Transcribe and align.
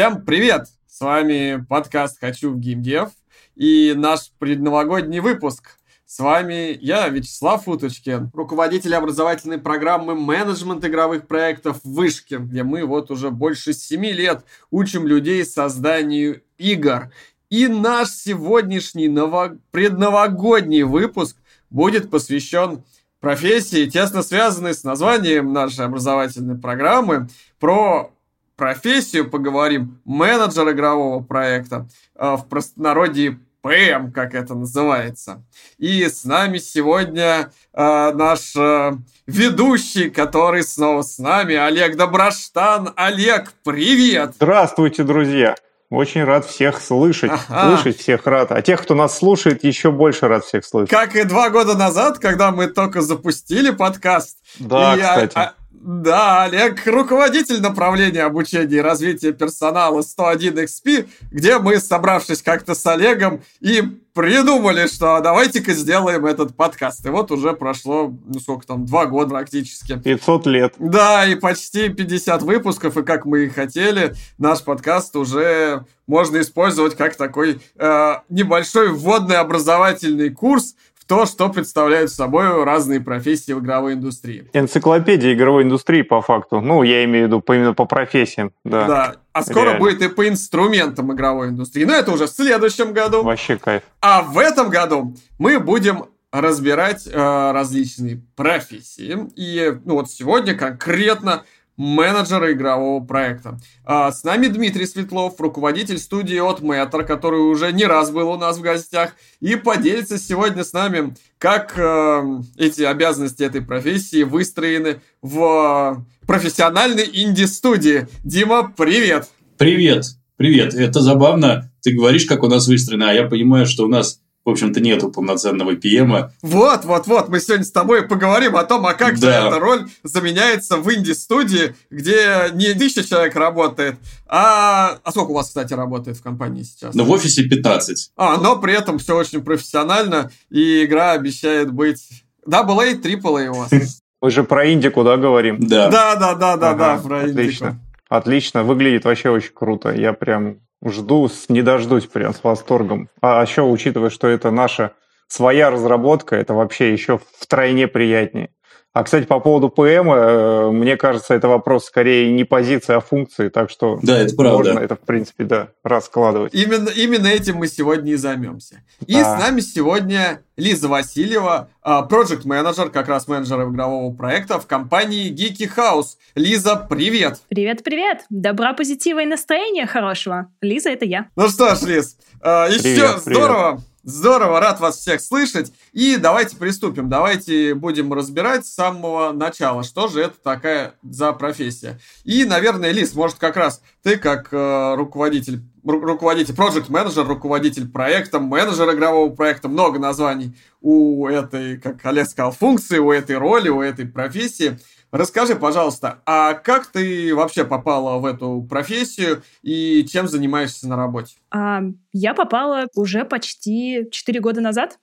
Всем 0.00 0.24
привет! 0.24 0.68
С 0.86 1.02
вами 1.02 1.62
подкаст 1.68 2.18
«Хочу 2.20 2.52
в 2.52 2.58
геймдев» 2.58 3.10
и 3.54 3.92
наш 3.94 4.30
предновогодний 4.38 5.20
выпуск. 5.20 5.76
С 6.06 6.20
вами 6.20 6.78
я, 6.80 7.06
Вячеслав 7.08 7.68
Уточкин, 7.68 8.30
руководитель 8.32 8.94
образовательной 8.94 9.58
программы 9.58 10.14
«Менеджмент 10.14 10.82
игровых 10.86 11.26
проектов 11.26 11.80
в 11.84 11.92
Вышке», 11.92 12.38
где 12.38 12.62
мы 12.62 12.86
вот 12.86 13.10
уже 13.10 13.30
больше 13.30 13.74
семи 13.74 14.10
лет 14.10 14.42
учим 14.70 15.06
людей 15.06 15.44
созданию 15.44 16.40
игр. 16.56 17.12
И 17.50 17.68
наш 17.68 18.08
сегодняшний 18.08 19.08
ново... 19.08 19.58
предновогодний 19.70 20.82
выпуск 20.82 21.36
будет 21.68 22.10
посвящен 22.10 22.84
профессии, 23.20 23.84
тесно 23.84 24.22
связанной 24.22 24.72
с 24.72 24.82
названием 24.82 25.52
нашей 25.52 25.84
образовательной 25.84 26.56
программы, 26.56 27.28
про 27.58 28.14
профессию 28.60 29.30
поговорим, 29.30 30.02
менеджер 30.04 30.70
игрового 30.70 31.22
проекта, 31.22 31.88
э, 32.14 32.36
в 32.36 32.46
простонародье 32.46 33.38
ПМ, 33.62 34.12
как 34.12 34.34
это 34.34 34.54
называется. 34.54 35.42
И 35.78 36.06
с 36.06 36.24
нами 36.24 36.58
сегодня 36.58 37.52
э, 37.72 38.12
наш 38.12 38.54
э, 38.54 38.92
ведущий, 39.26 40.10
который 40.10 40.62
снова 40.62 41.00
с 41.00 41.18
нами, 41.18 41.54
Олег 41.54 41.96
Доброштан. 41.96 42.92
Олег, 42.96 43.54
привет! 43.64 44.32
Здравствуйте, 44.36 45.04
друзья! 45.04 45.54
Очень 45.88 46.24
рад 46.24 46.44
всех 46.44 46.82
слышать. 46.82 47.32
Ага. 47.32 47.76
Слышать 47.76 47.98
всех 47.98 48.26
рад. 48.26 48.52
А 48.52 48.60
тех, 48.60 48.82
кто 48.82 48.94
нас 48.94 49.16
слушает, 49.16 49.64
еще 49.64 49.90
больше 49.90 50.28
рад 50.28 50.44
всех 50.44 50.66
слышать. 50.66 50.90
Как 50.90 51.16
и 51.16 51.24
два 51.24 51.48
года 51.48 51.74
назад, 51.74 52.18
когда 52.18 52.50
мы 52.50 52.66
только 52.66 53.00
запустили 53.00 53.70
подкаст. 53.70 54.36
Да, 54.58 54.94
и, 54.96 55.00
кстати. 55.00 55.59
Да, 55.82 56.44
Олег, 56.44 56.86
руководитель 56.86 57.62
направления 57.62 58.24
обучения 58.24 58.76
и 58.76 58.80
развития 58.80 59.32
персонала 59.32 60.02
101XP, 60.02 61.08
где 61.30 61.58
мы, 61.58 61.80
собравшись 61.80 62.42
как-то 62.42 62.74
с 62.74 62.86
Олегом, 62.86 63.42
и 63.60 63.82
придумали, 64.12 64.86
что 64.88 65.18
давайте-ка 65.20 65.72
сделаем 65.72 66.26
этот 66.26 66.54
подкаст. 66.54 67.06
И 67.06 67.08
вот 67.08 67.30
уже 67.30 67.54
прошло, 67.54 68.14
ну 68.26 68.40
сколько 68.40 68.66
там, 68.66 68.84
два 68.84 69.06
года 69.06 69.30
практически. 69.30 69.96
500 69.98 70.46
лет. 70.46 70.74
Да, 70.78 71.26
и 71.26 71.34
почти 71.34 71.88
50 71.88 72.42
выпусков, 72.42 72.98
и 72.98 73.02
как 73.02 73.24
мы 73.24 73.44
и 73.44 73.48
хотели, 73.48 74.14
наш 74.36 74.62
подкаст 74.62 75.16
уже 75.16 75.86
можно 76.06 76.40
использовать 76.42 76.94
как 76.94 77.16
такой 77.16 77.62
э, 77.78 78.14
небольшой 78.28 78.92
вводный 78.92 79.36
образовательный 79.36 80.28
курс, 80.28 80.74
то, 81.10 81.26
что 81.26 81.48
представляют 81.48 82.12
собой 82.12 82.62
разные 82.62 83.00
профессии 83.00 83.50
в 83.50 83.58
игровой 83.58 83.94
индустрии. 83.94 84.48
Энциклопедия 84.52 85.34
игровой 85.34 85.64
индустрии, 85.64 86.02
по 86.02 86.22
факту. 86.22 86.60
Ну, 86.60 86.84
я 86.84 87.02
имею 87.02 87.24
в 87.24 87.26
виду 87.26 87.40
по, 87.40 87.56
именно 87.56 87.74
по 87.74 87.84
профессиям. 87.84 88.52
Да, 88.64 88.86
да. 88.86 89.16
а 89.32 89.42
скоро 89.42 89.70
Реально. 89.70 89.80
будет 89.80 90.02
и 90.02 90.08
по 90.08 90.28
инструментам 90.28 91.12
игровой 91.12 91.48
индустрии. 91.48 91.84
Но 91.84 91.94
это 91.94 92.12
уже 92.12 92.26
в 92.26 92.30
следующем 92.30 92.92
году. 92.92 93.24
Вообще 93.24 93.56
кайф. 93.56 93.82
А 94.00 94.22
в 94.22 94.38
этом 94.38 94.70
году 94.70 95.16
мы 95.36 95.58
будем 95.58 96.04
разбирать 96.30 97.08
э, 97.08 97.50
различные 97.50 98.22
профессии. 98.36 99.18
И 99.34 99.80
ну 99.84 99.94
вот 99.94 100.12
сегодня 100.12 100.54
конкретно 100.54 101.42
менеджера 101.80 102.52
игрового 102.52 103.02
проекта. 103.02 103.58
А, 103.84 104.12
с 104.12 104.22
нами 104.22 104.48
Дмитрий 104.48 104.84
Светлов, 104.84 105.40
руководитель 105.40 105.98
студии 105.98 106.36
от 106.36 106.60
Metro, 106.60 107.04
который 107.04 107.40
уже 107.40 107.72
не 107.72 107.86
раз 107.86 108.10
был 108.10 108.28
у 108.28 108.36
нас 108.36 108.58
в 108.58 108.60
гостях, 108.60 109.16
и 109.40 109.56
поделится 109.56 110.18
сегодня 110.18 110.62
с 110.62 110.74
нами, 110.74 111.14
как 111.38 111.72
э, 111.78 112.40
эти 112.58 112.82
обязанности 112.82 113.42
этой 113.42 113.62
профессии 113.62 114.24
выстроены 114.24 115.00
в 115.22 116.04
профессиональной 116.26 117.08
инди-студии. 117.10 118.08
Дима, 118.24 118.72
привет! 118.76 119.28
Привет! 119.56 120.04
Привет! 120.36 120.74
Это 120.74 121.00
забавно. 121.00 121.72
Ты 121.80 121.94
говоришь, 121.94 122.26
как 122.26 122.42
у 122.42 122.48
нас 122.48 122.68
выстроено, 122.68 123.08
а 123.08 123.14
я 123.14 123.24
понимаю, 123.24 123.64
что 123.64 123.86
у 123.86 123.88
нас 123.88 124.20
в 124.44 124.50
общем-то, 124.50 124.80
нету 124.80 125.10
полноценного 125.10 125.74
ПМа. 125.74 126.32
Вот, 126.42 126.84
вот, 126.84 127.06
вот, 127.06 127.28
мы 127.28 127.40
сегодня 127.40 127.64
с 127.64 127.70
тобой 127.70 128.06
поговорим 128.08 128.56
о 128.56 128.64
том, 128.64 128.86
а 128.86 128.94
как 128.94 129.18
да. 129.18 129.42
же 129.42 129.46
эта 129.48 129.58
роль 129.58 129.88
заменяется 130.02 130.78
в 130.78 130.92
инди-студии, 130.92 131.74
где 131.90 132.50
не 132.54 132.72
тысяча 132.74 133.06
человек 133.06 133.36
работает, 133.36 133.96
а... 134.26 134.98
А 135.02 135.10
сколько 135.10 135.30
у 135.30 135.34
вас, 135.34 135.48
кстати, 135.48 135.74
работает 135.74 136.16
в 136.16 136.22
компании 136.22 136.62
сейчас? 136.62 136.94
Ну, 136.94 137.04
в 137.04 137.10
офисе 137.10 137.42
15. 137.44 138.12
А, 138.16 138.38
но 138.38 138.56
при 138.56 138.72
этом 138.74 138.98
все 138.98 139.16
очень 139.16 139.42
профессионально, 139.42 140.30
и 140.50 140.84
игра 140.84 141.12
обещает 141.12 141.72
быть 141.72 142.24
AA, 142.46 143.00
AAA 143.00 143.48
у 143.48 143.54
вас. 143.54 143.70
Мы 144.22 144.30
же 144.30 144.44
про 144.44 144.70
индику, 144.72 145.02
да, 145.04 145.16
говорим? 145.16 145.58
Да. 145.60 145.88
Да, 145.90 146.16
да, 146.16 146.34
да, 146.34 146.56
да, 146.56 146.74
да, 146.74 146.96
про 146.96 147.20
отлично. 147.20 147.66
индику. 147.66 147.84
Отлично, 148.08 148.64
выглядит 148.64 149.04
вообще 149.04 149.30
очень 149.30 149.52
круто. 149.54 149.94
Я 149.94 150.12
прям 150.12 150.58
Жду, 150.84 151.28
не 151.48 151.62
дождусь 151.62 152.06
прям 152.06 152.32
с 152.32 152.42
восторгом. 152.42 153.08
А 153.20 153.42
еще, 153.42 153.62
учитывая, 153.62 154.10
что 154.10 154.28
это 154.28 154.50
наша 154.50 154.92
своя 155.28 155.70
разработка, 155.70 156.36
это 156.36 156.54
вообще 156.54 156.92
еще 156.92 157.20
втройне 157.38 157.86
приятнее. 157.86 158.50
А, 158.92 159.04
кстати, 159.04 159.24
по 159.24 159.38
поводу 159.38 159.68
ПМ, 159.68 160.10
э, 160.10 160.70
мне 160.72 160.96
кажется, 160.96 161.32
это 161.32 161.46
вопрос 161.46 161.84
скорее 161.84 162.32
не 162.32 162.42
позиции, 162.42 162.94
а 162.94 163.00
функции, 163.00 163.48
так 163.48 163.70
что 163.70 164.00
да, 164.02 164.18
это 164.18 164.34
правда. 164.34 164.72
можно 164.72 164.78
это, 164.80 164.96
в 164.96 165.00
принципе, 165.00 165.44
да, 165.44 165.68
раскладывать. 165.84 166.52
Именно, 166.54 166.88
именно 166.88 167.28
этим 167.28 167.56
мы 167.56 167.68
сегодня 167.68 168.12
и 168.12 168.16
займемся. 168.16 168.82
И 169.06 169.14
да. 169.14 169.36
с 169.36 169.40
нами 169.40 169.60
сегодня 169.60 170.42
Лиза 170.56 170.88
Васильева, 170.88 171.68
проект 172.08 172.44
менеджер 172.44 172.90
как 172.90 173.06
раз 173.08 173.28
менеджер 173.28 173.62
игрового 173.62 174.12
проекта 174.12 174.58
в 174.58 174.66
компании 174.66 175.32
Geeky 175.32 175.70
House. 175.76 176.16
Лиза, 176.34 176.74
привет! 176.74 177.38
Привет-привет! 177.48 178.24
Добра, 178.28 178.72
позитива 178.72 179.22
и 179.22 179.26
настроения 179.26 179.86
хорошего. 179.86 180.48
Лиза, 180.60 180.90
это 180.90 181.04
я. 181.04 181.28
Ну 181.36 181.48
что 181.48 181.76
ж, 181.76 181.82
Лиз, 181.82 182.16
а, 182.40 182.66
еще 182.66 182.82
привет, 182.82 183.20
здорово! 183.20 183.70
Привет. 183.76 183.89
Здорово, 184.02 184.60
рад 184.60 184.80
вас 184.80 184.96
всех 184.96 185.20
слышать. 185.20 185.72
И 185.92 186.16
давайте 186.16 186.56
приступим. 186.56 187.10
Давайте 187.10 187.74
будем 187.74 188.14
разбирать 188.14 188.64
с 188.64 188.72
самого 188.72 189.32
начала, 189.32 189.82
что 189.82 190.08
же 190.08 190.22
это 190.22 190.36
такая 190.42 190.94
за 191.02 191.32
профессия. 191.34 192.00
И, 192.24 192.46
наверное, 192.46 192.92
Лиз, 192.92 193.14
может, 193.14 193.36
как 193.36 193.56
раз 193.56 193.82
ты 194.02 194.16
как 194.16 194.48
э, 194.52 194.94
руководитель, 194.94 195.60
ру, 195.84 196.00
руководитель, 196.00 196.54
проект 196.54 196.88
менеджер 196.88 197.26
руководитель 197.26 197.88
проекта, 197.88 198.40
менеджер 198.40 198.90
игрового 198.94 199.34
проекта, 199.34 199.68
много 199.68 199.98
названий 199.98 200.56
у 200.80 201.26
этой, 201.26 201.78
как 201.78 202.04
Олег 202.06 202.26
сказал, 202.26 202.52
функции, 202.52 202.98
у 202.98 203.12
этой 203.12 203.36
роли, 203.36 203.68
у 203.68 203.82
этой 203.82 204.06
профессии. 204.06 204.78
Расскажи, 205.12 205.56
пожалуйста, 205.56 206.22
а 206.24 206.54
как 206.54 206.86
ты 206.86 207.34
вообще 207.34 207.64
попала 207.64 208.18
в 208.18 208.26
эту 208.26 208.64
профессию 208.68 209.42
и 209.62 210.06
чем 210.08 210.28
занимаешься 210.28 210.88
на 210.88 210.96
работе? 210.96 211.34
А, 211.50 211.82
я 212.12 212.32
попала 212.32 212.86
уже 212.94 213.24
почти 213.24 214.06
4 214.10 214.40
года 214.40 214.60
назад. 214.60 214.98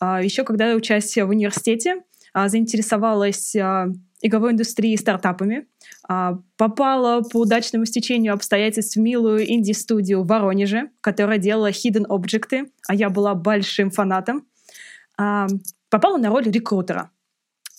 А, 0.00 0.20
еще 0.22 0.42
когда 0.42 0.70
я 0.70 0.76
учась 0.76 1.16
в 1.16 1.28
университете, 1.28 2.02
а, 2.32 2.48
заинтересовалась 2.48 3.54
а, 3.54 3.86
игровой 4.22 4.52
индустрией 4.52 4.94
и 4.94 4.98
стартапами. 4.98 5.66
А, 6.08 6.38
попала 6.56 7.22
по 7.22 7.42
удачному 7.42 7.84
стечению 7.86 8.34
обстоятельств 8.34 8.96
в 8.96 9.00
милую 9.00 9.48
инди-студию 9.50 10.22
в 10.22 10.26
Воронеже, 10.26 10.90
которая 11.00 11.38
делала 11.38 11.70
hidden 11.70 12.06
objects, 12.08 12.66
а 12.88 12.94
я 12.94 13.08
была 13.08 13.34
большим 13.34 13.90
фанатом. 13.90 14.46
А, 15.16 15.46
попала 15.90 16.16
на 16.18 16.30
роль 16.30 16.44
рекрутера. 16.44 17.10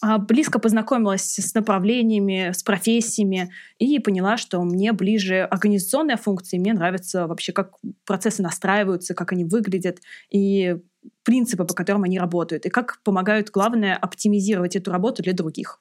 А, 0.01 0.17
близко 0.17 0.59
познакомилась 0.59 1.35
с 1.39 1.53
направлениями, 1.53 2.51
с 2.51 2.63
профессиями 2.63 3.51
и 3.79 3.99
поняла, 3.99 4.37
что 4.37 4.61
мне 4.61 4.91
ближе 4.91 5.41
организационная 5.43 6.17
функция, 6.17 6.59
мне 6.59 6.73
нравится 6.73 7.27
вообще, 7.27 7.53
как 7.53 7.75
процессы 8.05 8.41
настраиваются, 8.41 9.13
как 9.13 9.31
они 9.31 9.45
выглядят 9.45 9.99
и 10.29 10.77
принципы, 11.23 11.65
по 11.65 11.73
которым 11.73 12.03
они 12.03 12.19
работают, 12.19 12.65
и 12.65 12.69
как 12.69 13.01
помогают, 13.03 13.51
главное, 13.51 13.95
оптимизировать 13.95 14.75
эту 14.75 14.91
работу 14.91 15.23
для 15.23 15.33
других. 15.33 15.79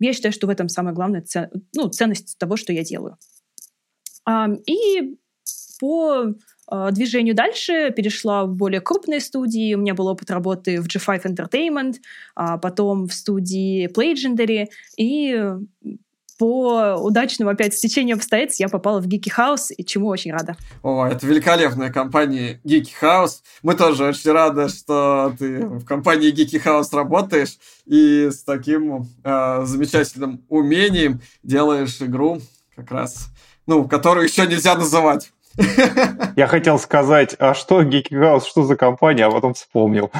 Я 0.00 0.12
считаю, 0.12 0.32
что 0.32 0.46
в 0.46 0.50
этом 0.50 0.68
самая 0.68 0.94
главная 0.94 1.22
цен, 1.22 1.48
ну, 1.74 1.88
ценность 1.88 2.36
того, 2.38 2.56
что 2.56 2.72
я 2.72 2.84
делаю. 2.84 3.16
И 4.66 5.16
по 5.78 6.34
Э, 6.70 6.88
движению 6.90 7.34
дальше 7.34 7.90
перешла 7.90 8.44
в 8.44 8.54
более 8.54 8.80
крупные 8.80 9.20
студии. 9.20 9.74
У 9.74 9.78
меня 9.78 9.94
был 9.94 10.08
опыт 10.08 10.30
работы 10.30 10.80
в 10.80 10.86
G5 10.86 11.22
Entertainment, 11.24 11.96
а 12.34 12.58
потом 12.58 13.06
в 13.06 13.14
студии 13.14 13.88
Playgendary. 13.88 14.66
И 14.96 15.44
по 16.38 16.96
удачному 17.00 17.50
опять 17.50 17.74
стечению 17.74 18.16
обстоятельств 18.16 18.60
я 18.60 18.68
попала 18.68 19.00
в 19.00 19.06
Geeky 19.06 19.30
House, 19.38 19.72
и 19.74 19.84
чему 19.84 20.08
очень 20.08 20.32
рада. 20.32 20.56
О, 20.82 21.06
это 21.06 21.26
великолепная 21.26 21.90
компания 21.90 22.60
Geeky 22.64 22.92
House. 23.00 23.42
Мы 23.62 23.74
тоже 23.74 24.04
очень 24.04 24.32
рады, 24.32 24.68
что 24.68 25.34
ты 25.38 25.64
в 25.64 25.84
компании 25.84 26.34
Geeky 26.34 26.62
House 26.62 26.94
работаешь 26.94 27.56
и 27.86 28.28
с 28.30 28.42
таким 28.42 29.08
э, 29.24 29.64
замечательным 29.64 30.44
умением 30.48 31.22
делаешь 31.42 32.02
игру 32.02 32.40
как 32.74 32.90
раз, 32.90 33.28
ну, 33.66 33.88
которую 33.88 34.26
еще 34.26 34.46
нельзя 34.46 34.74
называть. 34.74 35.32
Я 36.36 36.46
хотел 36.46 36.78
сказать, 36.78 37.36
а 37.38 37.54
что 37.54 37.82
Geeky 37.82 38.40
что 38.46 38.64
за 38.64 38.76
компания, 38.76 39.26
а 39.26 39.30
потом 39.30 39.54
вспомнил. 39.54 40.10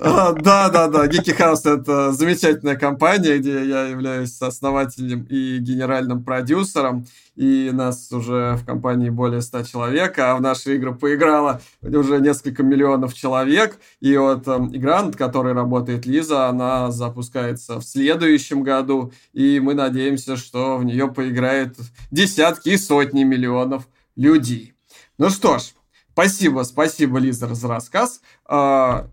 А, 0.00 0.32
да, 0.32 0.68
да, 0.68 0.88
да. 0.88 1.06
Geeky 1.06 1.36
House 1.36 1.68
это 1.68 2.12
замечательная 2.12 2.76
компания, 2.76 3.38
где 3.38 3.64
я 3.64 3.86
являюсь 3.86 4.40
основателем 4.40 5.24
и 5.28 5.58
генеральным 5.58 6.22
продюсером. 6.22 7.06
И 7.36 7.70
нас 7.72 8.12
уже 8.12 8.56
в 8.56 8.66
компании 8.66 9.08
более 9.08 9.40
100 9.40 9.62
человек, 9.64 10.18
а 10.18 10.36
в 10.36 10.42
наши 10.42 10.76
игры 10.76 10.94
поиграло 10.94 11.60
уже 11.82 12.20
несколько 12.20 12.62
миллионов 12.62 13.14
человек. 13.14 13.78
И 14.00 14.16
вот 14.16 14.46
э, 14.46 14.56
игра, 14.72 15.02
над 15.02 15.16
которой 15.16 15.54
работает 15.54 16.06
Лиза, 16.06 16.48
она 16.48 16.90
запускается 16.90 17.80
в 17.80 17.82
следующем 17.82 18.62
году. 18.62 19.12
И 19.32 19.58
мы 19.58 19.74
надеемся, 19.74 20.36
что 20.36 20.76
в 20.76 20.84
нее 20.84 21.08
поиграет 21.08 21.76
десятки 22.10 22.70
и 22.70 22.76
сотни 22.76 23.24
миллионов 23.24 23.88
людей. 24.16 24.74
Ну 25.18 25.30
что 25.30 25.58
ж, 25.58 25.72
спасибо, 26.12 26.62
спасибо, 26.62 27.18
Лиза, 27.18 27.54
за 27.54 27.68
рассказ. 27.68 28.20
А, 28.44 29.08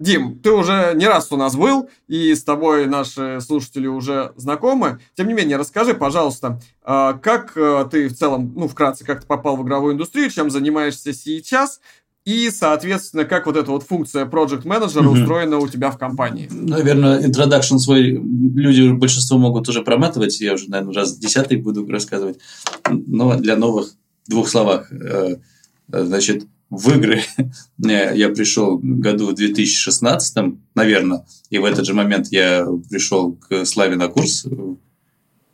Дим, 0.00 0.38
ты 0.38 0.50
уже 0.50 0.92
не 0.94 1.06
раз 1.06 1.30
у 1.30 1.36
нас 1.36 1.54
был, 1.54 1.90
и 2.08 2.34
с 2.34 2.42
тобой 2.42 2.86
наши 2.86 3.38
слушатели 3.42 3.86
уже 3.86 4.32
знакомы. 4.36 4.98
Тем 5.14 5.28
не 5.28 5.34
менее, 5.34 5.58
расскажи, 5.58 5.92
пожалуйста, 5.92 6.58
а, 6.82 7.12
как 7.12 7.52
э, 7.54 7.86
ты 7.90 8.08
в 8.08 8.16
целом, 8.16 8.54
ну, 8.56 8.66
вкратце, 8.66 9.04
как 9.04 9.20
ты 9.20 9.26
попал 9.26 9.58
в 9.58 9.62
игровую 9.62 9.92
индустрию, 9.92 10.30
чем 10.30 10.48
занимаешься 10.48 11.12
сейчас, 11.12 11.80
и, 12.24 12.50
соответственно, 12.50 13.24
как 13.24 13.46
вот 13.46 13.56
эта 13.56 13.70
вот 13.70 13.82
функция 13.82 14.24
Project 14.24 14.64
Manager 14.64 15.02
mm-hmm. 15.02 15.20
устроена 15.20 15.58
у 15.58 15.68
тебя 15.68 15.90
в 15.90 15.98
компании? 15.98 16.48
Наверное, 16.50 17.26
introduction 17.26 17.78
свой 17.78 18.12
люди 18.12 18.90
большинство 18.92 19.36
могут 19.36 19.68
уже 19.68 19.82
проматывать, 19.82 20.40
я 20.40 20.54
уже, 20.54 20.70
наверное, 20.70 20.94
раз 20.94 21.16
десятый 21.18 21.58
буду 21.58 21.86
рассказывать, 21.86 22.38
но 22.88 23.36
для 23.36 23.56
новых 23.56 23.94
в 24.26 24.30
двух 24.30 24.48
словах. 24.48 24.90
Э, 24.92 25.36
значит, 25.88 26.46
в 26.70 26.96
игры 26.96 27.22
я 27.78 28.28
пришел 28.30 28.78
году 28.82 29.28
в 29.28 29.34
2016, 29.34 30.54
наверное, 30.74 31.26
и 31.50 31.58
в 31.58 31.64
этот 31.64 31.84
же 31.84 31.94
момент 31.94 32.28
я 32.30 32.66
пришел 32.88 33.32
к 33.32 33.64
Славе 33.64 33.96
на 33.96 34.08
курс. 34.08 34.46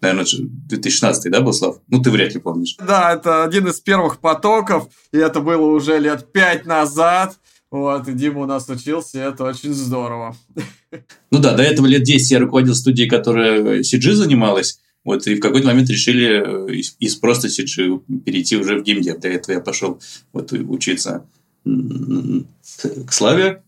Наверное, 0.03 0.27
2016, 0.29 1.33
да, 1.33 1.41
был, 1.41 1.55
Слав? 1.55 1.79
Ну, 1.89 2.03
ты 2.03 2.11
вряд 2.11 2.35
ли 2.35 2.41
помнишь. 2.41 2.77
Да, 2.79 3.15
это 3.15 3.45
один 3.45 3.67
из 3.67 3.81
первых 3.81 4.19
потоков, 4.21 4.89
и 5.11 5.17
это 5.17 5.41
было 5.41 5.67
уже 5.67 5.99
лет 5.99 6.31
пять 6.33 6.67
назад. 6.67 7.39
Вот, 7.71 8.07
и 8.07 8.13
Дима 8.13 8.43
у 8.43 8.47
нас 8.47 8.69
учился, 8.69 9.19
и 9.19 9.23
это 9.23 9.45
очень 9.45 9.75
здорово. 9.75 10.37
Ну 11.31 11.41
да, 11.41 11.55
до 11.55 11.63
этого 11.63 11.87
лет 11.87 12.05
10 12.05 12.31
я 12.31 12.39
руководил 12.39 12.75
студией, 12.75 13.09
которая 13.09 13.81
CG 13.81 14.13
занималась, 14.13 14.81
вот, 15.07 15.25
и 15.29 15.37
в 15.37 15.41
какой-то 15.41 15.69
момент 15.69 15.89
решили 15.89 16.27
э, 16.27 16.75
из, 16.75 16.97
из 16.99 17.15
просто 17.15 17.47
CG 17.47 18.03
перейти 18.25 18.57
уже 18.57 18.81
в 18.81 18.83
геймдев. 18.83 19.21
Для 19.21 19.35
этого 19.35 19.55
я 19.55 19.61
пошел 19.61 20.01
вот, 20.33 20.53
учиться 20.53 21.25
к 21.65 23.13
Славе. 23.13 23.63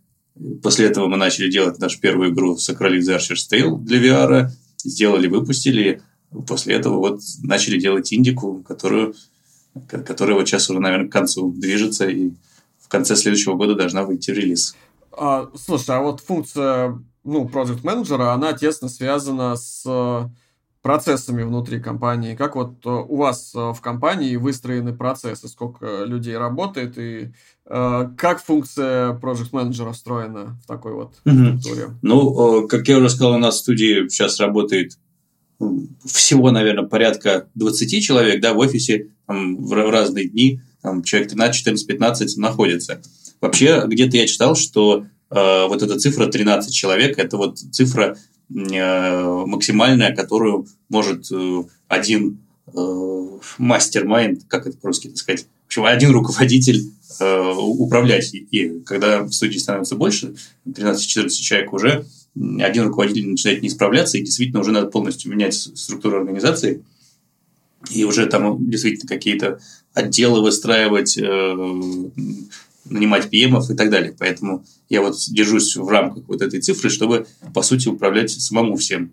После 0.64 0.86
этого 0.86 1.06
мы 1.06 1.16
начали 1.16 1.48
делать 1.48 1.78
нашу 1.78 2.00
первую 2.00 2.32
игру 2.32 2.56
Sacral 2.56 2.98
the 2.98 3.16
Archer's 3.16 3.48
Tale 3.48 3.78
для 3.78 4.02
VR. 4.02 4.48
Сделали, 4.82 5.28
выпустили. 5.28 6.02
После 6.48 6.74
этого 6.74 6.98
вот 6.98 7.20
начали 7.44 7.78
делать 7.78 8.12
индику, 8.12 8.64
которую, 8.66 9.14
которая 9.86 10.34
вот 10.34 10.48
сейчас 10.48 10.68
уже, 10.70 10.80
наверное, 10.80 11.08
к 11.08 11.12
концу 11.12 11.52
движется. 11.52 12.08
И 12.08 12.30
в 12.80 12.88
конце 12.88 13.14
следующего 13.14 13.54
года 13.54 13.76
должна 13.76 14.02
выйти 14.02 14.32
релиз. 14.32 14.74
А, 15.12 15.48
слушай, 15.54 15.94
а 15.94 16.00
вот 16.00 16.20
функция 16.20 17.00
ну, 17.22 17.44
Project 17.46 17.82
Manager, 17.82 18.22
она 18.22 18.54
тесно 18.54 18.88
связана 18.88 19.54
с 19.54 19.86
процессами 20.82 21.42
внутри 21.42 21.80
компании? 21.80 22.34
Как 22.34 22.56
вот 22.56 22.84
э, 22.84 22.88
у 22.88 23.16
вас 23.16 23.52
э, 23.54 23.58
в 23.58 23.80
компании 23.80 24.36
выстроены 24.36 24.94
процессы? 24.94 25.48
Сколько 25.48 26.04
людей 26.04 26.36
работает 26.36 26.98
и 26.98 27.32
э, 27.66 28.08
как 28.16 28.42
функция 28.42 29.12
Project 29.14 29.50
Manager 29.52 29.92
встроена 29.92 30.58
в 30.62 30.66
такой 30.66 30.94
вот 30.94 31.14
структуре? 31.16 31.96
Ну, 32.02 32.68
как 32.68 32.86
я 32.88 32.98
уже 32.98 33.10
сказал, 33.10 33.34
у 33.34 33.38
нас 33.38 33.56
в 33.56 33.58
студии 33.58 34.08
сейчас 34.08 34.38
работает 34.40 34.98
всего, 36.04 36.50
наверное, 36.50 36.88
порядка 36.88 37.48
20 37.54 38.02
человек, 38.02 38.40
да, 38.40 38.54
в 38.54 38.58
офисе 38.58 39.08
там, 39.26 39.56
в 39.56 39.72
разные 39.72 40.28
дни, 40.28 40.60
там, 40.82 41.02
человек 41.02 41.30
13, 41.30 41.56
14, 41.56 41.86
15 41.86 42.36
находится. 42.36 43.02
Вообще, 43.40 43.84
где-то 43.86 44.16
я 44.16 44.26
читал, 44.26 44.54
что 44.54 45.06
э, 45.30 45.66
вот 45.66 45.82
эта 45.82 45.98
цифра 45.98 46.26
13 46.26 46.72
человек, 46.72 47.18
это 47.18 47.36
вот 47.36 47.58
цифра 47.58 48.16
максимальная, 48.48 50.14
которую 50.14 50.66
может 50.88 51.30
э, 51.30 51.62
один 51.86 52.38
э, 52.74 53.38
мастер-майнд, 53.58 54.44
как 54.48 54.66
это 54.66 54.76
по-русски 54.78 55.14
сказать, 55.14 55.46
в 55.64 55.66
общем, 55.68 55.84
один 55.84 56.10
руководитель 56.12 56.92
управлять. 57.20 58.32
И 58.32 58.80
когда 58.86 59.22
в 59.22 59.32
студии 59.32 59.58
становится 59.58 59.96
больше, 59.96 60.34
13-14 60.66 61.28
человек 61.30 61.72
уже, 61.72 62.06
один 62.60 62.84
руководитель 62.84 63.28
начинает 63.28 63.62
не 63.62 63.70
справляться, 63.70 64.18
и 64.18 64.22
действительно 64.22 64.60
уже 64.60 64.72
надо 64.72 64.86
полностью 64.86 65.30
менять 65.30 65.54
структуру 65.54 66.18
организации, 66.18 66.84
и 67.90 68.04
уже 68.04 68.26
там 68.26 68.70
действительно 68.70 69.08
какие-то 69.08 69.60
отделы 69.94 70.42
выстраивать, 70.42 71.18
нанимать 72.90 73.30
ПМов 73.30 73.70
и 73.70 73.74
так 73.74 73.90
далее. 73.90 74.14
Поэтому 74.18 74.64
я 74.88 75.02
вот 75.02 75.16
держусь 75.28 75.76
в 75.76 75.88
рамках 75.88 76.28
вот 76.28 76.42
этой 76.42 76.60
цифры, 76.60 76.90
чтобы, 76.90 77.26
по 77.54 77.62
сути, 77.62 77.88
управлять 77.88 78.30
самому 78.30 78.76
всем. 78.76 79.12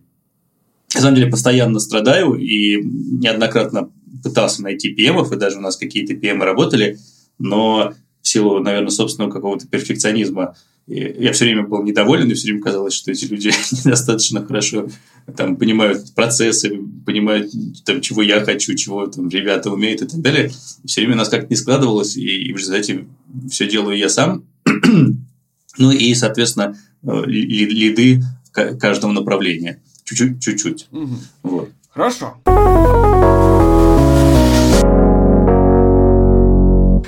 На 0.93 1.01
самом 1.01 1.15
деле, 1.15 1.29
постоянно 1.29 1.79
страдаю 1.79 2.35
и 2.35 2.81
неоднократно 2.83 3.89
пытался 4.23 4.63
найти 4.63 4.89
ПМов, 4.89 5.31
и 5.31 5.37
даже 5.37 5.57
у 5.57 5.61
нас 5.61 5.75
какие-то 5.75 6.15
ПМы 6.15 6.45
работали, 6.45 6.97
но 7.37 7.93
в 8.21 8.27
силу, 8.27 8.59
наверное, 8.59 8.89
собственного 8.89 9.29
какого-то 9.29 9.67
перфекционизма 9.67 10.55
я 10.87 11.33
все 11.33 11.45
время 11.45 11.63
был 11.63 11.81
недоволен, 11.83 12.29
и 12.29 12.35
все 12.35 12.47
время 12.47 12.61
казалось, 12.61 12.93
что 12.93 13.11
эти 13.11 13.25
люди 13.25 13.51
недостаточно 13.71 14.45
хорошо 14.45 14.87
там, 15.35 15.57
понимают 15.57 16.13
процессы, 16.13 16.79
понимают, 17.05 17.51
там, 17.85 18.01
чего 18.01 18.21
я 18.21 18.41
хочу, 18.41 18.75
чего 18.75 19.07
там, 19.07 19.27
ребята 19.29 19.71
умеют 19.71 20.03
и 20.03 20.05
так 20.05 20.21
далее. 20.21 20.51
И 20.83 20.87
все 20.87 21.01
время 21.01 21.15
у 21.15 21.17
нас 21.17 21.29
как-то 21.29 21.47
не 21.49 21.55
складывалось, 21.55 22.15
и, 22.17 22.47
и 22.47 22.53
в 22.53 22.57
результате 22.57 23.07
все 23.49 23.67
делаю 23.67 23.97
я 23.97 24.09
сам. 24.09 24.45
ну 25.77 25.91
и, 25.91 26.13
соответственно, 26.15 26.77
э, 27.03 27.23
лиды 27.25 28.21
каждого 28.51 29.11
направления. 29.11 29.81
Чуть-чуть. 30.03 30.41
чуть-чуть. 30.41 30.87
Угу. 30.91 31.15
Вот. 31.43 31.69
Хорошо. 31.89 32.37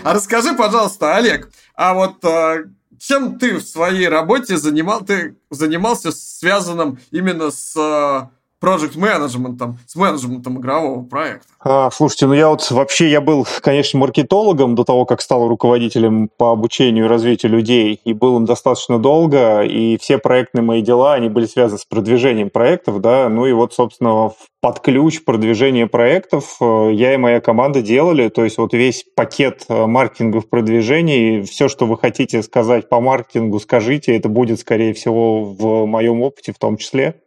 А 0.04 0.14
расскажи, 0.14 0.54
пожалуйста, 0.54 1.16
Олег, 1.18 1.52
а 1.76 1.94
вот 1.94 2.24
э, 2.24 2.66
чем 2.98 3.38
ты 3.38 3.58
в 3.58 3.62
своей 3.62 4.08
работе 4.08 4.58
занимал, 4.58 5.02
ты 5.04 5.36
занимался 5.50 6.12
связанным 6.12 7.00
именно 7.12 7.52
с 7.52 8.30
проект 8.60 8.96
менеджментом, 8.96 9.78
с 9.86 9.96
менеджментом 9.96 10.60
игрового 10.60 11.04
проекта? 11.04 11.48
А, 11.60 11.90
слушайте, 11.92 12.28
ну 12.28 12.34
я 12.34 12.50
вот 12.50 12.70
вообще, 12.72 13.10
я 13.10 13.22
был, 13.22 13.46
конечно, 13.62 14.00
маркетологом 14.00 14.76
до 14.76 14.84
того, 14.84 15.06
как 15.06 15.22
стал 15.22 15.48
руководителем 15.48 16.30
по 16.38 16.52
обучению 16.52 17.06
и 17.06 17.08
развитию 17.08 17.52
людей, 17.52 18.00
и 18.04 18.14
был 18.14 18.38
им 18.38 18.46
достаточно 18.46 19.00
долго, 19.00 19.62
и 19.62 19.98
все 19.98 20.18
проектные 20.18 20.64
мои 20.64 20.82
дела, 20.82 21.14
они 21.14 21.30
были 21.30 21.46
связаны 21.46 21.80
с 21.80 21.86
продвижением 21.86 22.50
проектов, 22.50 23.02
да, 23.02 23.30
ну 23.30 23.46
и 23.46 23.52
вот, 23.52 23.74
собственно, 23.74 24.32
под 24.62 24.80
ключ 24.80 25.24
продвижения 25.24 25.88
проектов 25.88 26.58
э, 26.60 26.92
я 26.94 27.14
и 27.14 27.18
моя 27.18 27.42
команда 27.42 27.82
делали, 27.82 28.30
то 28.30 28.44
есть 28.44 28.58
вот 28.58 28.74
весь 28.74 29.06
пакет 29.16 29.66
э, 29.70 29.86
маркетинга 29.86 30.42
в 30.42 30.50
продвижении, 30.50 31.42
все, 31.42 31.68
что 31.68 31.86
вы 31.86 31.98
хотите 31.98 32.42
сказать 32.42 32.90
по 32.90 33.00
маркетингу, 33.00 33.60
скажите, 33.60 34.16
это 34.16 34.30
будет, 34.30 34.60
скорее 34.60 34.94
всего, 34.94 35.44
в 35.44 35.86
моем 35.86 36.22
опыте 36.22 36.54
в 36.54 36.60
том 36.60 36.78
числе. 36.78 37.22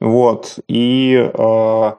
Вот. 0.00 0.58
И 0.68 1.14
э, 1.14 1.92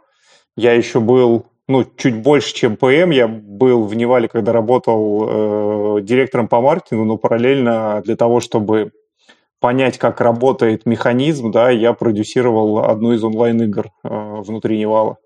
я 0.56 0.74
еще 0.74 1.00
был, 1.00 1.46
ну, 1.68 1.86
чуть 1.98 2.22
больше, 2.22 2.54
чем 2.54 2.78
ПМ. 2.78 3.12
Я 3.12 3.28
был 3.28 3.84
в 3.84 3.96
Невале, 3.96 4.28
когда 4.28 4.52
работал 4.52 5.98
э, 5.98 6.02
директором 6.02 6.48
по 6.48 6.62
маркетингу, 6.62 7.06
но 7.06 7.18
параллельно 7.18 8.02
для 8.04 8.16
того, 8.16 8.40
чтобы 8.40 8.92
понять, 9.60 9.98
как 9.98 10.22
работает 10.22 10.86
механизм, 10.86 11.52
да, 11.52 11.70
я 11.70 11.94
продюсировал 11.94 12.80
одну 12.80 13.14
из 13.14 13.24
онлайн-игр 13.24 13.88
э, 14.04 14.36
внутри 14.42 14.80
Невала. 14.80 15.18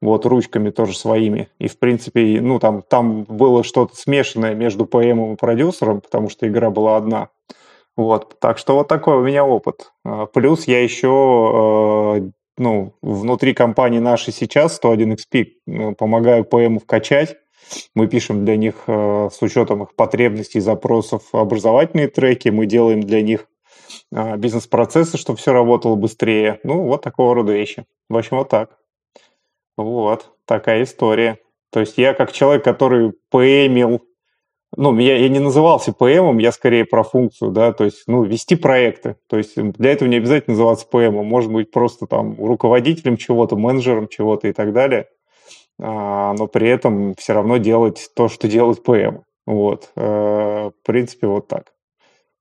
Вот, 0.00 0.26
ручками 0.26 0.70
тоже 0.70 0.96
своими. 0.96 1.48
И, 1.58 1.66
в 1.66 1.78
принципе, 1.78 2.40
ну, 2.40 2.60
там, 2.60 2.82
там 2.82 3.24
было 3.24 3.64
что-то 3.64 3.96
смешанное 3.96 4.54
между 4.54 4.86
ПМом 4.86 5.32
и 5.32 5.36
продюсером, 5.36 6.00
потому 6.00 6.28
что 6.28 6.46
игра 6.46 6.70
была 6.70 6.96
одна. 6.96 7.30
Вот, 7.98 8.38
так 8.38 8.58
что 8.58 8.76
вот 8.76 8.86
такой 8.86 9.16
у 9.16 9.24
меня 9.24 9.44
опыт. 9.44 9.92
А, 10.04 10.26
плюс 10.26 10.68
я 10.68 10.80
еще 10.80 12.20
э, 12.22 12.30
ну, 12.56 12.94
внутри 13.02 13.54
компании 13.54 13.98
нашей 13.98 14.32
сейчас, 14.32 14.80
101XP, 14.80 15.46
ну, 15.66 15.94
помогаю 15.96 16.44
ПМ 16.44 16.78
вкачать. 16.78 17.38
Мы 17.96 18.06
пишем 18.06 18.44
для 18.44 18.56
них 18.56 18.84
э, 18.86 19.28
с 19.32 19.42
учетом 19.42 19.82
их 19.82 19.96
потребностей, 19.96 20.60
запросов 20.60 21.24
образовательные 21.32 22.06
треки, 22.06 22.50
мы 22.50 22.66
делаем 22.66 23.00
для 23.00 23.20
них 23.20 23.48
а, 24.14 24.36
бизнес-процессы, 24.36 25.18
чтобы 25.18 25.40
все 25.40 25.52
работало 25.52 25.96
быстрее. 25.96 26.60
Ну, 26.62 26.82
вот 26.82 27.02
такого 27.02 27.34
рода 27.34 27.52
вещи. 27.52 27.84
В 28.08 28.16
общем, 28.16 28.36
вот 28.36 28.48
так. 28.48 28.78
Вот, 29.76 30.30
такая 30.44 30.84
история. 30.84 31.40
То 31.72 31.80
есть 31.80 31.98
я 31.98 32.14
как 32.14 32.30
человек, 32.30 32.62
который 32.62 33.12
ПМил 33.30 34.07
ну, 34.76 34.96
я, 34.98 35.16
я 35.16 35.28
не 35.28 35.38
назывался 35.38 35.92
ПМом, 35.92 36.38
я 36.38 36.52
скорее 36.52 36.84
про 36.84 37.02
функцию, 37.02 37.50
да, 37.50 37.72
то 37.72 37.84
есть, 37.84 38.04
ну, 38.06 38.22
вести 38.22 38.54
проекты. 38.54 39.16
То 39.28 39.38
есть 39.38 39.60
для 39.60 39.92
этого 39.92 40.08
не 40.08 40.16
обязательно 40.16 40.54
называться 40.54 40.86
ПМом, 40.86 41.26
может 41.26 41.50
быть 41.50 41.70
просто 41.70 42.06
там 42.06 42.36
руководителем 42.38 43.16
чего-то, 43.16 43.56
менеджером 43.56 44.08
чего-то 44.08 44.48
и 44.48 44.52
так 44.52 44.72
далее, 44.72 45.08
а, 45.80 46.34
но 46.34 46.46
при 46.46 46.68
этом 46.68 47.14
все 47.16 47.32
равно 47.32 47.56
делать 47.56 48.10
то, 48.14 48.28
что 48.28 48.48
делает 48.48 48.82
ПМ. 48.82 49.22
Вот, 49.46 49.90
э, 49.96 50.02
в 50.02 50.86
принципе, 50.86 51.26
вот 51.26 51.48
так. 51.48 51.72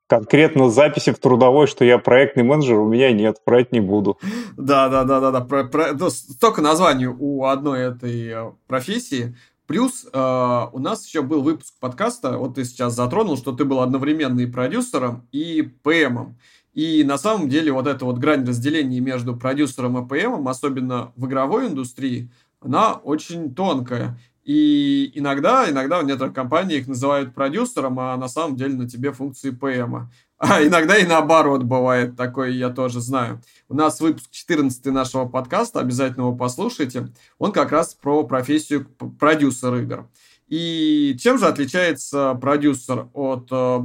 Конкретно 0.08 0.70
записи 0.70 1.12
в 1.14 1.20
трудовой, 1.20 1.68
что 1.68 1.86
я 1.86 2.00
проектный 2.00 2.44
менеджер, 2.44 2.80
у 2.80 2.88
меня 2.88 3.12
нет, 3.14 3.38
брать 3.46 3.72
не 3.72 3.80
буду. 3.80 4.18
Да, 4.58 4.90
да, 4.90 5.06
да, 5.06 5.22
да, 5.22 5.32
да. 5.32 5.42
Про, 5.42 5.64
про, 5.66 5.94
ну, 5.94 6.10
столько 6.10 6.62
названий 6.62 7.08
у 7.08 7.46
одной 7.46 7.92
этой 7.92 8.28
э, 8.28 8.52
профессии. 8.68 9.36
Плюс 9.68 10.06
э, 10.12 10.68
у 10.72 10.80
нас 10.80 11.06
еще 11.06 11.22
был 11.22 11.42
выпуск 11.42 11.74
подкаста, 11.82 12.38
вот 12.38 12.56
ты 12.56 12.64
сейчас 12.64 12.96
затронул, 12.96 13.36
что 13.36 13.52
ты 13.52 13.66
был 13.66 13.82
одновременно 13.82 14.40
и 14.40 14.46
продюсером, 14.46 15.28
и 15.34 15.62
ПМом. 15.84 16.38
И 16.74 17.04
на 17.04 17.18
самом 17.18 17.50
деле 17.50 17.74
вот 17.74 17.86
эта 17.86 18.06
вот 18.06 18.18
грань 18.18 18.48
разделения 18.48 19.02
между 19.02 19.36
продюсером 19.36 19.98
и 19.98 20.08
ПМом, 20.08 20.48
особенно 20.48 21.12
в 21.18 21.28
игровой 21.28 21.68
индустрии, 21.68 22.32
она 22.62 22.94
очень 22.94 23.54
тонкая. 23.54 24.18
И 24.48 25.12
иногда, 25.14 25.70
иногда 25.70 26.00
в 26.00 26.06
некоторых 26.06 26.34
компаниях 26.34 26.84
их 26.84 26.88
называют 26.88 27.36
продюсером, 27.36 28.00
а 28.00 28.16
на 28.16 28.30
самом 28.30 28.56
деле 28.56 28.76
на 28.76 28.88
тебе 28.88 29.12
функции 29.12 29.52
ПМа. 29.52 30.10
А 30.40 30.64
иногда 30.64 30.96
и 30.96 31.06
наоборот 31.06 31.64
бывает, 31.64 32.16
такое 32.16 32.52
я 32.52 32.70
тоже 32.70 33.02
знаю. 33.02 33.42
У 33.70 33.74
нас 33.74 34.00
выпуск 34.00 34.30
14 34.30 34.86
нашего 34.86 35.26
подкаста, 35.26 35.80
обязательно 35.80 36.22
его 36.26 36.36
послушайте. 36.36 37.10
Он 37.40 37.52
как 37.52 37.72
раз 37.72 37.96
про 37.96 38.24
профессию 38.24 38.86
продюсер 39.20 39.76
игр. 39.76 40.08
И 40.48 41.18
чем 41.20 41.40
же 41.40 41.48
отличается 41.48 42.36
продюсер 42.36 43.08
от 43.14 43.48
э, 43.52 43.80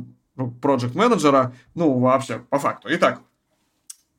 проект 0.61 0.95
менеджера 0.95 1.55
ну, 1.75 1.99
вообще, 1.99 2.45
по 2.51 2.59
факту. 2.59 2.89
Итак, 2.93 3.23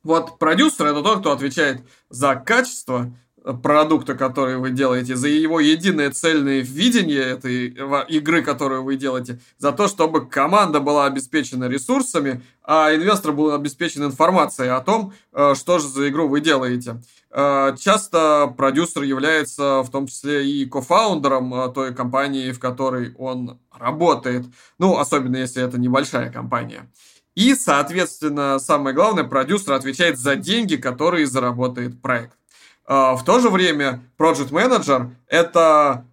вот 0.04 0.40
продюсер 0.40 0.88
это 0.88 1.02
тот, 1.04 1.20
кто 1.20 1.32
отвечает 1.32 1.84
за 2.10 2.36
качество, 2.36 3.16
продукта, 3.44 4.16
который 4.16 4.58
вы 4.58 4.72
делаете, 4.72 5.16
за 5.16 5.28
его 5.28 5.60
единое 5.60 6.12
цельное 6.12 6.62
видение 6.62 7.22
этой 7.22 7.68
игры, 8.08 8.42
которую 8.42 8.84
вы 8.84 8.96
делаете, 8.96 9.40
за 9.58 9.72
то, 9.72 9.88
чтобы 9.88 10.28
команда 10.28 10.80
была 10.80 11.06
обеспечена 11.06 11.66
ресурсами, 11.66 12.42
а 12.64 12.96
инвестор 12.96 13.34
был 13.34 13.54
обеспечен 13.54 14.06
информацией 14.06 14.70
о 14.70 14.80
том, 14.80 15.14
э, 15.34 15.54
что 15.56 15.80
же 15.80 15.90
за 15.90 16.08
игру 16.10 16.30
вы 16.30 16.40
делаете. 16.40 17.02
Э, 17.32 17.76
часто 17.78 18.54
продюсер 18.56 19.04
является 19.04 19.82
в 19.82 19.90
том 19.92 20.08
числе 20.08 20.48
и 20.50 20.66
кофаундером 20.66 21.54
э, 21.54 21.74
той 21.74 21.94
компании, 21.94 22.52
в 22.54 22.60
которой 22.60 23.14
он 23.18 23.60
работает. 23.78 24.46
Ну, 24.80 24.98
особенно 24.98 25.38
если 25.38 25.62
это 25.62 25.78
небольшая 25.78 26.32
компания. 26.32 26.90
И, 27.36 27.56
соответственно, 27.56 28.60
самое 28.60 28.96
главное, 28.96 29.24
продюсер 29.24 29.74
отвечает 29.74 30.20
за 30.20 30.36
деньги, 30.36 30.76
которые 30.76 31.26
заработает 31.26 32.02
проект. 32.02 32.38
А, 32.86 33.16
в 33.16 33.24
то 33.24 33.40
же 33.40 33.50
время 33.50 34.04
Project 34.18 34.50
Manager 34.50 35.12
это 35.28 36.06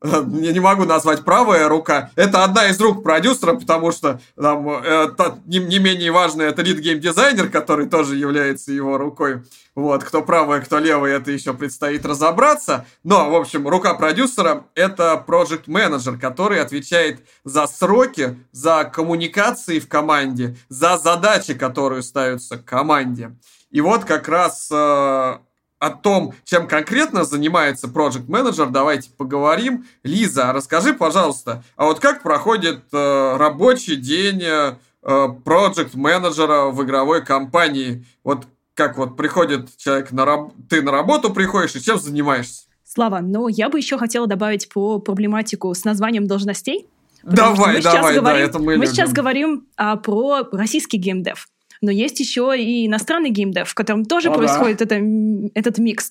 я 0.02 0.52
не 0.52 0.60
могу 0.60 0.84
назвать 0.84 1.24
правая 1.24 1.68
рука. 1.68 2.10
Это 2.16 2.42
одна 2.42 2.68
из 2.68 2.80
рук 2.80 3.02
продюсера, 3.02 3.54
потому 3.54 3.92
что 3.92 4.20
там, 4.34 4.68
это, 4.68 5.38
не, 5.44 5.58
не 5.58 5.78
менее 5.78 6.10
важно, 6.10 6.42
это 6.42 6.62
лид 6.62 6.78
геймдизайнер, 6.78 7.48
который 7.48 7.86
тоже 7.86 8.16
является 8.16 8.72
его 8.72 8.96
рукой. 8.96 9.42
Вот, 9.74 10.02
кто 10.02 10.22
правая, 10.22 10.60
кто 10.62 10.78
левая, 10.78 11.16
это 11.16 11.30
еще 11.30 11.52
предстоит 11.52 12.04
разобраться. 12.06 12.86
Но, 13.04 13.30
в 13.30 13.34
общем, 13.34 13.68
рука 13.68 13.94
продюсера— 13.94 14.64
это 14.74 15.22
project 15.26 15.64
менеджер 15.66 16.18
который 16.18 16.60
отвечает 16.60 17.20
за 17.44 17.66
сроки, 17.66 18.38
за 18.52 18.84
коммуникации 18.84 19.78
в 19.78 19.88
команде, 19.88 20.56
за 20.68 20.96
задачи, 20.96 21.54
которые 21.54 22.02
ставятся 22.02 22.58
команде. 22.58 23.36
И 23.70 23.80
вот 23.80 24.04
как 24.04 24.28
раз 24.28 24.68
э, 24.72 25.38
о 25.80 25.90
том, 25.90 26.34
чем 26.44 26.68
конкретно 26.68 27.24
занимается 27.24 27.88
Project 27.88 28.26
Manager, 28.26 28.70
давайте 28.70 29.10
поговорим. 29.16 29.86
Лиза, 30.04 30.52
расскажи, 30.52 30.92
пожалуйста, 30.92 31.64
а 31.74 31.86
вот 31.86 32.00
как 32.00 32.22
проходит 32.22 32.84
э, 32.92 33.36
рабочий 33.36 33.96
день 33.96 34.42
э, 34.42 34.76
Project 35.02 35.92
менеджера 35.94 36.66
в 36.66 36.84
игровой 36.84 37.24
компании? 37.24 38.06
Вот 38.22 38.44
как 38.74 38.98
вот 38.98 39.16
приходит 39.16 39.74
человек 39.78 40.12
на 40.12 40.26
раб... 40.26 40.52
ты 40.68 40.82
на 40.82 40.92
работу 40.92 41.32
приходишь 41.32 41.74
и 41.74 41.82
чем 41.82 41.98
занимаешься? 41.98 42.64
Слава, 42.84 43.20
ну 43.20 43.48
я 43.48 43.70
бы 43.70 43.78
еще 43.78 43.96
хотела 43.96 44.26
добавить 44.26 44.68
по 44.68 44.98
проблематику 44.98 45.72
с 45.74 45.84
названием 45.84 46.26
должностей. 46.26 46.88
Давай, 47.22 47.80
давай, 47.82 48.16
говорим, 48.16 48.24
да, 48.24 48.38
это 48.38 48.58
мы, 48.58 48.64
мы 48.64 48.72
любим. 48.74 48.86
сейчас 48.88 49.12
говорим 49.12 49.66
а, 49.76 49.96
про 49.96 50.48
российский 50.52 50.98
геймдев 50.98 51.48
но 51.80 51.90
есть 51.90 52.20
еще 52.20 52.54
и 52.56 52.86
иностранный 52.86 53.30
геймдев, 53.30 53.68
в 53.68 53.74
котором 53.74 54.04
тоже 54.04 54.30
О, 54.30 54.34
происходит 54.34 54.78
да. 54.78 54.84
это, 54.84 55.50
этот 55.54 55.78
микс. 55.78 56.10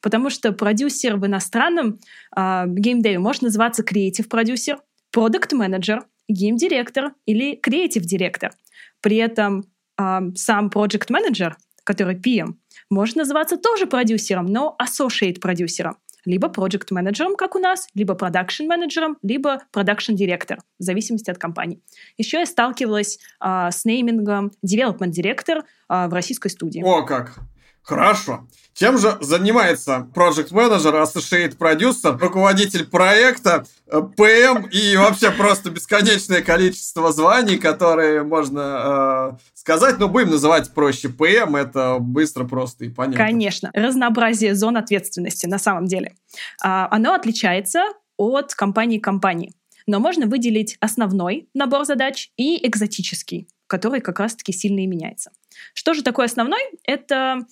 Потому 0.00 0.30
что 0.30 0.52
продюсер 0.52 1.16
в 1.16 1.26
иностранном 1.26 1.98
э, 2.36 2.64
геймдеве 2.66 3.18
может 3.18 3.42
называться 3.42 3.82
креатив-продюсер, 3.82 4.78
продукт-менеджер, 5.10 6.04
гейм-директор 6.28 7.12
или 7.26 7.56
креатив-директор. 7.56 8.52
При 9.00 9.16
этом 9.16 9.64
э, 9.98 10.20
сам 10.34 10.70
проект-менеджер, 10.70 11.56
который 11.84 12.16
PM, 12.16 12.54
может 12.90 13.16
называться 13.16 13.56
тоже 13.56 13.86
продюсером, 13.86 14.46
но 14.46 14.76
associate-продюсером 14.80 15.96
либо 16.24 16.48
project 16.48 16.88
менеджером 16.90 17.36
как 17.36 17.54
у 17.54 17.58
нас, 17.58 17.86
либо 17.94 18.14
продакшн 18.14 18.64
менеджером 18.64 19.18
либо 19.22 19.62
продакшн 19.72 20.14
директор 20.14 20.58
в 20.78 20.82
зависимости 20.82 21.30
от 21.30 21.38
компании. 21.38 21.80
Еще 22.16 22.38
я 22.38 22.46
сталкивалась 22.46 23.18
а, 23.40 23.70
с 23.70 23.84
неймингом 23.84 24.52
development 24.64 25.10
директор 25.10 25.64
а, 25.88 26.08
в 26.08 26.12
российской 26.12 26.48
студии. 26.48 26.82
О, 26.82 27.02
как! 27.02 27.38
Хорошо. 27.82 28.46
Чем 28.74 28.96
же 28.96 29.18
занимается 29.20 30.08
Project 30.14 30.50
Manager, 30.50 31.02
Associate 31.04 31.56
Producer, 31.58 32.18
руководитель 32.18 32.86
проекта, 32.86 33.66
PM 33.90 34.66
э, 34.66 34.70
и 34.70 34.96
вообще 34.96 35.30
просто 35.30 35.70
бесконечное 35.70 36.42
количество 36.42 37.12
званий, 37.12 37.58
которые 37.58 38.22
можно 38.22 39.34
э, 39.34 39.38
сказать, 39.54 39.98
но 39.98 40.08
будем 40.08 40.30
называть 40.30 40.72
проще 40.72 41.08
PM, 41.08 41.58
это 41.58 41.98
быстро, 42.00 42.44
просто 42.44 42.86
и 42.86 42.88
понятно. 42.88 43.24
Конечно. 43.24 43.70
Разнообразие 43.74 44.54
зон 44.54 44.78
ответственности 44.78 45.46
на 45.46 45.58
самом 45.58 45.84
деле. 45.84 46.14
А, 46.62 46.88
оно 46.90 47.12
отличается 47.12 47.84
от 48.16 48.54
компании 48.54 48.98
к 48.98 49.04
компании. 49.04 49.52
Но 49.86 50.00
можно 50.00 50.26
выделить 50.26 50.76
основной 50.80 51.48
набор 51.54 51.84
задач 51.84 52.30
и 52.36 52.66
экзотический, 52.66 53.48
который 53.66 54.00
как 54.00 54.20
раз-таки 54.20 54.52
сильно 54.52 54.80
и 54.80 54.86
меняется. 54.86 55.32
Что 55.74 55.92
же 55.92 56.02
такое 56.02 56.26
основной? 56.26 56.62
Это 56.84 57.44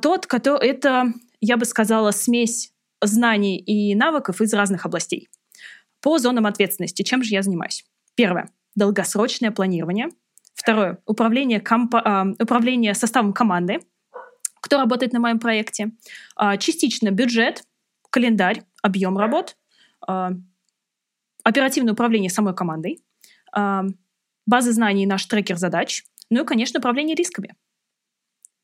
тот, 0.00 0.26
который, 0.26 0.68
это, 0.68 1.12
я 1.40 1.56
бы 1.56 1.64
сказала, 1.64 2.10
смесь 2.10 2.72
знаний 3.00 3.58
и 3.58 3.94
навыков 3.94 4.40
из 4.40 4.52
разных 4.54 4.86
областей. 4.86 5.28
По 6.00 6.18
зонам 6.18 6.46
ответственности, 6.46 7.02
чем 7.02 7.22
же 7.22 7.34
я 7.34 7.42
занимаюсь? 7.42 7.84
Первое– 8.14 8.50
долгосрочное 8.74 9.50
планирование. 9.50 10.08
Второе– 10.54 10.98
управление, 11.06 11.60
компо- 11.60 12.02
э, 12.04 12.42
управление 12.42 12.94
составом 12.94 13.32
команды, 13.32 13.80
кто 14.60 14.78
работает 14.78 15.12
на 15.12 15.20
моем 15.20 15.38
проекте. 15.38 15.92
Э, 16.40 16.56
частично 16.58 17.10
бюджет, 17.10 17.64
календарь, 18.10 18.62
объем 18.82 19.16
работ, 19.16 19.56
оперативное 21.44 21.92
управление 21.92 22.30
самой 22.30 22.54
командой, 22.54 23.02
базы 23.52 24.72
знаний 24.72 25.06
наш 25.06 25.24
трекер 25.26 25.56
задач, 25.56 26.04
ну 26.28 26.42
и, 26.42 26.46
конечно, 26.46 26.78
управление 26.78 27.14
рисками. 27.14 27.54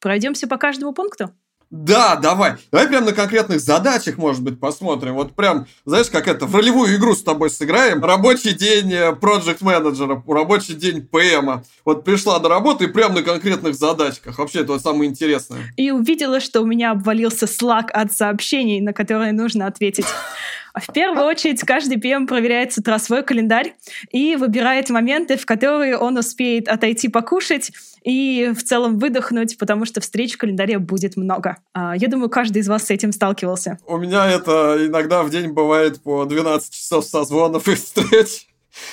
Пройдемся 0.01 0.47
по 0.47 0.57
каждому 0.57 0.93
пункту? 0.93 1.33
Да, 1.71 2.17
давай. 2.17 2.55
Давай 2.73 2.89
прям 2.89 3.05
на 3.05 3.13
конкретных 3.13 3.61
задачах, 3.61 4.17
может 4.17 4.43
быть, 4.43 4.59
посмотрим. 4.59 5.15
Вот 5.15 5.35
прям, 5.35 5.67
знаешь, 5.85 6.09
как 6.09 6.27
это, 6.27 6.47
в 6.47 6.57
ролевую 6.57 6.97
игру 6.97 7.15
с 7.15 7.23
тобой 7.23 7.51
сыграем. 7.51 8.03
Рабочий 8.03 8.55
день 8.55 8.91
проект 9.17 9.61
менеджера 9.61 10.23
рабочий 10.27 10.75
день 10.75 11.07
ПМа. 11.07 11.65
Вот 11.85 12.05
пришла 12.05 12.39
на 12.39 12.49
работу 12.49 12.85
и 12.85 12.87
прям 12.87 13.13
на 13.13 13.23
конкретных 13.23 13.75
задачках. 13.75 14.39
Вообще, 14.39 14.61
это 14.61 14.73
вот 14.73 14.83
самое 14.83 15.11
интересное. 15.11 15.61
И 15.77 15.91
увидела, 15.91 16.41
что 16.41 16.63
у 16.63 16.67
меня 16.67 16.93
обвалился 16.93 17.47
слаг 17.47 17.91
от 17.93 18.13
сообщений, 18.13 18.81
на 18.81 18.95
которые 18.95 19.33
нужно 19.33 19.67
ответить. 19.67 20.07
В 20.81 20.93
первую 20.93 21.27
очередь, 21.27 21.61
каждый 21.61 21.99
PM 21.99 22.27
проверяет 22.27 22.73
с 22.73 22.79
утра 22.79 22.99
свой 22.99 23.23
календарь 23.23 23.75
и 24.11 24.37
выбирает 24.37 24.91
моменты, 24.91 25.37
в 25.37 25.47
которые 25.47 25.97
он 25.97 26.17
успеет 26.19 26.69
отойти 26.69 27.09
покушать 27.09 27.73
и 28.05 28.53
в 28.57 28.63
целом 28.63 28.99
выдохнуть, 28.99 29.59
потому 29.59 29.85
что 29.85 30.01
встреч 30.01 30.35
в 30.35 30.39
календаре 30.39 30.79
будет 30.79 31.17
много. 31.17 31.57
А, 31.73 31.97
я 31.97 32.09
думаю, 32.09 32.31
каждый 32.31 32.59
из 32.59 32.69
вас 32.69 32.87
с 32.87 32.91
этим 32.91 33.13
сталкивался. 33.13 33.79
У 33.87 33.97
меня 33.99 34.27
это 34.27 34.77
иногда 34.81 35.23
в 35.23 35.31
день 35.31 35.53
бывает 35.53 36.01
по 36.03 36.25
12 36.25 36.73
часов 36.73 37.05
созвонов 37.05 37.69
и 37.69 37.75
встреч. 37.75 38.47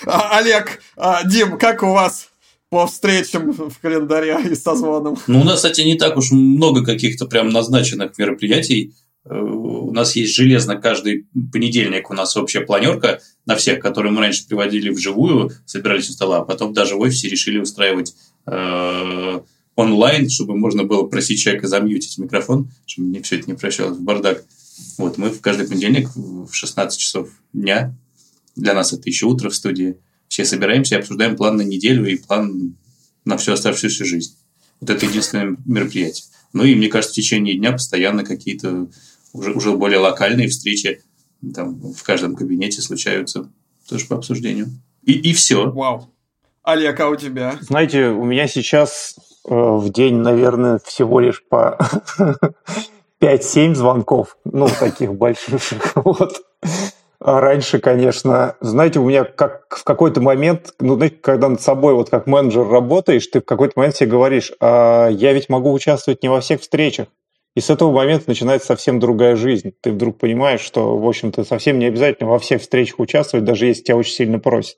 А, 0.06 0.38
Олег, 0.38 0.82
а, 0.98 1.24
Дим, 1.24 1.58
как 1.58 1.84
у 1.84 1.88
вас? 1.88 2.30
по 2.70 2.88
встречам 2.88 3.52
в 3.52 3.80
календаре 3.80 4.38
и 4.52 4.56
созвонам. 4.56 5.16
Ну, 5.28 5.42
у 5.42 5.44
нас, 5.44 5.58
кстати, 5.58 5.82
не 5.82 5.96
так 5.96 6.18
уж 6.18 6.32
много 6.32 6.84
каких-то 6.84 7.26
прям 7.26 7.50
назначенных 7.50 8.18
мероприятий 8.18 8.94
у 9.28 9.92
нас 9.92 10.16
есть 10.16 10.36
железно 10.36 10.76
каждый 10.76 11.28
понедельник 11.52 12.12
у 12.12 12.14
нас 12.14 12.38
общая 12.38 12.62
планерка 12.62 13.22
на 13.46 13.56
всех, 13.56 13.80
которые 13.80 14.12
мы 14.12 14.22
раньше 14.22 14.48
приводили 14.48 14.90
вживую, 14.90 15.52
собирались 15.66 16.10
у 16.10 16.14
стола, 16.14 16.40
а 16.40 16.46
потом 16.46 16.74
даже 16.74 16.96
в 16.96 17.00
офисе 17.00 17.28
решили 17.28 17.58
устраивать 17.58 18.16
э, 18.46 19.40
онлайн, 19.76 20.30
чтобы 20.30 20.56
можно 20.56 20.84
было 20.84 21.04
просить 21.08 21.40
человека 21.40 21.68
замьютить 21.68 22.18
микрофон, 22.20 22.72
чтобы 22.86 23.08
мне 23.10 23.22
все 23.24 23.38
это 23.38 23.48
не 23.48 23.54
превращалось 23.56 23.98
в 23.98 24.02
бардак. 24.02 24.44
Вот, 24.98 25.18
мы 25.18 25.30
в 25.30 25.42
каждый 25.42 25.68
понедельник 25.68 26.10
в 26.16 26.52
16 26.52 27.00
часов 27.00 27.30
дня, 27.52 27.96
для 28.56 28.74
нас 28.74 28.94
это 28.94 29.10
еще 29.10 29.26
утро 29.26 29.50
в 29.50 29.56
студии, 29.56 29.98
все 30.28 30.46
собираемся 30.46 30.96
и 30.96 31.00
обсуждаем 31.00 31.36
план 31.36 31.58
на 31.58 31.62
неделю 31.64 32.06
и 32.06 32.18
план 32.18 32.76
на 33.26 33.38
всю 33.38 33.54
оставшуюся 33.54 34.06
жизнь. 34.06 34.36
Вот 34.82 34.90
это 34.90 35.06
единственное 35.06 35.58
мероприятие. 35.66 36.26
Ну 36.54 36.64
и, 36.64 36.76
мне 36.76 36.88
кажется, 36.88 37.14
в 37.14 37.16
течение 37.16 37.58
дня 37.58 37.74
постоянно 37.74 38.24
какие-то 38.24 38.90
уже, 39.36 39.54
уже 39.54 39.72
более 39.76 40.00
локальные 40.00 40.48
встречи 40.48 41.02
там 41.54 41.80
в 41.94 42.04
каждом 42.04 42.36
кабинете 42.36 42.82
случаются 42.82 43.50
тоже 43.88 44.08
по 44.08 44.16
обсуждению. 44.16 44.68
И, 45.04 45.14
и 45.14 45.34
все. 45.34 45.70
Вау. 45.70 46.10
Олег, 46.64 47.00
а 47.00 47.10
у 47.10 47.16
тебя? 47.16 47.58
Знаете, 47.62 48.08
у 48.08 48.24
меня 48.24 48.48
сейчас 48.48 49.16
э, 49.48 49.54
в 49.54 49.92
день, 49.92 50.16
наверное, 50.16 50.80
всего 50.84 51.20
лишь 51.20 51.44
по 51.48 51.78
5-7 53.22 53.76
звонков, 53.76 54.38
ну, 54.46 54.68
таких 54.68 55.14
больших. 55.14 55.62
Вот. 55.96 56.42
А 57.20 57.40
раньше, 57.40 57.80
конечно, 57.80 58.56
знаете, 58.62 59.00
у 59.00 59.08
меня 59.08 59.24
как 59.24 59.78
в 59.78 59.84
какой-то 59.84 60.22
момент, 60.22 60.74
ну, 60.80 60.96
знаете, 60.96 61.16
когда 61.22 61.50
над 61.50 61.62
собой 61.62 61.94
вот 61.94 62.10
как 62.10 62.28
менеджер 62.28 62.68
работаешь, 62.68 63.26
ты 63.28 63.42
в 63.42 63.46
какой-то 63.46 63.74
момент 63.78 63.96
себе 63.96 64.10
говоришь, 64.10 64.52
а 64.60 65.08
я 65.08 65.34
ведь 65.34 65.50
могу 65.50 65.72
участвовать 65.72 66.24
не 66.24 66.30
во 66.30 66.42
всех 66.42 66.62
встречах. 66.62 67.08
И 67.56 67.62
с 67.62 67.70
этого 67.70 67.92
момента 67.92 68.26
начинается 68.28 68.68
совсем 68.68 69.00
другая 69.00 69.36
жизнь. 69.38 69.72
Ты 69.82 69.92
вдруг 69.94 70.18
понимаешь, 70.18 70.60
что, 70.60 70.98
в 70.98 71.08
общем-то, 71.08 71.46
совсем 71.46 71.80
не 71.80 71.86
обязательно 71.86 72.30
во 72.30 72.38
всех 72.38 72.62
встречах 72.62 73.00
участвовать, 73.00 73.46
даже 73.46 73.66
если 73.66 73.84
тебя 73.84 73.98
очень 73.98 74.14
сильно 74.14 74.40
просят. 74.40 74.78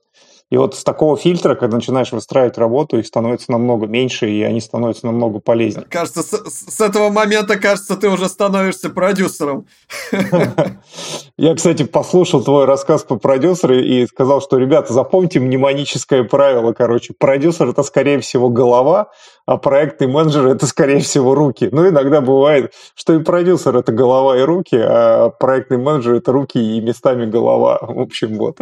И 0.49 0.55
вот 0.55 0.75
с 0.75 0.83
такого 0.85 1.17
фильтра, 1.17 1.55
когда 1.55 1.75
начинаешь 1.75 2.13
выстраивать 2.13 2.57
работу, 2.57 2.97
их 2.97 3.05
становится 3.05 3.51
намного 3.51 3.85
меньше, 3.85 4.29
и 4.29 4.43
они 4.43 4.61
становятся 4.61 5.05
намного 5.05 5.39
полезнее. 5.39 5.85
Кажется, 5.89 6.23
с, 6.23 6.73
с 6.73 6.79
этого 6.79 7.09
момента, 7.09 7.57
кажется, 7.57 7.97
ты 7.97 8.07
уже 8.07 8.29
становишься 8.29 8.89
продюсером. 8.89 9.67
Я, 11.37 11.53
кстати, 11.53 11.83
послушал 11.83 12.43
твой 12.43 12.63
рассказ 12.63 13.03
по 13.03 13.17
продюсеру 13.17 13.77
и 13.77 14.07
сказал, 14.07 14.41
что, 14.41 14.57
ребята, 14.57 14.93
запомните 14.93 15.41
мнемоническое 15.41 16.23
правило, 16.23 16.71
короче, 16.71 17.13
продюсер– 17.17 17.67
это, 17.69 17.83
скорее 17.83 18.19
всего, 18.21 18.47
голова, 18.47 19.11
а 19.47 19.55
проектный 19.55 20.07
менеджер– 20.07 20.45
это, 20.47 20.67
скорее 20.67 20.99
всего, 20.99 21.33
руки. 21.33 21.69
Ну, 21.71 21.87
иногда 21.87 22.19
бывает, 22.19 22.73
что 22.95 23.13
и 23.13 23.23
продюсер– 23.23 23.75
это 23.77 23.93
голова 23.93 24.37
и 24.37 24.41
руки, 24.41 24.75
а 24.77 25.29
проектный 25.29 25.77
менеджер– 25.77 26.13
это 26.15 26.33
руки 26.33 26.59
и 26.59 26.81
местами 26.81 27.25
голова. 27.25 27.79
В 27.81 27.97
общем, 27.97 28.37
вот. 28.37 28.59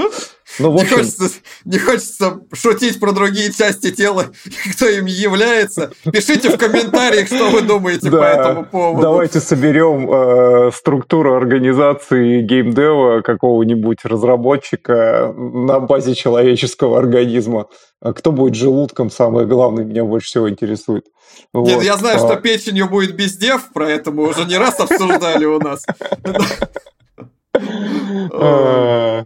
Ну, 0.59 0.71
в 0.71 0.75
общем... 0.75 0.97
не, 0.97 1.03
хочется, 1.03 1.29
не 1.65 1.79
хочется 1.79 2.39
шутить 2.53 2.99
про 2.99 3.13
другие 3.13 3.51
части 3.51 3.91
тела, 3.91 4.25
кто 4.75 4.87
им 4.87 5.05
является. 5.07 5.91
Пишите 6.03 6.49
в 6.49 6.57
комментариях, 6.59 7.27
что 7.27 7.49
вы 7.49 7.63
думаете 7.63 8.11
да, 8.11 8.19
по 8.19 8.23
этому 8.23 8.65
поводу. 8.65 9.01
Давайте 9.01 9.39
соберем 9.39 10.07
э, 10.07 10.71
структуру 10.71 11.35
организации 11.35 12.41
геймдева 12.41 13.21
какого-нибудь 13.21 14.05
разработчика 14.05 15.33
на 15.35 15.79
базе 15.79 16.13
человеческого 16.13 16.99
организма. 16.99 17.65
А 18.01 18.13
кто 18.13 18.31
будет 18.31 18.55
желудком, 18.55 19.09
самое 19.09 19.47
главное, 19.47 19.83
меня 19.83 20.03
больше 20.03 20.27
всего 20.27 20.49
интересует. 20.49 21.05
Нет, 21.53 21.75
вот. 21.75 21.83
я 21.83 21.97
знаю, 21.97 22.17
а... 22.17 22.19
что 22.19 22.35
печенью 22.35 22.89
будет 22.89 23.15
бездев, 23.15 23.69
поэтому 23.73 24.23
уже 24.23 24.45
не 24.45 24.57
раз 24.57 24.79
обсуждали 24.79 25.45
у 25.45 25.59
нас. 25.59 25.85
А, 28.33 29.23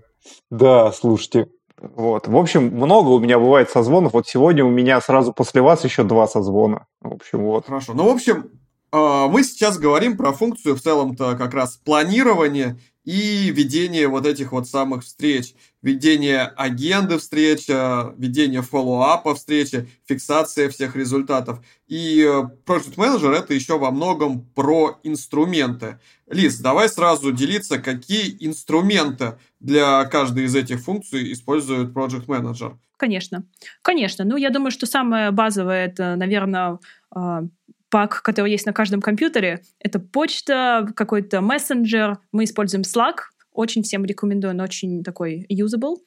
да, 0.51 0.91
слушайте. 0.91 1.47
Вот. 1.81 2.27
В 2.27 2.37
общем, 2.37 2.67
много 2.67 3.09
у 3.09 3.19
меня 3.19 3.39
бывает 3.39 3.71
созвонов. 3.71 4.13
Вот 4.13 4.27
сегодня 4.27 4.63
у 4.63 4.69
меня 4.69 5.01
сразу 5.01 5.33
после 5.33 5.61
вас 5.61 5.83
еще 5.83 6.03
два 6.03 6.27
созвона. 6.27 6.85
В 7.01 7.13
общем, 7.13 7.43
вот. 7.43 7.65
Хорошо. 7.65 7.93
Ну, 7.93 8.05
в 8.05 8.09
общем, 8.09 8.51
а, 8.91 9.27
мы 9.27 9.43
сейчас 9.43 9.77
говорим 9.77 10.17
про 10.17 10.31
функцию 10.31 10.75
в 10.75 10.81
целом-то 10.81 11.35
как 11.35 11.53
раз 11.53 11.77
планирования 11.77 12.79
и 13.09 13.49
ведение 13.49 14.07
вот 14.07 14.27
этих 14.27 14.51
вот 14.51 14.67
самых 14.67 15.03
встреч. 15.03 15.55
Ведение 15.81 16.41
агенды 16.43 17.17
встречи, 17.17 17.71
ведение 18.19 18.61
фоллоуапа 18.61 19.33
встречи, 19.33 19.89
фиксация 20.07 20.69
всех 20.69 20.95
результатов. 20.95 21.59
И 21.87 22.21
э, 22.21 22.43
Project 22.67 22.97
Manager 22.97 23.33
это 23.33 23.55
еще 23.55 23.79
во 23.79 23.89
многом 23.89 24.45
про 24.53 24.99
инструменты. 25.01 25.99
Лиз, 26.27 26.59
давай 26.59 26.87
сразу 26.87 27.31
делиться, 27.31 27.79
какие 27.79 28.37
инструменты 28.45 29.39
для 29.59 30.05
каждой 30.05 30.43
из 30.43 30.55
этих 30.55 30.79
функций 30.79 31.33
использует 31.33 31.89
Project 31.89 32.27
Manager. 32.27 32.77
Конечно. 32.97 33.43
Конечно. 33.81 34.23
Ну, 34.23 34.37
я 34.37 34.51
думаю, 34.51 34.69
что 34.69 34.85
самое 34.85 35.31
базовое 35.31 35.87
это, 35.87 36.15
наверное, 36.15 36.77
а, 37.09 37.41
пак, 37.89 38.21
который 38.21 38.51
есть 38.51 38.65
на 38.65 38.73
каждом 38.73 39.01
компьютере. 39.01 39.63
Это 39.79 39.99
почта, 39.99 40.87
какой-то 40.95 41.41
мессенджер. 41.41 42.19
Мы 42.31 42.43
используем 42.43 42.83
Slack. 42.83 43.15
Очень 43.51 43.83
всем 43.83 44.05
рекомендую, 44.05 44.53
он 44.53 44.61
очень 44.61 45.03
такой 45.03 45.45
usable. 45.49 45.97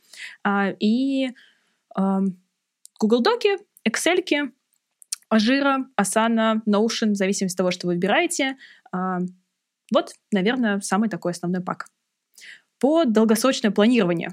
А, 0.44 0.70
и 0.78 1.30
а, 1.94 2.20
Google 3.00 3.22
Доки, 3.22 3.58
Excel, 3.86 4.52
Ажира, 5.28 5.86
Asana, 6.00 6.60
Notion, 6.66 7.10
в 7.10 7.16
зависимости 7.16 7.56
от 7.56 7.58
того, 7.58 7.70
что 7.70 7.86
вы 7.86 7.94
выбираете. 7.94 8.56
А, 8.92 9.18
вот, 9.92 10.14
наверное, 10.30 10.80
самый 10.80 11.08
такой 11.08 11.32
основной 11.32 11.62
пак. 11.62 11.86
По 12.78 13.04
долгосрочное 13.04 13.70
планирование. 13.70 14.30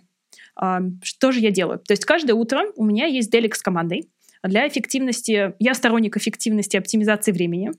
Что 1.04 1.32
же 1.32 1.40
я 1.40 1.52
делаю? 1.52 1.80
То 1.80 1.94
есть 1.94 2.04
каждое 2.04 2.34
утро 2.34 2.64
у 2.76 2.84
меня 2.84 3.06
есть 3.06 3.32
делик 3.32 3.56
с 3.56 3.62
командой, 3.62 4.10
для 4.44 4.68
эффективности, 4.68 5.54
я 5.60 5.74
сторонник 5.74 6.18
эффективности 6.18 6.78
оптимизации 6.78 7.32
времени. 7.32 7.72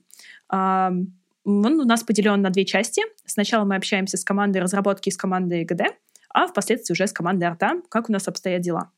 Он 0.49 1.13
у 1.43 1.85
нас 1.85 2.03
поделен 2.03 2.41
на 2.41 2.49
две 2.51 2.65
части. 2.65 3.01
Сначала 3.25 3.65
мы 3.65 3.75
общаемся 3.75 4.17
с 4.17 4.23
командой 4.23 4.59
разработки 4.59 5.09
и 5.09 5.11
с 5.11 5.17
командой 5.17 5.65
ГД, 5.65 5.95
а 6.29 6.47
впоследствии 6.47 6.93
уже 6.93 7.07
с 7.07 7.13
командой 7.13 7.45
арта, 7.45 7.81
как 7.89 8.09
у 8.09 8.11
нас 8.11 8.27
обстоят 8.27 8.61
дела. 8.61 8.91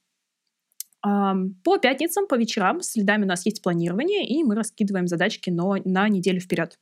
По 1.01 1.77
пятницам, 1.81 2.27
по 2.27 2.35
вечерам 2.35 2.81
с 2.81 2.91
следами 2.91 3.23
у 3.23 3.27
нас 3.27 3.45
есть 3.45 3.61
планирование, 3.61 4.25
и 4.25 4.43
мы 4.43 4.55
раскидываем 4.55 5.07
задачки 5.07 5.49
но 5.49 5.75
на 5.83 6.07
неделю 6.07 6.39
вперед. 6.39 6.79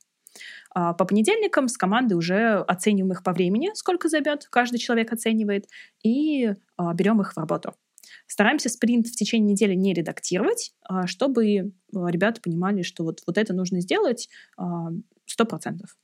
А 0.74 0.94
по 0.94 1.06
понедельникам 1.06 1.68
с 1.68 1.78
командой 1.78 2.14
уже 2.14 2.54
оцениваем 2.54 3.12
их 3.14 3.24
по 3.24 3.34
времени, 3.34 3.72
сколько 3.74 4.10
займет, 4.10 4.48
каждый 4.50 4.78
человек 4.78 5.12
оценивает, 5.12 5.68
и 6.04 6.54
а, 6.78 6.94
берем 6.94 7.20
их 7.20 7.34
в 7.34 7.38
работу. 7.38 7.74
Стараемся 8.32 8.70
спринт 8.70 9.08
в 9.08 9.12
течение 9.18 9.52
недели 9.52 9.74
не 9.74 9.94
редактировать, 9.94 10.74
а, 10.88 11.06
чтобы 11.06 11.74
а, 11.94 12.08
ребята 12.10 12.40
понимали, 12.40 12.82
что 12.82 13.04
вот, 13.04 13.22
вот 13.28 13.38
это 13.38 13.52
нужно 13.54 13.82
сделать 13.82 14.30
а, 14.56 14.88
сто 15.26 15.44
процентов. 15.44 15.98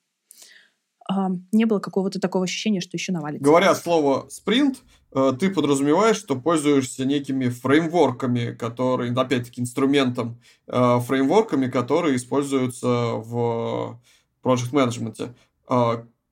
Не 1.53 1.63
было 1.63 1.79
какого-то 1.79 2.19
такого 2.19 2.43
ощущения, 2.43 2.81
что 2.81 2.97
еще 2.97 3.13
навалится. 3.13 3.45
Говоря 3.45 3.73
слово 3.75 4.27
спринт, 4.29 4.79
э, 5.13 5.31
ты 5.39 5.49
подразумеваешь, 5.49 6.17
что 6.17 6.35
пользуешься 6.35 7.05
некими 7.05 7.47
фреймворками, 7.47 8.51
которые, 8.51 9.13
опять-таки, 9.13 9.61
инструментом, 9.61 10.41
э, 10.67 10.99
фреймворками, 10.99 11.67
которые 11.67 12.17
используются 12.17 12.87
в 12.87 14.01
project 14.43 14.73
management. 14.73 15.33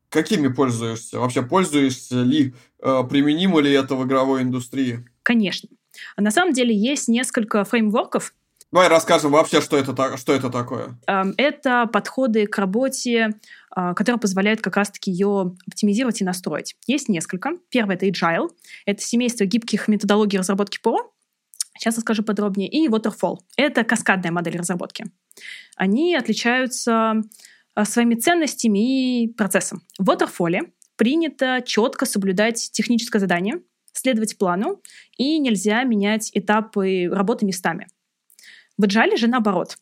Какими 0.09 0.47
пользуешься? 0.47 1.19
Вообще 1.19 1.41
пользуешься 1.41 2.21
ли, 2.21 2.53
э, 2.79 3.03
применимо 3.09 3.59
ли 3.59 3.71
это 3.71 3.95
в 3.95 4.05
игровой 4.05 4.43
индустрии? 4.43 5.05
Конечно. 5.23 5.67
На 6.17 6.31
самом 6.31 6.53
деле 6.53 6.75
есть 6.75 7.07
несколько 7.07 7.63
фреймворков, 7.63 8.33
Давай 8.75 8.89
расскажем 8.89 9.31
вообще, 9.31 9.61
что 9.61 9.77
это, 9.77 10.17
что 10.17 10.33
это 10.33 10.49
такое. 10.49 10.99
Эм, 11.07 11.33
это 11.37 11.87
подходы 11.87 12.45
к 12.45 12.57
работе, 12.57 13.29
а, 13.69 13.93
которые 13.93 14.19
позволяют 14.19 14.59
как 14.59 14.75
раз-таки 14.75 15.11
ее 15.11 15.55
оптимизировать 15.65 16.19
и 16.19 16.25
настроить. 16.25 16.75
Есть 16.85 17.07
несколько. 17.07 17.51
Первое— 17.69 17.95
это 17.97 18.05
Agile. 18.07 18.49
Это 18.85 19.01
семейство 19.01 19.45
гибких 19.45 19.87
методологий 19.87 20.37
разработки 20.39 20.79
ПО. 20.81 21.13
Сейчас 21.77 21.95
расскажу 21.95 22.23
подробнее. 22.23 22.67
И 22.69 22.89
Waterfall. 22.89 23.37
Это 23.55 23.85
каскадная 23.85 24.31
модель 24.31 24.57
разработки. 24.57 25.05
Они 25.77 26.13
отличаются 26.13 27.21
а, 27.75 27.85
своими 27.85 28.15
ценностями 28.15 29.23
и 29.23 29.27
процессом. 29.27 29.83
В 29.97 30.09
Waterfall 30.09 30.71
принято 30.97 31.61
четко 31.65 32.05
соблюдать 32.05 32.71
техническое 32.73 33.19
задание— 33.19 33.61
следовать 34.05 34.37
плану, 34.37 34.81
и 35.17 35.39
нельзя 35.39 35.83
менять 35.83 36.29
этапы 36.33 37.09
работы 37.11 37.45
местами. 37.45 37.87
В 38.77 38.83
Agile 38.83 39.17
же 39.17 39.27
наоборот. 39.27 39.77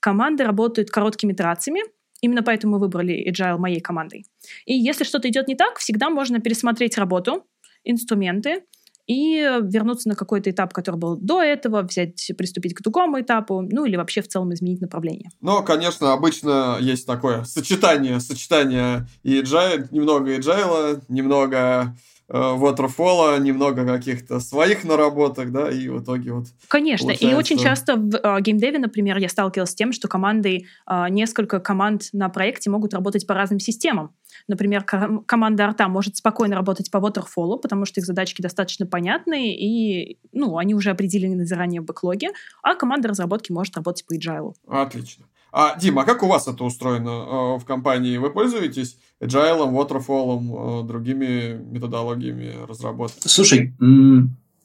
Команды 0.00 0.42
работают 0.44 0.90
короткими 0.90 1.32
итерациями, 1.32 1.82
именно 2.20 2.42
поэтому 2.42 2.74
мы 2.74 2.80
выбрали 2.80 3.30
Agile 3.30 3.58
моей 3.58 3.80
командой. 3.80 4.24
И 4.66 4.74
если 4.74 5.04
что-то 5.04 5.28
идет 5.28 5.46
не 5.46 5.54
так, 5.54 5.78
всегда 5.78 6.10
можно 6.10 6.40
пересмотреть 6.40 6.98
работу, 6.98 7.44
инструменты 7.84 8.64
и 9.06 9.36
вернуться 9.62 10.08
на 10.08 10.16
какой-то 10.16 10.50
этап, 10.50 10.72
который 10.72 10.96
был 10.96 11.16
до 11.16 11.40
этого, 11.40 11.82
взять, 11.82 12.32
приступить 12.36 12.74
к 12.74 12.82
другому 12.82 13.20
этапу, 13.20 13.62
ну 13.62 13.86
или 13.86 13.96
вообще 13.96 14.22
в 14.22 14.28
целом 14.28 14.52
изменить 14.52 14.80
направление. 14.80 15.30
Но, 15.40 15.62
конечно, 15.62 16.12
обычно 16.12 16.78
есть 16.80 17.06
такое 17.06 17.44
сочетание, 17.44 18.18
сочетание 18.20 19.06
и 19.22 19.40
agile, 19.40 19.86
немного 19.92 20.36
agile, 20.36 21.00
немного 21.08 21.96
Waterfall, 22.30 23.40
немного 23.40 23.86
каких-то 23.86 24.38
своих 24.40 24.84
наработок, 24.84 25.50
да, 25.50 25.70
и 25.70 25.88
в 25.88 26.02
итоге 26.02 26.32
вот... 26.32 26.46
Конечно, 26.68 27.06
получается... 27.06 27.34
и 27.34 27.38
очень 27.38 27.58
часто 27.58 27.96
в 27.96 28.14
э, 28.14 28.40
геймдеве, 28.42 28.78
например, 28.78 29.16
я 29.16 29.28
сталкивалась 29.30 29.70
с 29.70 29.74
тем, 29.74 29.92
что 29.92 30.08
команды, 30.08 30.66
э, 30.86 31.06
несколько 31.08 31.58
команд 31.58 32.10
на 32.12 32.28
проекте 32.28 32.68
могут 32.68 32.92
работать 32.92 33.26
по 33.26 33.34
разным 33.34 33.60
системам. 33.60 34.14
Например, 34.46 34.84
команда 34.84 35.64
арта 35.64 35.88
может 35.88 36.16
спокойно 36.16 36.54
работать 36.54 36.90
по 36.90 36.98
Waterfall, 36.98 37.58
потому 37.58 37.86
что 37.86 38.00
их 38.00 38.06
задачки 38.06 38.42
достаточно 38.42 38.86
понятные, 38.86 39.56
и 39.56 40.18
ну, 40.32 40.58
они 40.58 40.74
уже 40.74 40.90
определены 40.90 41.46
заранее 41.46 41.80
в 41.80 41.84
бэклоге, 41.84 42.28
а 42.62 42.74
команда 42.74 43.08
разработки 43.08 43.52
может 43.52 43.74
работать 43.76 44.06
по 44.06 44.14
agile. 44.14 44.52
Отлично. 44.66 45.24
А, 45.50 45.78
Дима, 45.78 46.02
а 46.02 46.04
как 46.04 46.22
у 46.22 46.26
вас 46.26 46.46
это 46.46 46.64
устроено 46.64 47.08
э, 47.08 47.58
в 47.58 47.64
компании? 47.64 48.18
Вы 48.18 48.30
пользуетесь 48.30 48.96
agile, 49.20 49.70
waterfall, 49.70 50.82
э, 50.82 50.86
другими 50.86 51.58
методологиями 51.70 52.54
разработки? 52.66 53.26
Слушай, 53.26 53.74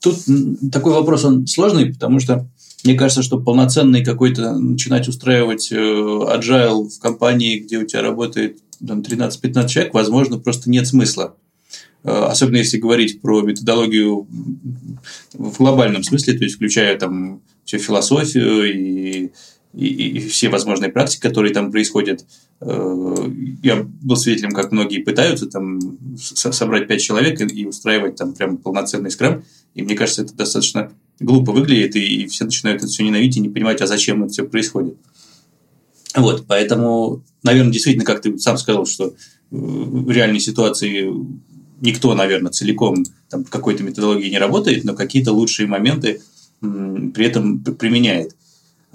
тут 0.02 0.16
такой 0.72 0.94
вопрос, 0.94 1.24
он 1.24 1.48
сложный, 1.48 1.94
потому 1.94 2.20
что 2.20 2.48
мне 2.84 2.96
кажется, 2.96 3.24
что 3.24 3.40
полноценный 3.40 4.04
какой-то 4.04 4.58
начинать 4.58 5.08
устраивать 5.08 5.72
э, 5.72 5.76
agile 5.76 6.90
в 6.90 7.00
компании, 7.00 7.60
где 7.60 7.78
у 7.78 7.86
тебя 7.86 8.02
работает 8.02 8.58
13-15 8.82 9.68
человек, 9.68 9.94
возможно, 9.94 10.38
просто 10.38 10.70
нет 10.70 10.86
смысла. 10.88 11.36
Особенно 12.04 12.58
если 12.58 12.80
говорить 12.80 13.22
про 13.22 13.42
методологию 13.44 14.28
в 15.32 15.58
глобальном 15.58 16.04
смысле, 16.04 16.38
то 16.38 16.44
есть 16.44 16.56
включая 16.58 17.00
там 17.00 17.42
всю 17.64 17.78
философию 17.78 18.74
и 18.74 19.32
и, 19.74 19.88
и 19.88 20.20
все 20.28 20.50
возможные 20.50 20.92
практики, 20.92 21.22
которые 21.22 21.54
там 21.54 21.72
происходят. 21.72 22.26
Э, 22.62 23.32
я 23.64 23.84
был 23.84 24.16
свидетелем, 24.16 24.52
как 24.52 24.72
многие 24.72 25.00
пытаются 25.00 25.48
там 25.48 25.80
собрать 26.18 26.88
пять 26.88 27.02
человек 27.02 27.42
и 27.42 27.66
устраивать 27.66 28.16
там 28.16 28.34
прям 28.34 28.58
полноценный 28.58 29.12
скрам. 29.12 29.44
И 29.74 29.82
мне 29.82 29.96
кажется, 29.96 30.22
это 30.22 30.36
достаточно 30.36 30.92
глупо 31.20 31.52
выглядит, 31.52 31.96
и 31.96 32.28
все 32.28 32.46
начинают 32.46 32.82
это 32.82 32.92
все 32.92 33.04
ненавидеть 33.04 33.38
и 33.38 33.42
не 33.42 33.50
понимать, 33.50 33.82
а 33.82 33.88
зачем 33.88 34.24
это 34.24 34.34
все 34.34 34.44
происходит. 34.44 34.96
Вот, 36.16 36.46
поэтому, 36.48 37.24
наверное, 37.42 37.74
действительно, 37.74 38.06
как 38.06 38.22
ты 38.22 38.38
сам 38.38 38.58
сказал, 38.58 38.86
что 38.86 39.08
э, 39.08 39.12
в 39.50 40.12
реальной 40.12 40.40
ситуации 40.40 41.12
никто, 41.82 42.14
наверное, 42.14 42.52
целиком 42.52 43.04
там, 43.30 43.44
какой-то 43.44 43.84
методологии 43.84 44.30
не 44.30 44.38
работает, 44.38 44.84
но 44.84 44.94
какие-то 44.94 45.34
лучшие 45.34 45.68
моменты 45.68 46.22
при 46.62 47.26
этом 47.26 47.60
применяет. 47.60 48.36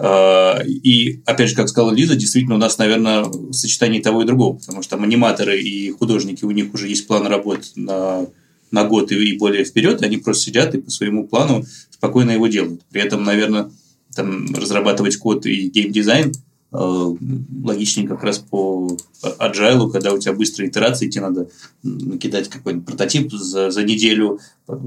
А, 0.01 0.61
и, 0.63 1.21
опять 1.25 1.49
же, 1.49 1.55
как 1.55 1.67
сказала 1.67 1.91
Лиза, 1.91 2.15
действительно, 2.15 2.55
у 2.55 2.59
нас, 2.59 2.77
наверное, 2.77 3.25
сочетание 3.51 4.01
того 4.01 4.21
и 4.21 4.25
другого, 4.25 4.57
потому 4.57 4.81
что 4.81 4.91
там 4.91 5.03
аниматоры 5.03 5.59
и 5.61 5.91
художники, 5.91 6.45
у 6.45 6.51
них 6.51 6.73
уже 6.73 6.87
есть 6.87 7.05
план 7.05 7.27
работ 7.27 7.71
на, 7.75 8.25
на 8.71 8.85
год 8.85 9.11
и, 9.11 9.37
более 9.37 9.65
вперед, 9.65 10.01
и 10.01 10.05
они 10.05 10.17
просто 10.17 10.45
сидят 10.45 10.73
и 10.73 10.81
по 10.81 10.89
своему 10.89 11.27
плану 11.27 11.65
спокойно 11.91 12.31
его 12.31 12.47
делают. 12.47 12.81
При 12.89 13.01
этом, 13.01 13.25
наверное, 13.25 13.71
там, 14.15 14.53
разрабатывать 14.55 15.17
код 15.17 15.45
и 15.45 15.67
геймдизайн 15.69 16.31
э, 16.31 16.33
логичнее 16.71 18.07
как 18.07 18.23
раз 18.23 18.37
по 18.37 18.95
agile, 19.23 19.91
когда 19.91 20.13
у 20.13 20.19
тебя 20.19 20.33
быстрые 20.33 20.69
итерации, 20.69 21.09
тебе 21.09 21.23
надо 21.23 21.49
накидать 21.81 22.47
какой-нибудь 22.47 22.85
прототип 22.85 23.31
за, 23.31 23.71
за 23.71 23.83
неделю, 23.83 24.39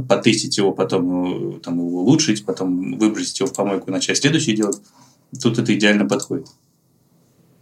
потестить 0.09 0.57
его, 0.59 0.73
потом 0.73 1.57
э, 1.57 1.61
там, 1.61 1.79
его 1.79 2.03
улучшить, 2.03 2.45
потом 2.45 2.99
выбросить 2.99 3.41
его 3.41 3.49
в 3.49 3.53
помойку 3.53 3.91
и 3.91 3.93
начать 3.93 4.19
следующий 4.19 4.55
делать 4.55 4.79
тут 5.41 5.59
это 5.59 5.75
идеально 5.75 6.07
подходит. 6.07 6.49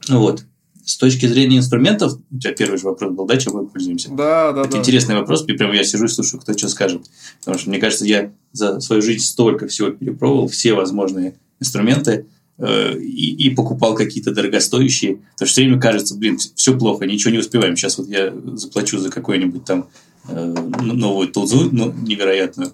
Вот. 0.09 0.45
С 0.85 0.97
точки 0.97 1.27
зрения 1.27 1.59
инструментов, 1.59 2.19
у 2.31 2.39
тебя 2.39 2.53
первый 2.53 2.79
же 2.79 2.87
вопрос 2.87 3.13
был, 3.13 3.27
да, 3.27 3.37
чем 3.37 3.55
мы 3.55 3.67
пользуемся? 3.67 4.09
Да, 4.11 4.53
да, 4.53 4.63
это 4.63 4.73
да. 4.73 4.79
интересный 4.79 5.15
вопрос, 5.15 5.45
и 5.47 5.53
прям 5.53 5.73
я 5.73 5.85
сижу 5.85 6.07
и 6.07 6.09
слушаю, 6.09 6.41
кто 6.41 6.57
что 6.57 6.69
скажет. 6.69 7.03
Потому 7.41 7.59
что, 7.59 7.69
мне 7.71 7.79
кажется, 7.79 8.07
я 8.07 8.33
за 8.53 8.81
свою 8.81 9.03
жизнь 9.03 9.25
столько 9.25 9.69
всего 9.69 9.91
перепробовал, 9.91 10.49
все 10.49 10.75
возможные 10.75 11.39
инструменты, 11.61 12.11
э, 12.13 12.25
и, 12.61 13.47
и 13.47 13.51
покупал 13.55 13.95
какие-то 13.95 14.33
дорогостоящие. 14.33 15.17
Потому 15.17 15.35
что 15.35 15.47
все 15.47 15.63
время 15.63 15.81
кажется, 15.81 16.17
блин, 16.17 16.39
все 16.55 16.77
плохо, 16.77 17.07
ничего 17.07 17.33
не 17.33 17.39
успеваем. 17.39 17.77
Сейчас 17.77 17.99
вот 17.99 18.09
я 18.09 18.33
заплачу 18.55 18.99
за 18.99 19.11
какой-нибудь 19.11 19.65
там 19.65 19.89
э, 20.29 20.55
новую 20.81 21.29
тулзу, 21.29 21.71
ну, 21.73 21.93
невероятную, 21.93 22.73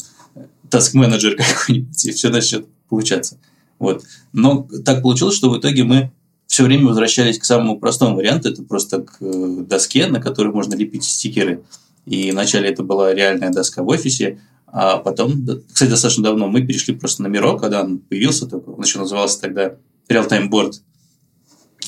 таск-менеджер 0.70 1.36
какой-нибудь, 1.36 2.04
и 2.04 2.10
все 2.10 2.30
начнет 2.30 2.66
получаться. 2.88 3.38
Вот. 3.78 4.04
Но 4.32 4.68
так 4.84 5.02
получилось, 5.02 5.36
что 5.36 5.50
в 5.50 5.58
итоге 5.58 5.84
мы 5.84 6.10
все 6.46 6.64
время 6.64 6.86
возвращались 6.86 7.38
к 7.38 7.44
самому 7.44 7.78
простому 7.78 8.16
варианту. 8.16 8.48
Это 8.48 8.62
просто 8.62 9.02
к 9.02 9.16
э, 9.20 9.64
доске, 9.68 10.06
на 10.06 10.20
которой 10.20 10.52
можно 10.52 10.74
лепить 10.74 11.04
стикеры. 11.04 11.62
И 12.06 12.30
вначале 12.30 12.68
это 12.70 12.82
была 12.82 13.12
реальная 13.12 13.50
доска 13.50 13.82
в 13.82 13.88
офисе, 13.88 14.40
а 14.66 14.98
потом, 14.98 15.46
кстати, 15.72 15.90
достаточно 15.90 16.24
давно 16.24 16.48
мы 16.48 16.66
перешли 16.66 16.94
просто 16.94 17.22
на 17.22 17.28
Миро, 17.28 17.56
когда 17.56 17.82
он 17.82 17.98
появился, 17.98 18.46
только, 18.46 18.70
он 18.70 18.82
еще 18.82 18.98
назывался 18.98 19.40
тогда 19.40 19.76
Real-Time 20.08 20.50
Board, 20.50 20.72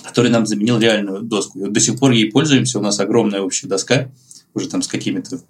который 0.05 0.31
нам 0.31 0.47
заменил 0.47 0.79
реальную 0.79 1.23
доску. 1.23 1.59
И 1.59 1.63
вот 1.63 1.73
до 1.73 1.81
сих 1.81 1.99
пор 1.99 2.13
ей 2.13 2.31
пользуемся, 2.31 2.79
у 2.79 2.83
нас 2.83 3.01
огромная 3.01 3.41
общая 3.41 3.67
доска, 3.67 4.11
уже 4.55 4.69
там 4.69 4.83
с 4.83 4.89
какими-то 4.89 5.41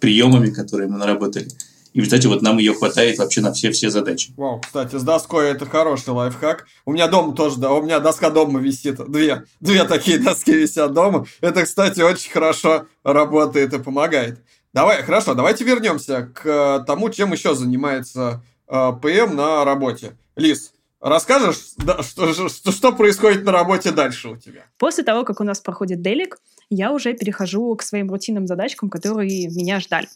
приемами, 0.00 0.50
которые 0.50 0.88
мы 0.88 0.98
наработали. 0.98 1.48
И 1.92 1.98
результате 1.98 2.28
вот 2.28 2.40
нам 2.40 2.58
ее 2.58 2.72
хватает 2.72 3.18
вообще 3.18 3.42
на 3.42 3.52
все-все 3.52 3.90
задачи. 3.90 4.32
Вау, 4.36 4.60
кстати, 4.60 4.96
с 4.96 5.02
доской 5.02 5.50
это 5.50 5.66
хороший 5.66 6.10
лайфхак. 6.10 6.66
У 6.86 6.92
меня 6.92 7.06
дома 7.06 7.34
тоже, 7.34 7.58
да, 7.58 7.70
у 7.72 7.82
меня 7.82 8.00
доска 8.00 8.30
дома 8.30 8.60
висит. 8.60 8.96
Две, 9.10 9.44
две 9.60 9.84
такие 9.84 10.18
доски 10.18 10.52
висят 10.52 10.94
дома. 10.94 11.26
Это, 11.42 11.64
кстати, 11.64 12.00
очень 12.00 12.30
хорошо 12.30 12.86
работает 13.04 13.74
и 13.74 13.78
помогает. 13.78 14.40
Давай, 14.72 15.02
хорошо, 15.02 15.34
давайте 15.34 15.64
вернемся 15.64 16.30
к 16.34 16.46
э, 16.46 16.84
тому, 16.86 17.10
чем 17.10 17.32
еще 17.32 17.54
занимается 17.54 18.42
э, 18.68 18.92
ПМ 19.02 19.36
на 19.36 19.64
работе. 19.66 20.16
Лиз, 20.34 20.72
расскажешь, 20.98 21.74
да, 21.76 22.02
что, 22.02 22.32
что, 22.48 22.72
что 22.72 22.92
происходит 22.92 23.44
на 23.44 23.52
работе 23.52 23.90
дальше 23.90 24.28
у 24.30 24.36
тебя? 24.36 24.64
После 24.78 25.04
того, 25.04 25.24
как 25.24 25.40
у 25.40 25.44
нас 25.44 25.60
проходит 25.60 26.00
делик, 26.00 26.38
я 26.70 26.90
уже 26.90 27.12
перехожу 27.12 27.74
к 27.76 27.82
своим 27.82 28.10
рутинным 28.10 28.46
задачкам, 28.46 28.88
которые 28.88 29.48
меня 29.48 29.78
ждали. 29.78 30.08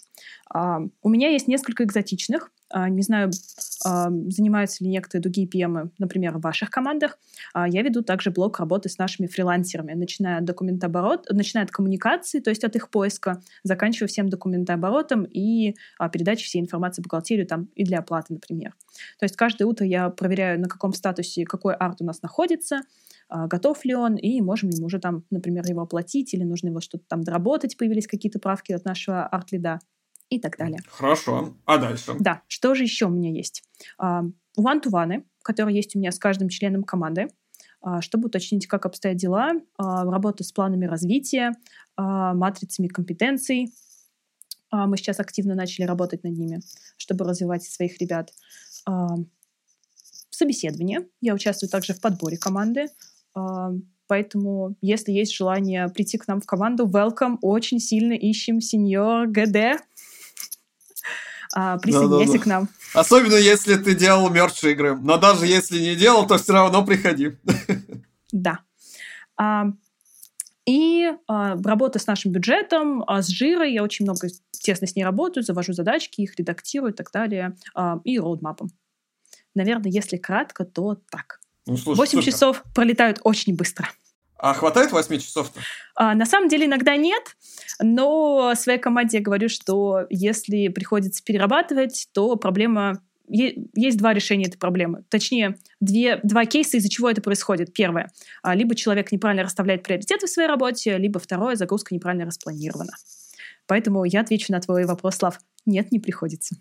У 1.03 1.09
меня 1.09 1.29
есть 1.29 1.49
несколько 1.49 1.85
экзотичных. 1.85 2.51
А, 2.71 2.89
не 2.89 3.03
знаю, 3.03 3.31
занимаются 3.33 4.83
ли 4.83 4.91
некоторые 4.91 5.23
другие 5.23 5.47
PM, 5.47 5.91
например, 5.99 6.39
в 6.39 6.41
ваших 6.41 6.71
командах. 6.71 7.19
А, 7.55 7.69
я 7.69 7.83
веду 7.83 8.03
также 8.03 8.31
блок 8.31 8.59
работы 8.59 8.89
с 8.89 8.99
нашими 8.99 9.27
фрилансерами, 9.27 9.93
начиная 9.93 10.39
от 10.39 10.45
документооборот, 10.45 11.27
начиная 11.31 11.65
от 11.65 11.71
коммуникации, 11.71 12.41
то 12.41 12.51
есть 12.51 12.65
от 12.65 12.75
их 12.75 12.91
поиска, 12.91 13.41
заканчивая 13.63 14.09
всем 14.09 14.29
документооборотом 14.29 15.25
и 15.25 15.77
а, 15.99 16.09
передачей 16.09 16.47
всей 16.47 16.61
информации 16.61 17.03
бухгалтерию 17.03 17.47
там, 17.47 17.69
и 17.75 17.85
для 17.85 18.01
оплаты, 18.01 18.35
например. 18.35 18.75
То 19.19 19.25
есть 19.25 19.37
каждое 19.37 19.67
утро 19.67 19.87
я 19.87 20.11
проверяю, 20.11 20.61
на 20.61 20.69
каком 20.69 20.93
статусе 20.93 21.45
какой 21.45 21.75
арт 21.75 22.01
у 22.01 22.05
нас 22.05 22.23
находится, 22.23 22.81
готов 23.29 23.85
ли 23.85 23.95
он, 23.95 24.17
и 24.17 24.41
можем 24.41 24.71
ли 24.71 24.79
мы 24.81 24.87
уже 24.87 24.99
там, 24.99 25.25
например, 25.31 25.65
его 25.67 25.83
оплатить, 25.83 26.33
или 26.33 26.45
нужно 26.45 26.69
его 26.69 26.81
что-то 26.81 27.05
там 27.09 27.23
доработать, 27.23 27.77
появились 27.77 28.07
какие-то 28.07 28.39
правки 28.39 28.73
от 28.73 28.85
нашего 28.85 29.27
арт-лида 29.27 29.81
и 30.29 30.41
так 30.41 30.57
далее. 30.57 30.81
Хорошо. 30.89 31.55
А 31.65 31.79
дальше? 31.79 32.15
Да. 32.19 32.43
Что 32.49 32.75
же 32.75 32.83
еще 32.83 33.07
у 33.07 33.11
меня 33.11 33.31
есть? 33.31 33.63
One-to-one, 34.01 35.25
которые 35.43 35.77
есть 35.77 35.95
у 35.95 35.99
меня 35.99 36.11
с 36.11 36.19
каждым 36.19 36.49
членом 36.49 36.83
команды, 36.83 37.29
а, 37.81 38.01
чтобы 38.01 38.27
уточнить, 38.27 38.67
как 38.67 38.87
обстоят 38.87 39.17
дела, 39.17 39.53
а, 39.79 40.05
работа 40.05 40.43
с 40.43 40.51
планами 40.51 40.87
развития, 40.87 41.53
а, 41.97 42.35
матрицами 42.35 42.89
компетенций. 42.89 43.73
Мы 44.73 44.97
сейчас 44.97 45.21
активно 45.21 45.55
начали 45.55 45.87
работать 45.87 46.25
над 46.25 46.37
ними, 46.37 46.61
чтобы 46.97 47.25
развивать 47.25 47.63
своих 47.63 48.01
ребят. 48.01 48.33
Собеседование. 50.29 51.07
Я 51.21 51.35
участвую 51.35 51.71
также 51.71 51.95
в 51.95 52.01
подборе 52.01 52.37
команды. 52.37 52.89
Поэтому, 54.09 54.77
если 54.83 55.13
есть 55.13 55.35
желание 55.35 55.89
прийти 55.89 56.19
к 56.19 56.27
нам 56.27 56.41
в 56.41 56.47
команду, 56.47 56.87
welcome, 56.87 57.39
очень 57.43 57.79
сильно 57.79 58.13
ищем 58.13 58.61
сеньор 58.61 59.29
ГД 59.29 59.81
а, 61.59 61.79
присоединяйся 61.79 62.33
да, 62.33 62.33
да, 62.33 62.39
да. 62.39 62.43
к 62.43 62.47
нам. 62.47 62.69
Особенно 62.93 63.35
если 63.37 63.77
ты 63.77 63.95
делал 63.95 64.29
мерч 64.29 64.63
игры. 64.63 64.95
Но 64.95 65.17
даже 65.17 65.47
если 65.47 65.81
не 65.81 65.97
делал, 65.97 66.27
то 66.27 66.37
все 66.37 66.53
равно 66.53 66.85
приходи. 66.85 67.33
Да. 68.33 68.59
А, 69.39 69.67
и 70.67 71.13
а, 71.29 71.57
работа 71.63 71.99
с 72.01 72.07
нашим 72.09 72.33
бюджетом, 72.33 73.05
а, 73.07 73.23
с 73.23 73.29
жирой. 73.29 73.73
Я 73.73 73.85
очень 73.85 74.05
много 74.05 74.29
тесно 74.51 74.87
с 74.87 74.97
ней 74.97 75.05
работаю, 75.05 75.45
завожу 75.45 75.73
задачки, 75.73 76.23
их 76.23 76.37
редактирую 76.37 76.93
и 76.93 76.95
так 76.95 77.11
далее. 77.13 77.57
А, 77.75 78.01
и 78.05 78.19
роудмапом. 78.19 78.69
Наверное, 79.55 79.91
если 79.91 80.17
кратко, 80.17 80.65
то 80.65 80.97
так. 81.09 81.41
Ну, 81.67 81.77
слушай, 81.77 81.99
8 81.99 82.11
слушай. 82.11 82.33
часов 82.33 82.65
пролетают 82.75 83.21
очень 83.23 83.57
быстро. 83.57 83.89
А 84.39 84.53
хватает 84.55 84.93
8 84.93 85.19
часов-то? 85.19 85.61
А, 85.95 86.15
на 86.15 86.27
самом 86.27 86.49
деле 86.49 86.67
иногда 86.67 86.97
нет, 86.97 87.37
но 87.81 88.55
своей 88.55 88.79
команде 88.79 89.19
я 89.19 89.23
говорю, 89.23 89.49
что 89.49 90.07
если 90.11 90.69
приходится 90.69 91.25
перерабатывать, 91.25 92.09
то 92.13 92.37
проблема 92.37 93.01
есть 93.29 93.99
два 93.99 94.13
решения 94.13 94.47
этой 94.47 94.59
проблемы. 94.59 95.05
Точнее, 95.09 95.59
две, 95.81 96.21
два 96.23 96.45
кейса, 96.45 96.77
из-за 96.77 96.89
чего 96.89 97.11
это 97.11 97.21
происходит. 97.21 97.73
Первое. 97.73 98.13
А, 98.43 98.55
либо 98.55 98.75
человек 98.75 99.11
неправильно 99.11 99.43
расставляет 99.43 99.83
приоритеты 99.83 100.27
в 100.27 100.31
своей 100.31 100.49
работе, 100.49 100.97
либо 100.97 101.19
второе, 101.19 101.57
загрузка 101.57 101.95
неправильно 101.95 102.27
распланирована. 102.27 102.93
Поэтому 103.67 104.05
я 104.05 104.21
отвечу 104.21 104.53
на 104.53 104.61
твой 104.61 104.85
вопрос, 104.85 105.17
Слав. 105.17 105.41
Нет, 105.65 105.91
не 105.91 105.99
приходится. 105.99 106.57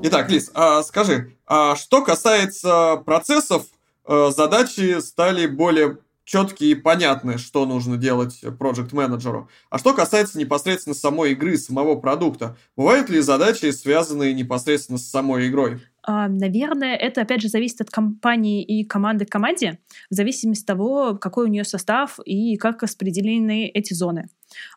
Итак, 0.00 0.30
Лиз, 0.30 0.50
а 0.54 0.84
скажи, 0.84 1.36
а 1.44 1.74
что 1.74 2.04
касается 2.04 3.02
процессов, 3.04 3.64
э, 4.06 4.30
задачи 4.34 5.00
стали 5.00 5.46
более 5.46 5.98
четкие 6.28 6.72
и 6.72 6.74
понятные, 6.74 7.38
что 7.38 7.64
нужно 7.64 7.96
делать 7.96 8.44
проект 8.58 8.92
менеджеру. 8.92 9.48
А 9.70 9.78
что 9.78 9.94
касается 9.94 10.38
непосредственно 10.38 10.94
самой 10.94 11.32
игры, 11.32 11.56
самого 11.56 11.96
продукта, 11.96 12.56
бывают 12.76 13.08
ли 13.08 13.20
задачи, 13.20 13.70
связанные 13.70 14.34
непосредственно 14.34 14.98
с 14.98 15.08
самой 15.08 15.48
игрой? 15.48 15.80
А, 16.02 16.28
наверное, 16.28 16.96
это 16.96 17.22
опять 17.22 17.40
же 17.40 17.48
зависит 17.48 17.80
от 17.80 17.90
компании 17.90 18.62
и 18.62 18.84
команды 18.84 19.24
к 19.24 19.30
команде, 19.30 19.78
в 20.10 20.14
зависимости 20.14 20.64
от 20.64 20.66
того, 20.66 21.16
какой 21.16 21.46
у 21.46 21.48
нее 21.48 21.64
состав 21.64 22.18
и 22.26 22.56
как 22.56 22.82
распределены 22.82 23.66
эти 23.66 23.94
зоны. 23.94 24.28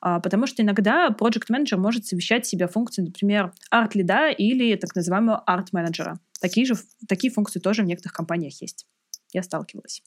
А, 0.01 0.21
потому 0.21 0.47
что 0.47 0.63
иногда 0.63 1.09
project 1.09 1.47
менеджер 1.49 1.77
может 1.77 2.05
совмещать 2.05 2.45
в 2.45 2.49
себя 2.49 2.69
функции, 2.69 3.01
например, 3.01 3.51
арт-лида 3.69 4.29
или 4.29 4.75
так 4.75 4.95
называемого 4.95 5.39
арт-менеджера. 5.39 6.17
Такие 6.39 6.65
же 6.65 6.75
такие 7.09 7.31
функции 7.31 7.59
тоже 7.59 7.83
в 7.83 7.85
некоторых 7.85 8.13
компаниях 8.13 8.61
есть. 8.61 8.87
Я 9.33 9.43
сталкивалась. 9.43 10.01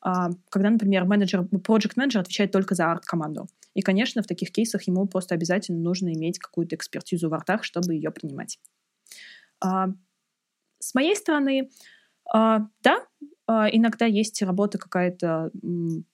А, 0.00 0.30
когда, 0.50 0.70
например, 0.70 1.04
менеджер, 1.04 1.40
project 1.40 1.92
менеджер 1.96 2.20
отвечает 2.20 2.52
только 2.52 2.74
за 2.74 2.90
арт-команду. 2.90 3.48
И, 3.74 3.82
конечно, 3.82 4.22
в 4.22 4.26
таких 4.26 4.50
кейсах 4.52 4.82
ему 4.84 5.06
просто 5.06 5.34
обязательно 5.34 5.78
нужно 5.80 6.12
иметь 6.12 6.38
какую-то 6.38 6.76
экспертизу 6.76 7.28
в 7.28 7.34
артах, 7.34 7.64
чтобы 7.64 7.94
ее 7.94 8.10
принимать. 8.10 8.58
А, 9.60 9.88
с 10.78 10.94
моей 10.94 11.16
стороны, 11.16 11.70
а, 12.32 12.66
да, 12.82 13.06
иногда 13.48 14.04
есть 14.04 14.42
работа 14.42 14.78
какая-то 14.78 15.50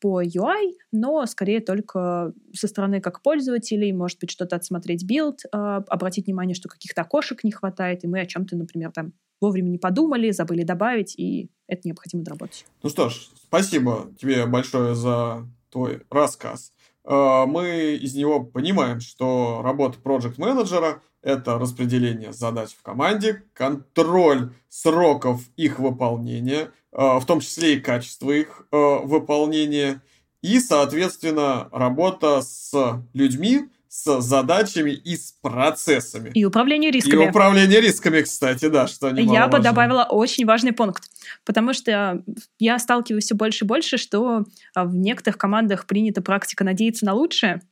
по 0.00 0.22
UI, 0.22 0.74
но 0.92 1.26
скорее 1.26 1.60
только 1.60 2.32
со 2.52 2.68
стороны 2.68 3.00
как 3.00 3.22
пользователей, 3.22 3.92
может 3.92 4.20
быть, 4.20 4.30
что-то 4.30 4.56
отсмотреть 4.56 5.04
билд, 5.04 5.40
обратить 5.50 6.26
внимание, 6.26 6.54
что 6.54 6.68
каких-то 6.68 7.02
окошек 7.02 7.42
не 7.42 7.50
хватает, 7.50 8.04
и 8.04 8.06
мы 8.06 8.20
о 8.20 8.26
чем-то, 8.26 8.56
например, 8.56 8.92
там 8.92 9.12
вовремя 9.40 9.68
не 9.68 9.78
подумали, 9.78 10.30
забыли 10.30 10.62
добавить, 10.62 11.18
и 11.18 11.50
это 11.66 11.82
необходимо 11.84 12.22
доработать. 12.22 12.64
Ну 12.82 12.88
что 12.88 13.08
ж, 13.08 13.28
спасибо 13.42 14.10
тебе 14.20 14.46
большое 14.46 14.94
за 14.94 15.46
твой 15.70 16.02
рассказ. 16.10 16.72
Э, 17.04 17.44
мы 17.46 17.96
из 18.00 18.14
него 18.14 18.44
понимаем, 18.44 19.00
что 19.00 19.60
работа 19.62 19.98
проект 19.98 20.38
менеджера 20.38 21.02
это 21.22 21.58
распределение 21.58 22.32
задач 22.32 22.70
в 22.70 22.82
команде, 22.82 23.42
контроль 23.54 24.52
сроков 24.68 25.40
их 25.56 25.78
выполнения, 25.78 26.70
в 26.94 27.24
том 27.26 27.40
числе 27.40 27.74
и 27.74 27.80
качество 27.80 28.30
их 28.30 28.66
э, 28.70 28.76
выполнения, 28.76 30.00
и, 30.42 30.60
соответственно, 30.60 31.68
работа 31.72 32.42
с 32.42 32.72
людьми, 33.14 33.62
с 33.94 34.20
задачами 34.20 34.90
и 34.90 35.16
с 35.16 35.32
процессами. 35.40 36.30
И 36.34 36.44
управление 36.44 36.90
рисками. 36.90 37.24
И 37.24 37.28
управление 37.28 37.80
рисками, 37.80 38.22
кстати, 38.22 38.68
да, 38.68 38.88
что 38.88 39.08
Я 39.10 39.46
бы 39.46 39.60
добавила 39.60 40.02
очень 40.02 40.44
важный 40.46 40.72
пункт, 40.72 41.04
потому 41.44 41.72
что 41.72 42.22
я 42.58 42.78
сталкиваюсь 42.80 43.24
все 43.24 43.36
больше 43.36 43.64
и 43.64 43.68
больше, 43.68 43.96
что 43.96 44.44
а, 44.74 44.84
в 44.84 44.96
некоторых 44.96 45.38
командах 45.38 45.86
принята 45.86 46.22
практика 46.22 46.64
надеяться 46.64 47.06
на 47.06 47.14
лучшее. 47.14 47.62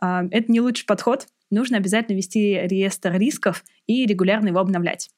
А, 0.00 0.24
это 0.30 0.52
не 0.52 0.60
лучший 0.60 0.86
подход. 0.86 1.26
Нужно 1.50 1.78
обязательно 1.78 2.16
вести 2.16 2.60
реестр 2.62 3.12
рисков 3.18 3.64
и 3.88 4.06
регулярно 4.06 4.48
его 4.48 4.60
обновлять. 4.60 5.10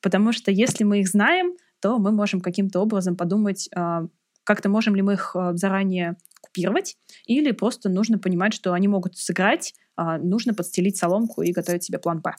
Потому 0.00 0.32
что 0.32 0.50
если 0.50 0.82
мы 0.82 1.00
их 1.00 1.08
знаем, 1.08 1.56
то 1.80 1.98
мы 1.98 2.12
можем 2.12 2.40
каким-то 2.40 2.80
образом 2.80 3.16
подумать, 3.16 3.68
а, 3.74 4.06
как-то 4.44 4.68
можем 4.68 4.94
ли 4.96 5.02
мы 5.02 5.14
их 5.14 5.36
заранее 5.54 6.16
купировать, 6.40 6.96
или 7.26 7.52
просто 7.52 7.88
нужно 7.88 8.18
понимать, 8.18 8.54
что 8.54 8.72
они 8.72 8.88
могут 8.88 9.16
сыграть 9.16 9.74
а, 9.96 10.16
нужно 10.18 10.54
подстелить 10.54 10.96
соломку 10.96 11.42
и 11.42 11.52
готовить 11.52 11.84
себе 11.84 11.98
план 11.98 12.20
Б. 12.20 12.34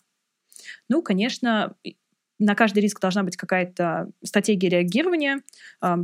Ну, 0.89 1.03
конечно, 1.03 1.75
на 2.41 2.55
каждый 2.55 2.79
риск 2.79 2.99
должна 2.99 3.23
быть 3.23 3.37
какая-то 3.37 4.09
стратегия 4.23 4.69
реагирования. 4.69 5.41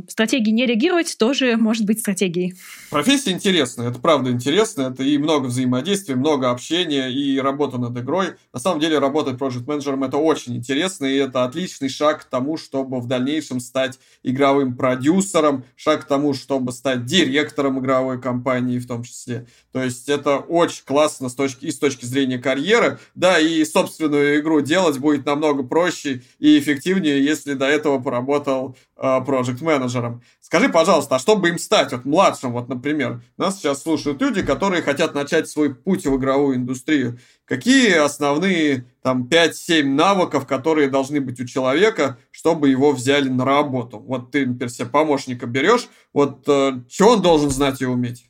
Стратегия 0.08 0.52
не 0.52 0.64
реагировать 0.66 1.16
тоже 1.18 1.56
может 1.56 1.84
быть 1.84 2.00
стратегией. 2.00 2.54
Профессия 2.90 3.32
интересная, 3.32 3.90
это 3.90 3.98
правда 3.98 4.30
интересно, 4.30 4.90
это 4.92 5.02
и 5.02 5.18
много 5.18 5.46
взаимодействия, 5.46 6.14
много 6.14 6.50
общения 6.50 7.08
и 7.08 7.38
работа 7.38 7.78
над 7.78 7.96
игрой. 7.98 8.34
На 8.52 8.60
самом 8.60 8.80
деле 8.80 8.98
работать 8.98 9.36
проект 9.38 9.66
менеджером 9.66 10.04
это 10.04 10.16
очень 10.16 10.56
интересно, 10.56 11.06
и 11.06 11.16
это 11.16 11.44
отличный 11.44 11.88
шаг 11.88 12.22
к 12.22 12.24
тому, 12.24 12.56
чтобы 12.56 13.00
в 13.00 13.06
дальнейшем 13.06 13.60
стать 13.60 13.98
игровым 14.22 14.76
продюсером, 14.76 15.64
шаг 15.76 16.02
к 16.02 16.04
тому, 16.04 16.34
чтобы 16.34 16.72
стать 16.72 17.04
директором 17.04 17.80
игровой 17.80 18.20
компании 18.20 18.78
в 18.78 18.86
том 18.86 19.02
числе. 19.02 19.46
То 19.72 19.82
есть 19.82 20.08
это 20.08 20.38
очень 20.38 20.84
классно 20.84 21.28
с 21.28 21.34
точки, 21.34 21.66
и 21.66 21.70
с 21.70 21.78
точки 21.78 22.04
зрения 22.04 22.38
карьеры, 22.38 22.98
да, 23.14 23.38
и 23.40 23.64
собственную 23.64 24.40
игру 24.40 24.60
делать 24.60 24.98
будет 24.98 25.26
намного 25.26 25.62
проще 25.62 26.22
и 26.38 26.58
эффективнее, 26.58 27.24
если 27.24 27.54
до 27.54 27.66
этого 27.66 27.98
поработал 27.98 28.76
э, 28.96 29.20
проект-менеджером. 29.24 30.22
Скажи, 30.40 30.68
пожалуйста, 30.68 31.16
а 31.16 31.18
чтобы 31.18 31.48
им 31.48 31.58
стать, 31.58 31.92
вот 31.92 32.04
младшим, 32.04 32.52
вот, 32.52 32.68
например, 32.68 33.22
нас 33.36 33.58
сейчас 33.58 33.82
слушают 33.82 34.20
люди, 34.20 34.42
которые 34.42 34.82
хотят 34.82 35.14
начать 35.14 35.48
свой 35.48 35.74
путь 35.74 36.06
в 36.06 36.16
игровую 36.16 36.56
индустрию. 36.56 37.18
Какие 37.44 37.94
основные 37.94 38.84
там 39.02 39.28
5-7 39.30 39.84
навыков, 39.84 40.46
которые 40.46 40.88
должны 40.88 41.20
быть 41.20 41.40
у 41.40 41.46
человека, 41.46 42.18
чтобы 42.30 42.68
его 42.68 42.92
взяли 42.92 43.28
на 43.28 43.44
работу? 43.44 43.98
Вот 43.98 44.30
ты, 44.30 44.46
например, 44.46 44.70
себе 44.70 44.88
помощника 44.88 45.46
берешь, 45.46 45.88
вот 46.12 46.48
э, 46.48 46.80
что 46.90 47.08
он 47.10 47.22
должен 47.22 47.50
знать 47.50 47.80
и 47.80 47.86
уметь? 47.86 48.28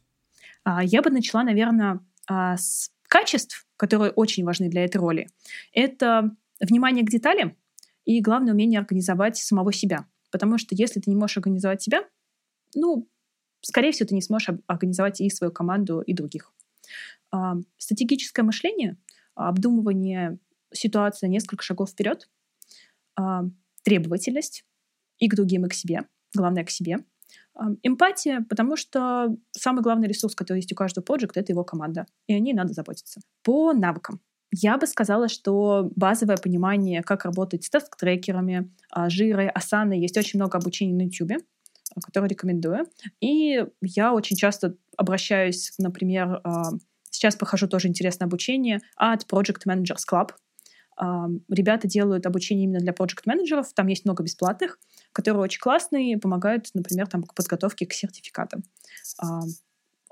А, 0.65 0.85
я 0.85 1.03
бы 1.03 1.11
начала, 1.11 1.43
наверное, 1.43 2.01
а, 2.29 2.57
с 2.57 2.91
качеств, 3.09 3.67
которые 3.77 4.11
очень 4.11 4.45
важны 4.45 4.69
для 4.69 4.85
этой 4.85 4.99
роли. 4.99 5.29
Это 5.73 6.31
внимание 6.61 7.05
к 7.05 7.11
деталям, 7.11 7.57
и 8.09 8.23
главное 8.23 8.55
умение 8.55 8.81
организовать 8.81 9.37
самого 9.37 9.71
себя. 9.71 10.07
Потому 10.31 10.57
что 10.57 10.75
если 10.75 10.99
ты 10.99 11.11
не 11.11 11.17
можешь 11.17 11.37
организовать 11.37 11.83
себя, 11.83 12.01
ну, 12.75 13.07
скорее 13.61 13.93
всего, 13.93 14.09
ты 14.09 14.15
не 14.15 14.23
сможешь 14.23 14.49
организовать 14.67 15.21
и 15.21 15.29
свою 15.29 15.53
команду, 15.53 16.01
и 16.01 16.15
других. 16.15 16.55
А, 17.31 17.57
стратегическое 17.77 18.45
мышление, 18.45 18.97
обдумывание 19.35 20.39
ситуации 20.73 21.27
на 21.27 21.33
несколько 21.33 21.63
шагов 21.63 21.91
вперед, 21.91 22.31
а, 23.15 23.45
требовательность 23.85 24.65
и 25.19 25.29
к 25.29 25.35
другим, 25.35 25.67
и 25.67 25.69
к 25.69 25.75
себе, 25.75 26.05
главное 26.35 26.65
к 26.65 26.71
себе. 26.71 27.05
А, 27.53 27.67
эмпатия, 27.83 28.43
потому 28.49 28.77
что 28.77 29.37
самый 29.51 29.83
главный 29.83 30.09
ресурс, 30.09 30.35
который 30.35 30.59
есть 30.59 30.73
у 30.73 30.77
каждого 30.77 31.05
проекта, 31.05 31.41
это 31.41 31.53
его 31.53 31.63
команда, 31.63 32.07
и 32.27 32.33
о 32.33 32.41
ней 32.41 32.55
надо 32.55 32.73
заботиться. 32.73 33.21
По 33.43 33.75
навыкам. 33.75 34.23
Я 34.51 34.79
бы 34.79 34.87
сказала, 34.87 35.29
что 35.29 35.91
базовое 35.95 36.37
понимание, 36.39 37.03
как 37.03 37.25
работать 37.25 37.65
с 37.65 37.71
таск-трекерами, 37.71 38.71
а, 38.91 39.11
жирой, 39.11 39.49
асаной, 39.49 40.01
есть 40.01 40.17
очень 40.17 40.39
много 40.39 40.59
обучений 40.59 40.95
на 40.95 41.03
YouTube, 41.03 41.43
а, 41.95 42.01
которое 42.01 42.29
рекомендую. 42.29 42.87
И 43.21 43.63
я 43.83 44.15
очень 44.15 44.37
часто 44.37 44.77
обращаюсь, 44.97 45.73
например, 45.79 46.41
а, 46.45 46.71
сейчас 47.11 47.37
прохожу 47.37 47.69
тоже 47.69 47.89
интересное 47.89 48.27
обучение 48.27 48.81
от 48.97 49.25
Project 49.31 49.67
Managers 49.67 50.05
Club. 50.11 50.31
Ребята 51.49 51.87
делают 51.87 52.27
обучение 52.27 52.65
именно 52.65 52.81
для 52.81 52.93
project 52.93 53.23
менеджеров 53.25 53.73
там 53.73 53.87
есть 53.87 54.05
много 54.05 54.25
бесплатных, 54.25 54.81
которые 55.13 55.45
очень 55.45 55.61
классные, 55.61 56.19
помогают, 56.19 56.71
например, 56.75 57.07
там, 57.07 57.23
к 57.23 57.35
подготовке 57.35 57.87
к 57.87 57.93
сертификатам. 57.93 58.65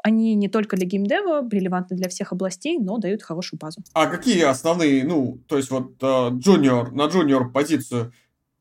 Они 0.07 0.37
не 0.37 0.49
только 0.49 0.77
для 0.77 0.87
геймдева, 0.87 1.49
релевантны 1.51 1.97
для 1.97 2.09
всех 2.09 2.33
областей, 2.33 2.79
но 2.79 2.99
дают 2.99 3.25
хорошую 3.25 3.59
базу. 3.59 3.83
А 3.93 4.07
какие 4.07 4.43
основные, 4.43 5.03
ну, 5.03 5.41
то 5.49 5.57
есть 5.57 5.69
вот 5.71 6.01
джуниор, 6.01 6.93
на 6.93 7.07
джуниор 7.07 7.51
позицию, 7.51 8.13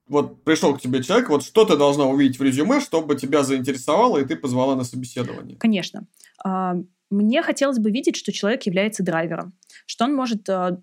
вот 0.08 0.44
пришел 0.44 0.76
к 0.76 0.82
тебе 0.82 1.04
человек, 1.04 1.30
вот 1.30 1.44
что 1.44 1.66
ты 1.66 1.78
должна 1.78 2.06
увидеть 2.06 2.40
в 2.40 2.42
резюме, 2.42 2.80
чтобы 2.80 3.16
тебя 3.16 3.44
заинтересовало, 3.44 4.18
и 4.18 4.26
ты 4.26 4.36
позвала 4.36 4.76
на 4.76 4.84
собеседование? 4.84 5.56
Конечно. 5.58 6.08
А, 6.44 6.78
мне 7.12 7.44
хотелось 7.44 7.78
бы 7.78 7.92
видеть, 7.92 8.16
что 8.16 8.32
человек 8.32 8.64
является 8.64 9.04
драйвером, 9.04 9.54
что 9.86 10.06
он 10.06 10.16
может 10.16 10.50
а, 10.50 10.82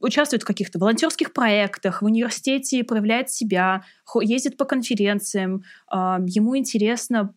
участвует 0.00 0.42
в 0.42 0.46
каких-то 0.46 0.80
волонтерских 0.80 1.32
проектах, 1.32 2.02
в 2.02 2.04
университете 2.04 2.82
проявляет 2.82 3.30
себя, 3.30 3.84
ездит 4.20 4.56
по 4.56 4.64
конференциям, 4.64 5.62
а, 5.86 6.18
ему 6.26 6.56
интересно 6.56 7.32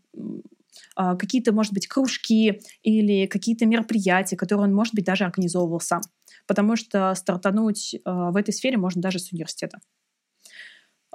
какие-то, 0.96 1.54
может 1.54 1.74
быть, 1.74 1.88
кружки 1.88 2.62
или 2.82 3.26
какие-то 3.28 3.66
мероприятия, 3.66 4.36
которые 4.36 4.68
он, 4.68 4.74
может 4.74 4.94
быть, 4.94 5.06
даже 5.06 5.24
организовывал 5.24 5.80
сам. 5.80 6.02
Потому 6.48 6.76
что 6.76 7.14
стартануть 7.16 7.96
а, 8.06 8.32
в 8.32 8.36
этой 8.36 8.54
сфере 8.54 8.78
можно 8.78 9.02
даже 9.02 9.20
с 9.20 9.32
университета, 9.32 9.80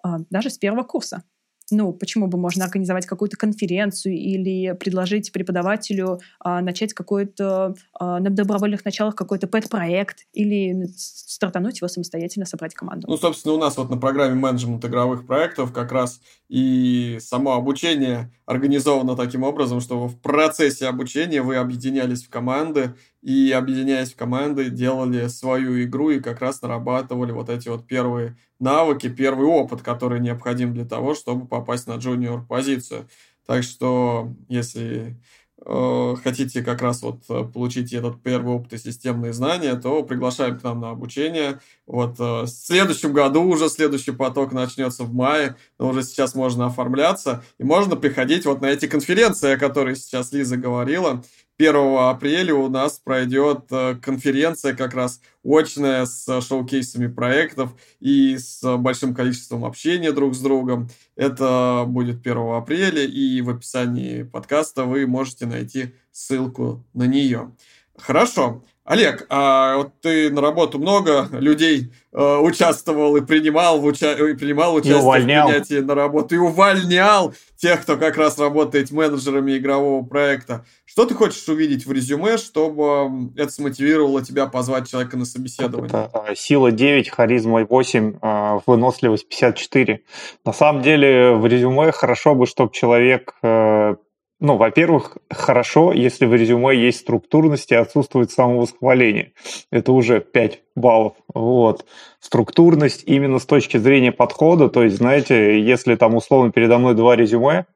а, 0.03 0.19
даже 0.31 0.51
с 0.51 0.59
первого 0.59 0.85
курса. 0.85 1.25
Ну, 1.71 1.93
почему 1.93 2.27
бы 2.27 2.39
можно 2.39 2.65
организовать 2.65 3.07
какую-то 3.07 3.37
конференцию 3.37 4.15
или 4.15 4.73
предложить 4.73 5.33
преподавателю 5.33 6.21
а, 6.41 6.61
начать 6.61 6.95
какой-то 6.95 7.75
а, 7.95 8.21
на 8.21 8.31
добровольных 8.31 8.85
началах 8.85 9.15
какой-то 9.15 9.47
пэт-проект 9.47 10.27
или 10.33 10.87
стартануть 10.97 11.81
его 11.81 11.89
самостоятельно, 11.89 12.47
собрать 12.47 12.75
команду. 12.75 13.07
Ну, 13.09 13.17
собственно, 13.17 13.55
у 13.55 13.59
нас 13.59 13.77
вот 13.77 13.91
на 13.91 13.97
программе 13.97 14.35
менеджмент 14.35 14.85
игровых 14.85 15.27
проектов 15.27 15.73
как 15.73 15.93
раз 15.93 16.21
и 16.49 17.19
само 17.21 17.55
обучение 17.55 18.33
организовано 18.47 19.17
таким 19.17 19.43
образом, 19.43 19.81
что 19.81 20.07
в 20.07 20.17
процессе 20.17 20.87
обучения 20.87 21.43
вы 21.43 21.57
объединялись 21.57 22.25
в 22.25 22.31
команды 22.31 22.95
и, 23.29 23.53
объединяясь 23.53 24.15
в 24.15 24.17
команды, 24.17 24.71
делали 24.71 25.27
свою 25.29 25.85
игру 25.85 26.09
и 26.09 26.19
как 26.19 26.41
раз 26.41 26.63
нарабатывали 26.63 27.31
вот 27.31 27.51
эти 27.51 27.69
вот 27.69 27.87
первые 27.87 28.39
навыки, 28.59 29.11
первый 29.11 29.47
опыт, 29.47 29.83
который 29.83 30.19
необходим 30.19 30.73
для 30.73 30.87
того, 30.87 31.15
чтобы 31.15 31.47
попасть 31.47 31.87
на 31.87 31.97
джуниор 31.97 32.47
позицию. 32.47 33.07
Так 33.45 33.65
что, 33.65 34.33
если 34.49 35.21
э, 35.63 36.15
хотите 36.25 36.63
как 36.63 36.81
раз 36.81 37.03
вот 37.03 37.21
э, 37.29 37.45
получить 37.45 37.93
этот 37.93 38.23
первый 38.23 38.55
опыт 38.55 38.73
и 38.73 38.79
системные 38.79 39.35
знания, 39.35 39.75
то 39.75 40.03
приглашаем 40.05 40.59
к 40.59 40.63
нам 40.63 40.81
на 40.81 40.89
обучение. 40.89 41.61
Вот 41.87 42.19
э, 42.19 42.43
в 42.45 42.47
следующем 42.47 43.13
году 43.13 43.43
уже 43.43 43.69
следующий 43.69 44.13
поток 44.13 44.53
начнется 44.53 45.05
в 45.05 45.13
мае, 45.13 45.57
но 45.79 45.91
уже 45.91 46.03
сейчас 46.03 46.35
можно 46.35 46.65
оформляться, 46.65 47.45
и 47.59 47.63
можно 47.63 47.95
приходить 47.95 48.47
вот 48.47 48.63
на 48.63 48.71
эти 48.71 48.87
конференции, 48.87 49.53
о 49.53 49.59
которых 49.59 49.99
сейчас 49.99 50.33
Лиза 50.33 50.57
говорила, 50.57 51.23
1 51.59 51.75
апреля 51.99 52.55
у 52.55 52.69
нас 52.69 53.01
пройдет 53.01 53.65
э, 53.73 53.97
конференция 54.01 54.77
как 54.77 54.95
раз 54.95 55.21
очная 55.45 56.07
с 56.07 56.41
шоу-кейсами 56.41 57.09
проектов 57.09 57.75
и 57.99 58.39
с 58.39 58.77
большим 58.77 59.13
количеством 59.13 59.65
общения 59.65 60.13
друг 60.13 60.37
с 60.37 60.41
другом. 60.41 60.89
Это 61.17 61.85
будет 61.87 62.25
1 62.25 62.37
апреля, 62.55 63.05
и 63.05 63.41
в 63.41 63.51
описании 63.51 64.23
подкаста 64.23 64.85
вы 64.85 65.09
можете 65.09 65.47
найти 65.47 65.95
ссылку 66.13 66.85
на 66.95 67.09
нее. 67.09 67.53
Хорошо. 67.97 68.65
Олег, 68.89 69.27
а 69.29 69.77
вот 69.77 70.01
ты 70.01 70.31
на 70.31 70.41
работу 70.41 70.79
много 70.79 71.29
людей 71.33 71.93
э, 72.11 72.37
участвовал 72.39 73.17
и 73.17 73.21
принимал, 73.21 73.81
в 73.81 73.85
уча... 73.85 74.15
и 74.15 74.33
принимал 74.33 74.75
участие 74.75 75.03
в 75.03 75.13
принятии 75.13 75.81
на 75.81 75.95
работу, 75.95 76.35
и 76.35 76.39
увольнял 76.39 77.35
тех, 77.57 77.83
кто 77.83 77.99
как 77.99 78.17
раз 78.17 78.39
работает 78.39 78.91
менеджерами 78.91 79.59
игрового 79.59 80.03
проекта. 80.07 80.65
Что 80.87 81.05
ты 81.05 81.15
хочешь 81.15 81.47
увидеть 81.49 81.85
в 81.85 81.93
резюме, 81.93 82.39
чтобы 82.39 83.31
это 83.37 83.53
смотивировало 83.53 84.25
тебя 84.25 84.47
позвать 84.47 84.89
человека 84.89 85.19
на 85.19 85.27
собеседование? 85.27 85.89
Это, 85.89 86.11
а, 86.15 86.35
сила 86.35 86.73
9, 86.73 87.11
харизма 87.11 87.67
8, 87.67 88.19
а, 88.23 88.61
выносливость 88.65 89.29
54. 89.29 90.01
На 90.47 90.55
самом 90.55 90.81
деле 90.81 91.33
в 91.33 91.45
резюме 91.45 91.93
хорошо 91.93 92.35
бы, 92.35 92.47
чтобы 92.47 92.73
человек 92.73 93.35
э, 93.43 93.97
ну, 94.41 94.57
во-первых, 94.57 95.19
хорошо, 95.31 95.93
если 95.93 96.25
в 96.25 96.35
резюме 96.35 96.77
есть 96.77 97.01
структурность 97.01 97.73
и 97.73 97.75
отсутствует 97.75 98.31
самовосхваление. 98.31 99.33
Это 99.73 99.93
уже 99.93 100.21
5 100.21 100.61
баллов. 100.77 101.15
Вот. 101.35 101.85
Структурность 102.21 103.03
именно 103.07 103.41
с 103.41 103.47
точки 103.47 103.79
зрения 103.79 104.13
подхода, 104.13 104.69
то 104.69 104.85
есть, 104.85 104.97
знаете, 104.97 105.61
если 105.61 105.97
там 105.97 106.15
условно 106.15 106.53
передо 106.53 106.79
мной 106.79 106.95
два 106.95 107.17
резюме, 107.17 107.67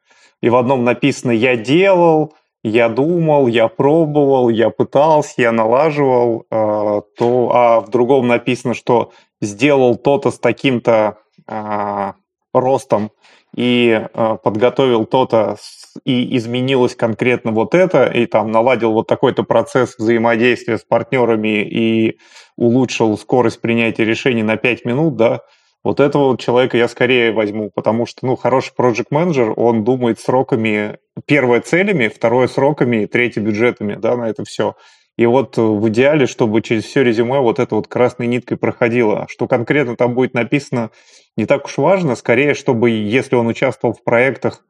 и 0.40 0.50
в 0.50 0.56
одном 0.56 0.84
написано 0.84 1.32
«я 1.32 1.56
делал», 1.56 2.34
«я 2.62 2.88
думал», 2.88 3.48
«я 3.48 3.66
пробовал», 3.66 4.48
«я 4.48 4.70
пытался», 4.70 5.34
«я 5.38 5.50
налаживал», 5.50 6.46
э, 6.48 7.00
то, 7.18 7.50
а 7.52 7.80
в 7.80 7.90
другом 7.90 8.28
написано, 8.28 8.74
что 8.74 9.12
«сделал 9.40 9.96
то-то 9.96 10.30
с 10.30 10.38
таким-то 10.38 11.18
э, 11.48 12.12
ростом», 12.52 13.10
и 13.54 14.08
э, 14.12 14.36
подготовил 14.42 15.04
то-то 15.04 15.56
и 16.04 16.36
изменилось 16.36 16.94
конкретно 16.96 17.52
вот 17.52 17.74
это, 17.74 18.06
и 18.06 18.26
там 18.26 18.50
наладил 18.50 18.92
вот 18.92 19.06
такой-то 19.06 19.42
процесс 19.42 19.96
взаимодействия 19.98 20.78
с 20.78 20.84
партнерами 20.84 21.62
и 21.62 22.18
улучшил 22.56 23.16
скорость 23.18 23.60
принятия 23.60 24.04
решений 24.04 24.42
на 24.42 24.56
5 24.56 24.84
минут, 24.84 25.16
да, 25.16 25.40
вот 25.84 25.98
этого 25.98 26.38
человека 26.38 26.76
я 26.76 26.86
скорее 26.88 27.32
возьму, 27.32 27.70
потому 27.74 28.06
что, 28.06 28.24
ну, 28.24 28.36
хороший 28.36 28.72
проект 28.74 29.10
менеджер 29.10 29.52
он 29.56 29.82
думает 29.82 30.20
сроками, 30.20 30.98
первое 31.26 31.60
целями, 31.60 32.08
второе 32.08 32.46
сроками, 32.46 33.06
третье 33.06 33.40
бюджетами, 33.40 33.96
да, 33.96 34.16
на 34.16 34.28
это 34.28 34.44
все. 34.44 34.76
И 35.18 35.26
вот 35.26 35.58
в 35.58 35.88
идеале, 35.88 36.26
чтобы 36.26 36.62
через 36.62 36.84
все 36.84 37.02
резюме 37.02 37.40
вот 37.40 37.58
это 37.58 37.74
вот 37.74 37.86
красной 37.86 38.26
ниткой 38.26 38.56
проходило. 38.56 39.26
Что 39.28 39.46
конкретно 39.46 39.96
там 39.96 40.14
будет 40.14 40.34
написано, 40.34 40.90
не 41.36 41.44
так 41.44 41.66
уж 41.66 41.76
важно. 41.76 42.14
Скорее, 42.16 42.54
чтобы, 42.54 42.90
если 42.90 43.36
он 43.36 43.46
участвовал 43.46 43.94
в 43.94 44.02
проектах, 44.02 44.64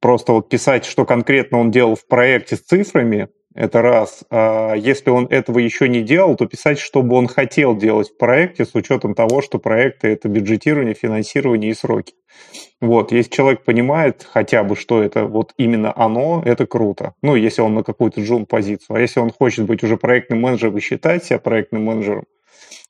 просто 0.00 0.32
вот 0.32 0.48
писать, 0.48 0.84
что 0.84 1.04
конкретно 1.04 1.58
он 1.58 1.70
делал 1.70 1.96
в 1.96 2.06
проекте 2.06 2.56
с 2.56 2.60
цифрами, 2.60 3.28
это 3.54 3.82
раз. 3.82 4.24
А 4.30 4.74
если 4.74 5.10
он 5.10 5.26
этого 5.30 5.58
еще 5.58 5.88
не 5.88 6.02
делал, 6.02 6.36
то 6.36 6.46
писать, 6.46 6.78
что 6.78 7.02
бы 7.02 7.16
он 7.16 7.28
хотел 7.28 7.76
делать 7.76 8.10
в 8.10 8.16
проекте 8.16 8.64
с 8.64 8.74
учетом 8.74 9.14
того, 9.14 9.42
что 9.42 9.58
проекты— 9.58 10.08
это 10.08 10.28
бюджетирование, 10.28 10.94
финансирование 10.94 11.70
и 11.70 11.74
сроки. 11.74 12.14
Вот, 12.80 13.12
если 13.12 13.30
человек 13.30 13.64
понимает 13.64 14.26
хотя 14.28 14.64
бы, 14.64 14.74
что 14.74 15.02
это 15.02 15.26
вот 15.26 15.52
именно 15.56 15.92
оно, 15.94 16.42
это 16.44 16.66
круто. 16.66 17.14
Ну, 17.22 17.34
если 17.34 17.62
он 17.62 17.74
на 17.74 17.82
какую-то 17.82 18.20
джун-позицию. 18.22 18.96
А 18.96 19.00
если 19.00 19.20
он 19.20 19.30
хочет 19.30 19.66
быть 19.66 19.82
уже 19.82 19.96
проектным 19.96 20.40
менеджером 20.40 20.78
и 20.78 20.80
считать 20.80 21.24
себя 21.24 21.38
проектным 21.38 21.84
менеджером, 21.84 22.24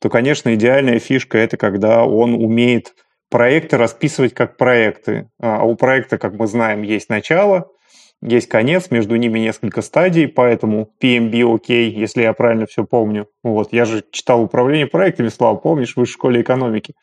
то, 0.00 0.08
конечно, 0.08 0.54
идеальная 0.54 0.98
фишка— 0.98 1.38
это 1.38 1.56
когда 1.56 2.04
он 2.04 2.34
умеет 2.34 2.94
проекты 3.30 3.78
расписывать 3.78 4.34
как 4.34 4.56
проекты. 4.56 5.28
А 5.40 5.64
у 5.64 5.74
проекта, 5.74 6.18
как 6.18 6.34
мы 6.34 6.46
знаем, 6.46 6.82
есть 6.82 7.08
начало— 7.08 7.68
есть 8.22 8.48
конец, 8.48 8.90
между 8.90 9.16
ними 9.16 9.40
несколько 9.40 9.82
стадий, 9.82 10.28
поэтому 10.28 10.88
PMB 11.02 11.54
окей, 11.54 11.90
если 11.90 12.22
я 12.22 12.32
правильно 12.32 12.66
все 12.66 12.84
помню. 12.84 13.26
Вот, 13.42 13.72
я 13.72 13.84
же 13.84 14.04
читал 14.12 14.42
управление 14.42 14.86
проектами, 14.86 15.28
Слава, 15.28 15.56
помнишь, 15.56 15.94
в 15.94 15.96
высшей 15.96 16.14
школе 16.14 16.42
экономики. 16.42 16.94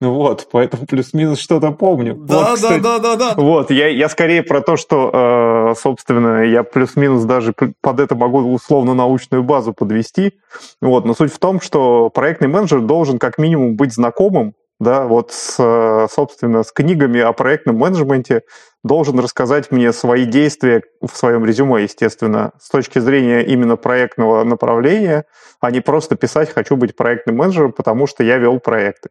Вот, 0.00 0.48
поэтому 0.52 0.86
плюс-минус 0.86 1.38
что-то 1.38 1.70
помню. 1.70 2.14
Да, 2.14 2.50
вот, 2.50 2.60
да, 2.60 2.78
да, 2.78 2.98
да, 2.98 3.16
да. 3.16 3.34
Вот, 3.36 3.70
я, 3.70 3.88
я 3.88 4.08
скорее 4.08 4.42
про 4.42 4.60
то, 4.60 4.76
что, 4.76 5.72
э, 5.72 5.74
собственно, 5.80 6.42
я 6.42 6.62
плюс-минус 6.62 7.24
даже 7.24 7.54
под 7.80 8.00
это 8.00 8.14
могу 8.14 8.52
условно-научную 8.52 9.42
базу 9.42 9.72
подвести. 9.72 10.34
Вот, 10.82 11.06
но 11.06 11.14
суть 11.14 11.32
в 11.32 11.38
том, 11.38 11.60
что 11.60 12.10
проектный 12.10 12.48
менеджер 12.48 12.80
должен 12.80 13.18
как 13.18 13.38
минимум 13.38 13.76
быть 13.76 13.94
знакомым 13.94 14.54
да, 14.78 15.06
вот, 15.06 15.32
с, 15.32 16.08
собственно, 16.12 16.62
с 16.62 16.70
книгами 16.70 17.20
о 17.20 17.32
проектном 17.32 17.76
менеджменте 17.76 18.42
должен 18.86 19.18
рассказать 19.18 19.70
мне 19.70 19.92
свои 19.92 20.24
действия 20.24 20.82
в 21.00 21.16
своем 21.16 21.44
резюме, 21.44 21.82
естественно, 21.82 22.52
с 22.60 22.68
точки 22.68 22.98
зрения 22.98 23.42
именно 23.42 23.76
проектного 23.76 24.44
направления, 24.44 25.24
а 25.60 25.70
не 25.70 25.80
просто 25.80 26.16
писать 26.16 26.52
«хочу 26.52 26.76
быть 26.76 26.96
проектным 26.96 27.36
менеджером, 27.36 27.72
потому 27.72 28.06
что 28.06 28.22
я 28.24 28.38
вел 28.38 28.60
проекты». 28.60 29.10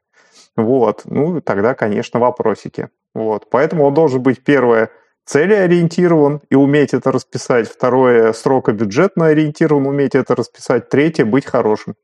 Вот, 0.55 1.01
ну, 1.05 1.41
тогда, 1.41 1.73
конечно, 1.73 2.19
вопросики. 2.19 2.89
Вот, 3.13 3.49
поэтому 3.49 3.85
он 3.85 3.93
должен 3.93 4.21
быть, 4.21 4.43
первое, 4.43 4.89
целеориентирован 5.25 6.41
и 6.49 6.55
уметь 6.55 6.93
это 6.93 7.11
расписать. 7.11 7.67
Второе, 7.67 8.31
срока 8.33 8.71
бюджетно 8.71 9.27
ориентирован, 9.27 9.87
уметь 9.87 10.15
это 10.15 10.35
расписать. 10.35 10.89
Третье, 10.89 11.25
быть 11.25 11.45
хорошим 11.45 11.95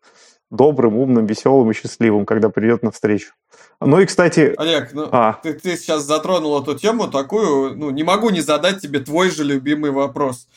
добрым, 0.52 0.98
умным, 0.98 1.26
веселым 1.26 1.72
и 1.72 1.74
счастливым, 1.74 2.26
когда 2.26 2.50
придет 2.50 2.84
на 2.84 2.92
встречу. 2.92 3.34
Ну 3.80 4.00
и, 4.00 4.06
кстати... 4.06 4.54
Олег, 4.58 4.94
ну, 4.94 5.08
а. 5.12 5.40
ты, 5.42 5.54
ты 5.54 5.78
сейчас 5.78 6.04
затронул 6.04 6.62
эту 6.62 6.78
тему 6.78 7.08
такую, 7.08 7.76
ну, 7.76 7.90
не 7.90 8.04
могу 8.04 8.30
не 8.30 8.42
задать 8.42 8.82
тебе 8.82 9.00
твой 9.00 9.32
же 9.32 9.44
любимый 9.44 9.92
вопрос. 9.92 10.48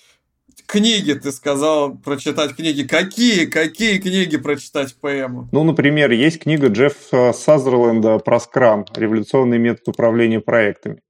Книги, 0.67 1.13
ты 1.13 1.31
сказал, 1.33 1.95
прочитать 1.97 2.57
книги. 2.57 2.83
Какие, 2.83 3.47
какие 3.47 3.99
книги 3.99 4.37
прочитать 4.37 4.95
по 4.97 5.09
ПМу? 5.09 5.49
Ну, 5.53 5.65
например, 5.65 6.11
есть 6.11 6.41
книга 6.41 6.69
Джеффа 6.69 7.33
Сазерленда 7.33 8.19
про 8.19 8.41
скрам, 8.41 8.85
революционный 8.95 9.59
метод 9.59 9.89
управления 9.89 10.41
проектами. 10.41 11.01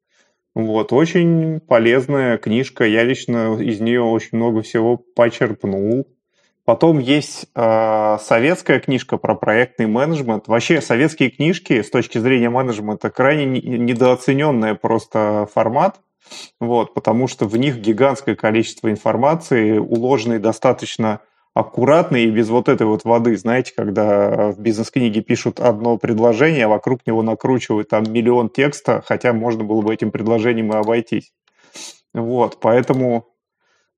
Вот, 0.54 0.92
очень 0.92 1.60
полезная 1.60 2.38
книжка. 2.38 2.84
Я 2.84 3.02
лично 3.02 3.60
из 3.60 3.80
нее 3.80 4.02
очень 4.02 4.38
много 4.38 4.62
всего 4.62 4.96
почерпнул. 4.96 6.06
Потом 6.64 6.98
есть 6.98 7.46
э, 7.54 8.16
советская 8.22 8.80
книжка 8.80 9.18
про 9.18 9.34
проектный 9.34 9.86
менеджмент. 9.86 10.48
Вообще 10.48 10.80
советские 10.80 11.30
книжки 11.30 11.82
с 11.82 11.90
точки 11.90 12.16
зрения 12.16 12.48
менеджмента 12.48 13.10
крайне 13.10 13.44
недооцененный 13.60 14.74
просто 14.74 15.46
формат, 15.52 16.00
вот, 16.60 16.94
потому 16.94 17.28
что 17.28 17.46
в 17.46 17.56
них 17.58 17.76
гигантское 17.76 18.34
количество 18.34 18.90
информации, 18.90 19.76
уложенной 19.76 20.38
достаточно 20.38 21.20
аккуратно 21.52 22.16
и 22.16 22.30
без 22.30 22.48
вот 22.48 22.70
этой 22.70 22.86
вот 22.86 23.04
воды. 23.04 23.36
Знаете, 23.36 23.74
когда 23.76 24.50
в 24.50 24.58
бизнес-книге 24.58 25.20
пишут 25.20 25.60
одно 25.60 25.98
предложение, 25.98 26.64
а 26.64 26.68
вокруг 26.68 27.06
него 27.06 27.22
накручивают 27.22 27.90
там 27.90 28.04
миллион 28.10 28.48
текста, 28.48 29.04
хотя 29.06 29.34
можно 29.34 29.64
было 29.64 29.82
бы 29.82 29.92
этим 29.92 30.10
предложением 30.10 30.72
и 30.72 30.76
обойтись. 30.76 31.32
Вот, 32.14 32.58
поэтому 32.60 33.26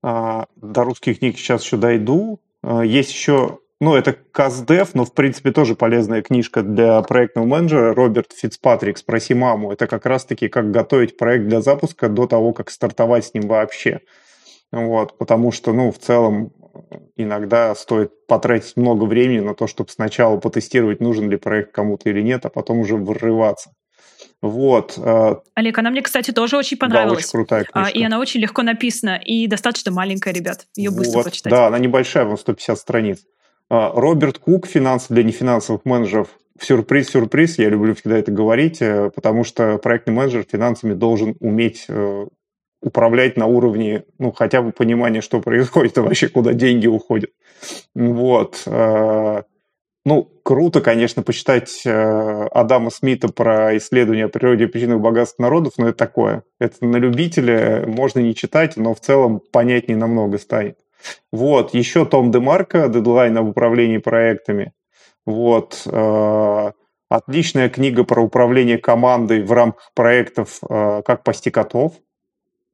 э, 0.02 0.44
до 0.56 0.84
русских 0.84 1.20
книг 1.20 1.38
сейчас 1.38 1.62
еще 1.64 1.76
дойду. 1.76 2.40
А, 2.66 2.84
есть 2.84 3.10
еще 3.10 3.60
ну, 3.78 3.94
это 3.94 4.14
КАЗДЕФ, 4.14 4.94
но, 4.94 5.04
в 5.04 5.12
принципе, 5.12 5.52
тоже 5.52 5.74
полезная 5.74 6.22
книжка 6.22 6.62
для 6.62 7.00
проектного 7.02 7.46
менеджера. 7.46 7.94
Роберт 7.94 8.32
Фицпатрик 8.32 8.96
«Спроси 8.96 9.34
маму». 9.34 9.70
Это 9.70 9.86
как 9.86 10.06
раз-таки 10.06 10.48
как 10.48 10.70
готовить 10.70 11.18
проект 11.18 11.46
для 11.46 11.60
запуска 11.60 12.08
до 12.08 12.26
того, 12.26 12.54
как 12.54 12.70
стартовать 12.70 13.26
с 13.26 13.34
ним 13.34 13.48
вообще. 13.48 14.00
Вот, 14.72 15.18
потому 15.18 15.52
что, 15.52 15.74
ну, 15.74 15.92
в 15.92 15.98
целом, 15.98 16.52
иногда 17.16 17.74
стоит 17.74 18.26
потратить 18.26 18.76
много 18.76 19.04
времени 19.04 19.40
на 19.40 19.54
то, 19.54 19.66
чтобы 19.66 19.90
сначала 19.90 20.38
потестировать, 20.38 21.00
нужен 21.00 21.30
ли 21.30 21.36
проект 21.36 21.72
кому-то 21.72 22.08
или 22.08 22.22
нет, 22.22 22.46
а 22.46 22.50
потом 22.50 22.78
уже 22.78 22.96
врываться. 22.96 23.72
Вот. 24.42 24.94
Э, 24.98 25.36
Олег, 25.54 25.78
она 25.78 25.90
мне, 25.90 26.02
кстати, 26.02 26.30
тоже 26.30 26.56
очень 26.56 26.76
понравилась. 26.76 27.24
Да, 27.24 27.28
очень 27.28 27.30
крутая 27.30 27.64
книжка. 27.64 27.98
И 27.98 28.02
она 28.02 28.18
очень 28.18 28.40
легко 28.40 28.62
написана, 28.62 29.16
и 29.16 29.46
достаточно 29.46 29.90
маленькая, 29.92 30.34
ребят. 30.34 30.66
Ее 30.76 30.90
быстро 30.90 31.18
вот, 31.18 31.22
прочитать. 31.24 31.50
Да, 31.50 31.66
она 31.66 31.78
небольшая, 31.78 32.24
вон 32.24 32.36
150 32.36 32.78
страниц. 32.78 33.24
А, 33.68 33.90
Роберт 33.94 34.38
Кук, 34.38 34.66
финансы 34.66 35.12
для 35.12 35.22
нефинансовых 35.22 35.84
менеджеров. 35.84 36.28
Сюрприз-сюрприз, 36.60 37.58
я 37.58 37.68
люблю 37.68 37.94
всегда 37.94 38.18
это 38.18 38.32
говорить, 38.32 38.80
э, 38.80 39.10
потому 39.14 39.44
что 39.44 39.78
проектный 39.78 40.14
менеджер 40.14 40.46
финансами 40.50 40.94
должен 40.94 41.36
уметь 41.40 41.84
э, 41.88 42.26
управлять 42.80 43.36
на 43.36 43.46
уровне, 43.46 44.04
ну, 44.18 44.32
хотя 44.32 44.62
бы 44.62 44.72
понимания, 44.72 45.20
что 45.20 45.40
происходит 45.40 45.98
и 45.98 46.00
вообще 46.00 46.28
куда 46.28 46.52
деньги 46.52 46.86
уходят. 46.86 47.30
Вот. 47.94 48.62
Ну, 50.06 50.30
круто, 50.44 50.80
конечно, 50.80 51.24
почитать 51.24 51.82
э, 51.84 51.90
Адама 52.52 52.90
Смита 52.90 53.26
про 53.26 53.76
исследования 53.76 54.26
о 54.26 54.28
природе 54.28 54.64
и 54.64 54.66
причинах 54.68 55.00
богатств 55.00 55.40
народов, 55.40 55.72
но 55.78 55.88
это 55.88 55.98
такое. 55.98 56.44
Это 56.60 56.86
на 56.86 56.96
любителя 56.98 57.84
можно 57.88 58.20
не 58.20 58.32
читать, 58.32 58.76
но 58.76 58.94
в 58.94 59.00
целом 59.00 59.42
понятнее 59.50 59.96
намного 59.96 60.38
станет. 60.38 60.78
Вот, 61.32 61.74
еще 61.74 62.06
Том 62.06 62.30
Демарко, 62.30 62.86
дедлайн 62.86 63.36
об 63.36 63.48
управлении 63.48 63.98
проектами. 63.98 64.74
Вот, 65.24 65.82
э, 65.84 66.70
отличная 67.08 67.68
книга 67.68 68.04
про 68.04 68.22
управление 68.22 68.78
командой 68.78 69.42
в 69.42 69.50
рамках 69.50 69.90
проектов 69.92 70.60
э, 70.70 71.02
«Как 71.04 71.24
пасти 71.24 71.50
котов», 71.50 71.94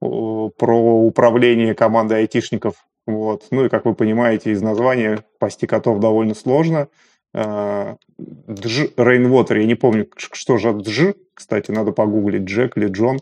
э, 0.02 0.04
про 0.04 1.06
управление 1.06 1.74
командой 1.74 2.18
айтишников. 2.18 2.74
Вот. 3.06 3.46
Ну 3.50 3.64
и, 3.64 3.68
как 3.70 3.86
вы 3.86 3.94
понимаете 3.94 4.50
из 4.50 4.60
названия, 4.60 5.24
пасти 5.38 5.64
котов 5.64 5.98
довольно 5.98 6.34
сложно– 6.34 6.88
Дж 7.34 8.88
Rainwater, 8.96 9.58
я 9.58 9.66
не 9.66 9.74
помню, 9.74 10.08
что 10.16 10.58
же 10.58 10.72
Дж, 10.72 11.14
кстати, 11.34 11.70
надо 11.70 11.92
погуглить, 11.92 12.42
Джек 12.42 12.76
или 12.76 12.88
Джон, 12.88 13.20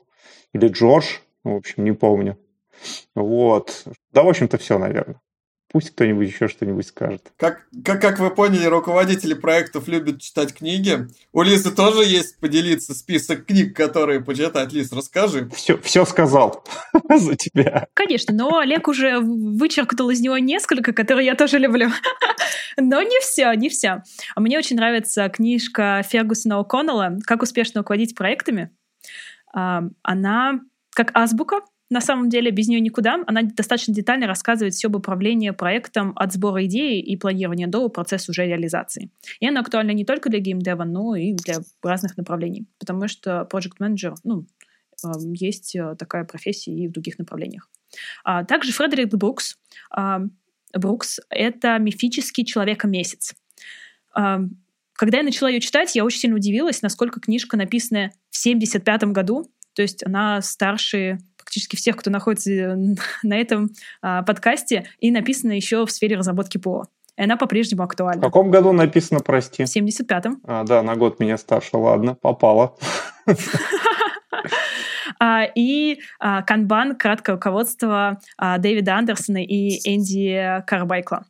или 0.53 0.69
Джордж, 0.69 1.19
в 1.45 1.55
общем, 1.55 1.85
не 1.85 1.93
помню. 1.93 2.37
Вот. 3.15 3.85
Да, 4.13 4.23
в 4.23 4.29
общем-то, 4.29 4.59
все, 4.59 4.79
наверное. 4.79 5.21
Пусть 5.73 5.91
кто-нибудь 5.91 6.29
еще 6.29 6.49
что-нибудь 6.49 6.89
скажет. 6.89 7.33
Как, 7.37 7.65
как, 7.85 8.01
как 8.01 8.19
вы 8.19 8.31
поняли, 8.31 8.65
руководители 8.65 9.35
проектов 9.35 9.87
любят 9.87 10.21
читать 10.21 10.53
книги. 10.53 11.07
У 11.33 11.43
Лизы 11.43 11.71
тоже 11.71 12.05
есть 12.05 12.41
поделиться 12.41 12.93
список 12.93 13.47
книг, 13.47 13.77
которые 13.77 14.21
почитать. 14.21 14.73
Лиз, 14.73 14.93
расскажи. 14.93 15.49
Все, 15.55 15.79
все 15.79 16.05
сказал 16.05 16.65
за 17.09 17.37
тебя. 17.37 17.87
Конечно, 17.95 18.35
но 18.35 18.59
Олег 18.59 18.89
уже 18.89 19.21
вычеркнул 19.21 20.11
из 20.11 20.21
него 20.21 20.39
несколько, 20.39 20.93
которые 20.93 21.27
я 21.27 21.37
тоже 21.37 21.59
люблю. 21.59 21.89
но 22.77 23.01
не 23.03 23.21
все, 23.21 23.53
не 23.53 23.69
все. 23.69 24.03
А 24.35 24.41
мне 24.41 24.59
очень 24.59 24.75
нравится 24.75 25.29
книжка 25.29 26.03
Фергусона 26.09 26.55
О'Коннелла 26.55 27.21
«Как 27.23 27.43
успешно 27.43 27.83
руководить 27.83 28.17
проектами». 28.17 28.71
А, 29.55 29.85
она 30.03 30.61
как 30.95 31.13
азбука, 31.15 31.61
на 31.91 32.01
самом 32.01 32.29
деле 32.29 32.53
без 32.53 32.69
нее 32.69 32.81
никуда. 32.81 33.23
Она 33.27 33.43
достаточно 33.43 33.93
детально 33.93 34.29
рассказывает 34.29 34.75
все 34.75 34.87
об 34.87 34.97
управлении 34.97 35.51
проектом 35.51 36.13
от 36.15 36.33
сбора 36.33 36.65
идеи 36.67 37.01
и 37.01 37.17
планирования 37.17 37.67
до 37.67 37.89
процесса 37.89 38.31
уже 38.31 38.47
реализации. 38.47 39.11
И 39.41 39.49
она 39.49 39.61
актуальна 39.61 39.91
не 39.91 40.05
только 40.05 40.31
для 40.31 40.39
геймдева, 40.39 40.85
но 40.85 41.17
и 41.17 41.33
для 41.33 41.57
разных 41.83 42.17
направлений, 42.17 42.67
потому 42.79 43.09
что 43.09 43.47
project 43.53 43.79
manager, 43.81 44.15
ну, 44.23 44.47
эм, 45.05 45.33
есть 45.33 45.75
э, 45.75 45.97
такая 45.99 46.25
профессия 46.25 46.73
и 46.73 46.87
в 46.87 46.93
других 46.93 47.19
направлениях. 47.19 47.69
А 48.23 48.45
также 48.45 48.73
Фредерик 48.73 49.09
Брукс. 49.09 49.59
А, 49.91 50.23
Брукс— 50.73 51.19
это 51.29 51.77
мифический 51.79 52.45
человека-месяц. 52.45 53.35
А, 54.15 54.41
когда 54.93 55.19
я 55.19 55.25
начала 55.25 55.49
ее 55.49 55.61
читать, 55.61 55.97
я 55.97 56.05
очень 56.05 56.21
сильно 56.21 56.37
удивилась, 56.37 56.83
насколько 56.83 57.21
книжка 57.21 57.57
написана 57.57 58.13
в 58.31 58.37
75 58.37 59.05
году, 59.05 59.51
то 59.75 59.83
есть 59.83 60.05
она 60.05 60.43
старше 60.43 61.19
практически 61.51 61.75
всех, 61.75 61.97
кто 61.97 62.11
находится 62.11 62.51
э, 62.53 62.77
на 63.25 63.37
этом 63.37 63.71
а, 64.03 64.23
подкасте, 64.23 64.87
и 65.01 65.11
написана 65.11 65.53
еще 65.53 65.85
в 65.85 65.91
сфере 65.91 66.17
разработки 66.17 66.59
ПО. 66.59 66.85
И 67.17 67.23
она 67.23 67.37
по-прежнему 67.37 67.83
актуальна. 67.83 68.21
В 68.21 68.25
каком 68.25 68.53
году 68.53 68.73
написано, 68.73 69.21
прости? 69.21 69.65
В 69.65 69.67
75-м. 69.67 70.41
А, 70.47 70.63
да, 70.63 70.83
на 70.83 70.95
год 70.95 71.19
меня 71.19 71.37
старше, 71.37 71.77
ладно, 71.77 72.15
попала. 72.15 72.77
А, 75.23 75.45
и 75.55 76.01
канбан, 76.47 76.97
краткое 76.97 77.33
руководство 77.33 78.21
Дэвида 78.39 78.95
Андерсона 78.95 79.45
и 79.45 79.77
Энди 79.85 80.63
Карбайкла. 80.67 81.27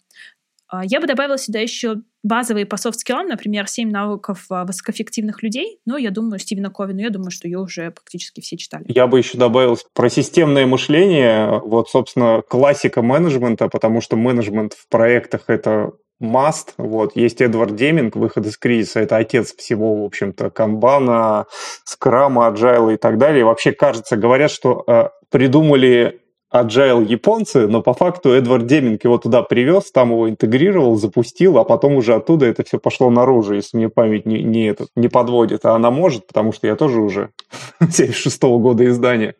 Я 0.85 1.01
бы 1.01 1.09
добавила 1.09 1.39
сюда 1.39 1.59
еще 1.59 2.03
базовые 2.23 2.67
по 2.67 2.77
софт-скиллам, 2.77 3.27
например, 3.27 3.67
«Семь 3.69 3.91
навыков 3.91 4.47
а, 4.51 4.65
высокоэффективных 4.65 5.43
людей», 5.43 5.79
но 5.87 5.97
я 5.97 6.11
думаю, 6.11 6.39
Стивена 6.39 6.71
Кови, 6.71 7.01
я 7.01 7.11
думаю, 7.11 7.31
что 7.31 7.49
ее 7.49 7.59
уже 7.59 7.91
практически 7.91 8.41
все 8.41 8.57
читали. 8.57 8.85
Я 8.89 9.07
бы 9.07 9.19
еще 9.19 9.39
добавил 9.39 9.79
про 9.95 10.09
системное 10.09 10.67
мышление, 10.67 11.61
вот, 11.65 11.89
собственно, 11.89 12.43
классика 12.49 13.03
менеджмента, 13.03 13.69
потому 13.69 14.01
что 14.01 14.17
менеджмент 14.17 14.75
в 14.75 14.89
проектах— 14.89 15.45
это 15.47 15.93
must. 16.23 16.75
Вот. 16.77 17.17
Есть 17.17 17.41
Эдвард 17.41 17.75
Деминг, 17.75 18.15
выход 18.17 18.47
из 18.47 18.59
кризиса, 18.59 19.01
это 19.01 19.17
отец 19.17 19.55
всего, 19.55 20.03
в 20.03 20.05
общем-то, 20.05 20.51
канбана, 20.51 21.47
скрама, 21.85 22.47
аджайла 22.47 22.91
и 22.91 22.97
так 22.97 23.19
далее. 23.19 23.45
Вообще, 23.45 23.73
кажется, 23.73 24.17
говорят, 24.17 24.51
что 24.51 24.85
э, 24.87 25.09
придумали 25.31 26.21
agile 26.53 27.05
японцы, 27.05 27.67
но 27.67 27.83
по 27.83 27.95
факту 27.95 28.31
Эдвард 28.31 28.67
Деминг 28.67 29.05
его 29.05 29.19
туда 29.19 29.43
привез, 29.43 29.91
там 29.93 30.11
его 30.11 30.29
интегрировал, 30.29 30.97
запустил, 30.97 31.59
а 31.59 31.65
потом 31.65 31.95
уже 31.95 32.15
оттуда 32.15 32.47
это 32.47 32.65
все 32.65 32.79
пошло 32.79 33.11
наружу, 33.11 33.55
если 33.55 33.77
мне 33.77 33.89
память 33.89 34.27
не, 34.27 34.43
не, 34.43 34.69
этот, 34.69 34.89
не 34.97 35.09
подводит. 35.09 35.65
А 35.65 35.75
она 35.75 35.91
может, 35.91 36.27
потому 36.27 36.53
что 36.53 36.67
я 36.67 36.77
тоже 36.77 37.01
уже 37.01 37.31
76 37.81 38.43
-го 38.43 38.59
года 38.59 38.85
издания. 38.87 39.35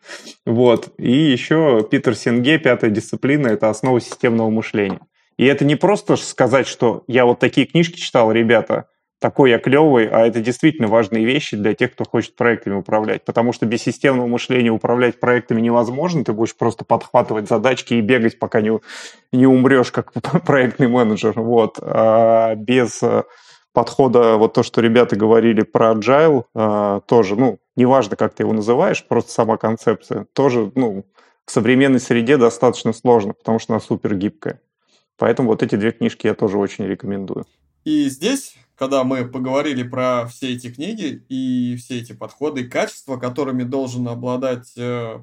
Вот. 0.47 0.89
И 0.99 1.13
еще 1.13 1.87
Питер 1.91 2.15
Сенге, 2.15 2.59
пятая 2.59 2.91
дисциплина, 2.91 3.49
это 3.49 3.71
основа 3.71 4.01
системного 4.01 4.51
мышления. 4.51 5.01
И 5.37 5.47
это 5.47 5.65
не 5.65 5.75
просто 5.75 6.17
сказать, 6.17 6.67
что 6.67 7.03
я 7.07 7.25
вот 7.25 7.39
такие 7.39 7.67
книжки 7.67 7.99
читал, 7.99 8.31
ребята, 8.31 8.90
такой 9.21 9.51
я 9.51 9.59
клевый, 9.59 10.09
а 10.09 10.27
это 10.27 10.41
действительно 10.41 10.89
важные 10.89 11.25
вещи 11.25 11.57
для 11.57 11.75
тех, 11.75 11.93
кто 11.93 12.05
хочет 12.05 12.35
проектами 12.35 12.75
управлять. 12.75 13.25
Потому 13.25 13.53
что 13.53 13.67
без 13.67 13.83
системного 13.83 14.27
мышления 14.27 14.71
управлять 14.71 15.21
проектами 15.21 15.61
невозможно. 15.61 16.25
Ты 16.25 16.33
будешь 16.33 16.57
просто 16.57 16.85
подхватывать 16.85 17.49
задачки 17.49 17.95
и 17.95 18.01
бегать, 18.01 18.39
пока 18.39 18.63
не, 18.63 18.81
не 19.31 19.47
умрешь 19.47 19.93
как 19.93 20.13
проектный 20.45 20.89
менеджер. 20.89 21.35
Вот. 21.37 21.79
А 21.81 22.55
без 22.55 23.03
э, 23.03 23.25
подхода, 23.75 24.37
вот 24.37 24.55
то, 24.55 24.63
что 24.63 24.81
ребята 24.81 25.17
говорили 25.17 25.63
про 25.63 25.93
agile, 25.93 26.45
э, 26.55 27.01
тоже, 27.07 27.37
ну, 27.37 27.59
неважно, 27.77 28.17
как 28.17 28.35
ты 28.35 28.43
его 28.43 28.55
называешь, 28.55 29.07
просто 29.07 29.33
сама 29.33 29.59
концепция, 29.59 30.27
тоже, 30.33 30.73
ну, 30.75 31.05
в 31.45 31.51
современной 31.51 32.01
среде 32.01 32.39
достаточно 32.39 32.93
сложно, 32.95 33.35
потому 33.35 33.59
что 33.59 33.75
она 33.75 33.81
супер 33.81 34.15
гибкая. 34.15 34.61
Поэтому 35.19 35.51
вот 35.51 35.63
эти 35.63 35.75
две 35.75 35.91
книжки 35.91 36.27
я 36.27 36.35
тоже 36.35 36.57
очень 36.57 36.87
рекомендую. 36.87 37.45
И 37.85 38.09
здесь 38.09 38.55
когда 38.81 39.05
мы 39.05 39.29
поговорили 39.29 39.83
про 39.83 40.27
все 40.27 40.55
эти 40.55 40.73
книги 40.73 41.23
и 41.29 41.77
все 41.77 41.99
эти 41.99 42.15
подходы 42.15 42.63
и 42.63 42.67
качества, 42.67 43.19
которыми 43.19 43.63
должен 43.63 44.09
обладать 44.09 44.73
э, 44.79 45.19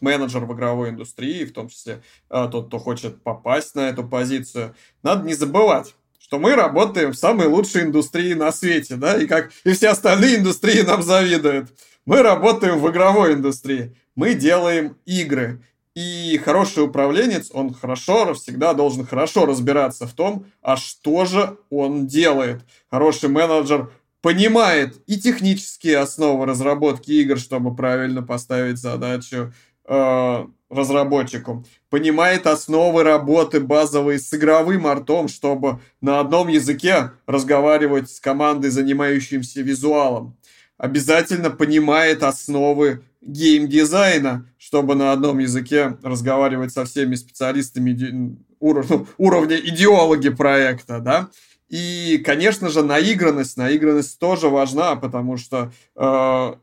менеджер 0.00 0.46
в 0.46 0.54
игровой 0.54 0.88
индустрии, 0.88 1.44
в 1.44 1.52
том 1.52 1.68
числе 1.68 2.00
э, 2.30 2.48
тот, 2.50 2.68
кто 2.68 2.78
хочет 2.78 3.22
попасть 3.22 3.74
на 3.74 3.90
эту 3.90 4.04
позицию, 4.04 4.74
надо 5.02 5.26
не 5.26 5.34
забывать, 5.34 5.94
что 6.18 6.38
мы 6.38 6.54
работаем 6.54 7.12
в 7.12 7.18
самой 7.18 7.46
лучшей 7.46 7.82
индустрии 7.82 8.32
на 8.32 8.50
свете, 8.52 8.96
да, 8.96 9.18
и 9.18 9.26
как 9.26 9.50
и 9.64 9.72
все 9.72 9.90
остальные 9.90 10.38
индустрии 10.38 10.80
нам 10.80 11.02
завидуют. 11.02 11.68
Мы 12.06 12.22
работаем 12.22 12.78
в 12.78 12.90
игровой 12.90 13.34
индустрии, 13.34 13.94
мы 14.16 14.32
делаем 14.32 14.96
игры, 15.04 15.60
и 15.94 16.40
хороший 16.44 16.84
управленец, 16.84 17.50
он 17.52 17.72
хорошо, 17.72 18.34
всегда 18.34 18.74
должен 18.74 19.06
хорошо 19.06 19.46
разбираться 19.46 20.06
в 20.06 20.12
том, 20.12 20.46
а 20.60 20.76
что 20.76 21.24
же 21.24 21.56
он 21.70 22.06
делает. 22.06 22.62
Хороший 22.90 23.28
менеджер 23.28 23.90
понимает 24.20 24.96
и 25.06 25.20
технические 25.20 25.98
основы 25.98 26.46
разработки 26.46 27.12
игр, 27.12 27.38
чтобы 27.38 27.76
правильно 27.76 28.22
поставить 28.22 28.78
задачу 28.78 29.52
э, 29.86 30.46
разработчику. 30.68 31.64
Понимает 31.90 32.46
основы 32.46 33.04
работы 33.04 33.60
базовой 33.60 34.18
с 34.18 34.34
игровым 34.34 34.86
артом, 34.86 35.28
чтобы 35.28 35.80
на 36.00 36.18
одном 36.18 36.48
языке 36.48 37.12
разговаривать 37.26 38.10
с 38.10 38.18
командой, 38.18 38.70
занимающимся 38.70 39.60
визуалом. 39.60 40.36
Обязательно 40.76 41.50
понимает 41.50 42.24
основы 42.24 43.04
геймдизайна, 43.26 44.48
чтобы 44.58 44.94
на 44.94 45.12
одном 45.12 45.38
языке 45.38 45.96
разговаривать 46.02 46.72
со 46.72 46.84
всеми 46.84 47.14
специалистами 47.14 48.36
уровня, 48.60 49.06
уровня 49.18 49.56
идеологи 49.56 50.28
проекта, 50.28 51.00
да. 51.00 51.28
И, 51.68 52.22
конечно 52.24 52.68
же, 52.68 52.82
наигранность, 52.82 53.56
наигранность 53.56 54.18
тоже 54.18 54.48
важна, 54.48 54.96
потому 54.96 55.36
что 55.36 55.72
э, 55.96 56.54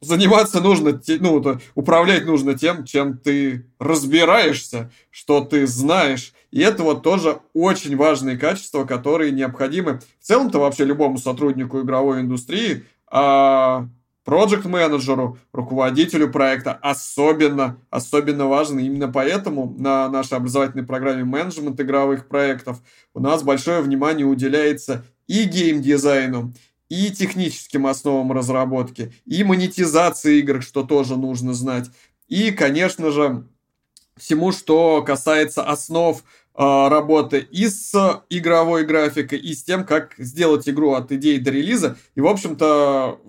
заниматься 0.00 0.60
нужно, 0.60 1.00
ну, 1.20 1.58
управлять 1.74 2.26
нужно 2.26 2.58
тем, 2.58 2.84
чем 2.84 3.16
ты 3.16 3.66
разбираешься, 3.78 4.90
что 5.10 5.40
ты 5.40 5.66
знаешь. 5.66 6.32
И 6.50 6.60
это 6.60 6.82
вот 6.82 7.02
тоже 7.02 7.38
очень 7.52 7.96
важные 7.96 8.36
качества, 8.36 8.84
которые 8.84 9.32
необходимы 9.32 10.00
в 10.20 10.26
целом-то 10.26 10.58
вообще 10.58 10.84
любому 10.84 11.18
сотруднику 11.18 11.80
игровой 11.80 12.20
индустрии, 12.20 12.84
а 13.10 13.88
проект-менеджеру, 14.24 15.38
руководителю 15.52 16.30
проекта 16.30 16.72
особенно, 16.72 17.78
особенно 17.90 18.46
важно. 18.46 18.80
Именно 18.80 19.08
поэтому 19.08 19.74
на 19.78 20.08
нашей 20.08 20.38
образовательной 20.38 20.84
программе 20.84 21.24
менеджмент 21.24 21.80
игровых 21.80 22.28
проектов 22.28 22.78
у 23.12 23.20
нас 23.20 23.42
большое 23.42 23.80
внимание 23.82 24.26
уделяется 24.26 25.04
и 25.26 25.44
геймдизайну, 25.44 26.52
и 26.88 27.10
техническим 27.10 27.86
основам 27.86 28.32
разработки, 28.32 29.12
и 29.26 29.42
монетизации 29.44 30.38
игр, 30.38 30.62
что 30.62 30.82
тоже 30.82 31.16
нужно 31.16 31.54
знать, 31.54 31.90
и, 32.28 32.50
конечно 32.50 33.10
же, 33.10 33.46
всему, 34.16 34.52
что 34.52 35.02
касается 35.02 35.62
основ 35.64 36.18
э, 36.18 36.22
работы 36.54 37.38
и 37.38 37.66
с 37.66 38.22
игровой 38.30 38.84
графикой, 38.84 39.38
и 39.38 39.54
с 39.54 39.64
тем, 39.64 39.84
как 39.84 40.14
сделать 40.18 40.68
игру 40.68 40.92
от 40.92 41.12
идеи 41.12 41.38
до 41.38 41.50
релиза. 41.50 41.96
И, 42.14 42.20
в 42.20 42.26
общем-то, 42.26 43.20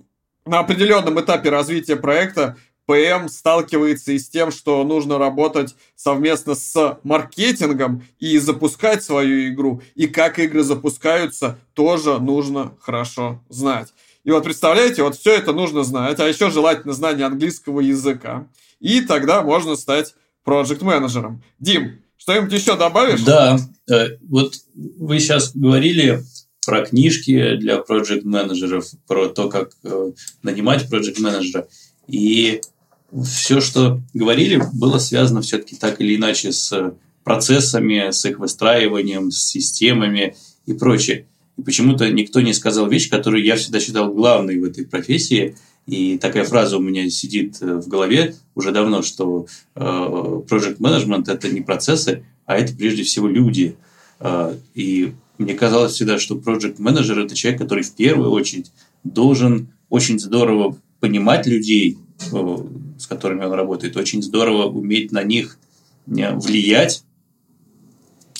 на 0.46 0.60
определенном 0.60 1.20
этапе 1.20 1.50
развития 1.50 1.96
проекта 1.96 2.58
ПМ 2.86 3.30
сталкивается 3.30 4.12
и 4.12 4.20
с 4.20 4.30
тем, 4.30 4.52
что 4.52 4.84
нужно 4.84 5.18
работать 5.18 5.76
совместно 5.96 6.54
с 6.54 7.00
маркетингом 7.04 8.04
и 8.20 8.38
запускать 8.38 9.04
свою 9.04 9.50
игру. 9.50 9.82
И 9.96 10.08
как 10.08 10.38
игры 10.38 10.64
запускаются, 10.64 11.58
тоже 11.74 12.20
нужно 12.20 12.74
хорошо 12.80 13.44
знать. 13.50 13.92
И 14.24 14.32
вот 14.32 14.44
представляете, 14.44 15.04
вот 15.04 15.16
все 15.16 15.36
это 15.36 15.52
нужно 15.52 15.84
знать, 15.84 16.20
а 16.20 16.28
еще 16.28 16.52
желательно 16.52 16.94
знание 16.94 17.26
английского 17.26 17.80
языка. 17.80 18.48
И 18.80 19.02
тогда 19.02 19.42
можно 19.42 19.76
стать 19.76 20.14
проект-менеджером. 20.44 21.44
Дим, 21.60 22.02
что-нибудь 22.18 22.54
еще 22.54 22.76
добавишь? 22.76 23.24
Да, 23.24 23.58
э, 23.90 24.18
вот 24.28 24.56
вы 24.76 25.20
сейчас 25.20 25.56
говорили 25.56 26.24
про 26.66 26.86
книжки 26.86 27.56
для 27.56 27.78
проект-менеджеров, 27.78 28.88
про 29.08 29.28
то, 29.28 29.50
как 29.50 29.72
э, 29.84 30.12
нанимать 30.44 30.90
проект-менеджера. 30.90 31.68
И 32.08 32.62
все, 33.24 33.62
что 33.62 34.02
говорили, 34.14 34.62
было 34.74 34.98
связано 34.98 35.42
все-таки 35.42 35.76
так 35.76 36.02
или 36.02 36.16
иначе 36.16 36.52
с 36.52 36.96
процессами, 37.24 38.12
с 38.12 38.26
их 38.26 38.40
выстраиванием, 38.40 39.32
с 39.32 39.44
системами 39.44 40.36
и 40.66 40.74
прочее. 40.74 41.28
И 41.58 41.62
почему-то 41.62 42.10
никто 42.12 42.42
не 42.42 42.54
сказал 42.54 42.88
вещь, 42.90 43.10
которую 43.10 43.44
я 43.44 43.56
всегда 43.56 43.80
считал 43.80 44.14
главной 44.14 44.60
в 44.60 44.64
этой 44.64 44.86
профессии. 44.86 45.56
И 45.86 46.18
такая 46.18 46.46
фраза 46.46 46.78
у 46.78 46.82
меня 46.82 47.10
сидит 47.10 47.58
э, 47.62 47.76
в 47.76 47.88
голове 47.88 48.36
уже 48.56 48.72
давно, 48.72 49.04
что 49.04 49.46
э, 49.76 49.80
project 49.80 50.78
management 50.80 51.32
это 51.32 51.48
не 51.50 51.62
процессы, 51.62 52.26
а 52.46 52.58
это 52.58 52.74
прежде 52.74 53.04
всего 53.04 53.28
люди. 53.28 53.76
Э, 54.20 54.56
и 54.74 55.14
мне 55.38 55.54
казалось 55.54 55.94
всегда, 55.94 56.20
что 56.20 56.36
project 56.36 56.76
менеджер 56.78 57.20
это 57.20 57.36
человек, 57.36 57.62
который 57.62 57.84
в 57.84 57.94
первую 57.94 58.32
очередь 58.32 58.72
должен 59.04 59.70
очень 59.90 60.20
здорово 60.20 60.78
понимать 61.00 61.46
людей, 61.46 61.98
э, 62.32 62.58
с 62.98 63.08
которыми 63.08 63.44
он 63.44 63.54
работает, 63.54 63.98
очень 63.98 64.22
здорово 64.22 64.66
уметь 64.68 65.12
на 65.12 65.24
них 65.24 65.58
э, 66.08 66.34
влиять, 66.36 67.04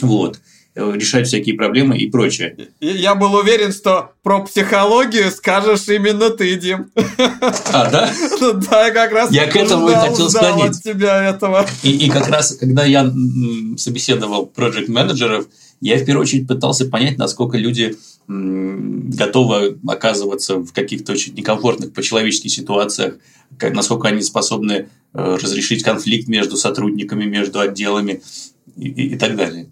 вот, 0.02 0.40
э, 0.74 0.92
решать 0.96 1.28
всякие 1.28 1.56
проблемы 1.56 1.98
и 1.98 2.10
прочее. 2.10 2.70
Я 2.80 3.16
был 3.16 3.36
уверен, 3.36 3.72
что 3.72 4.14
про 4.24 4.42
психологию 4.42 5.30
скажешь 5.32 5.88
именно 5.90 6.30
ты, 6.30 6.56
Дим. 6.56 6.92
А, 7.72 7.90
да? 7.92 8.12
Ну 8.40 8.54
да, 8.54 8.88
я 8.88 8.94
как 8.94 9.12
раз 9.12 9.32
я 9.32 9.48
к 9.48 9.56
этому 9.56 9.90
ждал, 9.90 10.10
хотел 10.10 10.30
склонить. 10.30 10.78
от 10.78 10.82
тебя 10.82 11.24
этого. 11.30 11.66
И, 11.84 11.92
и 11.92 12.10
как 12.10 12.28
раз, 12.30 12.56
когда 12.56 12.86
я 12.86 13.12
собеседовал 13.78 14.46
проект 14.48 14.88
менеджеров 14.90 15.46
я 15.82 15.98
в 15.98 16.06
первую 16.06 16.24
очередь 16.24 16.48
пытался 16.48 16.86
понять, 16.86 17.18
насколько 17.18 17.58
люди 17.58 17.96
готовы 18.28 19.78
оказываться 19.88 20.58
в 20.58 20.72
каких-то 20.74 21.12
очень 21.12 21.36
некомфортных 21.36 21.94
по-человеческих 21.94 22.52
ситуациях, 22.52 23.18
как, 23.58 23.74
насколько 23.74 24.08
они 24.08 24.22
способны 24.22 24.90
э, 25.14 25.38
разрешить 25.42 25.84
конфликт 25.84 26.28
между 26.28 26.58
сотрудниками, 26.58 27.26
между 27.26 27.60
отделами 27.60 28.24
и, 28.76 28.88
и, 28.88 29.14
и 29.14 29.16
так 29.16 29.36
далее. 29.36 29.70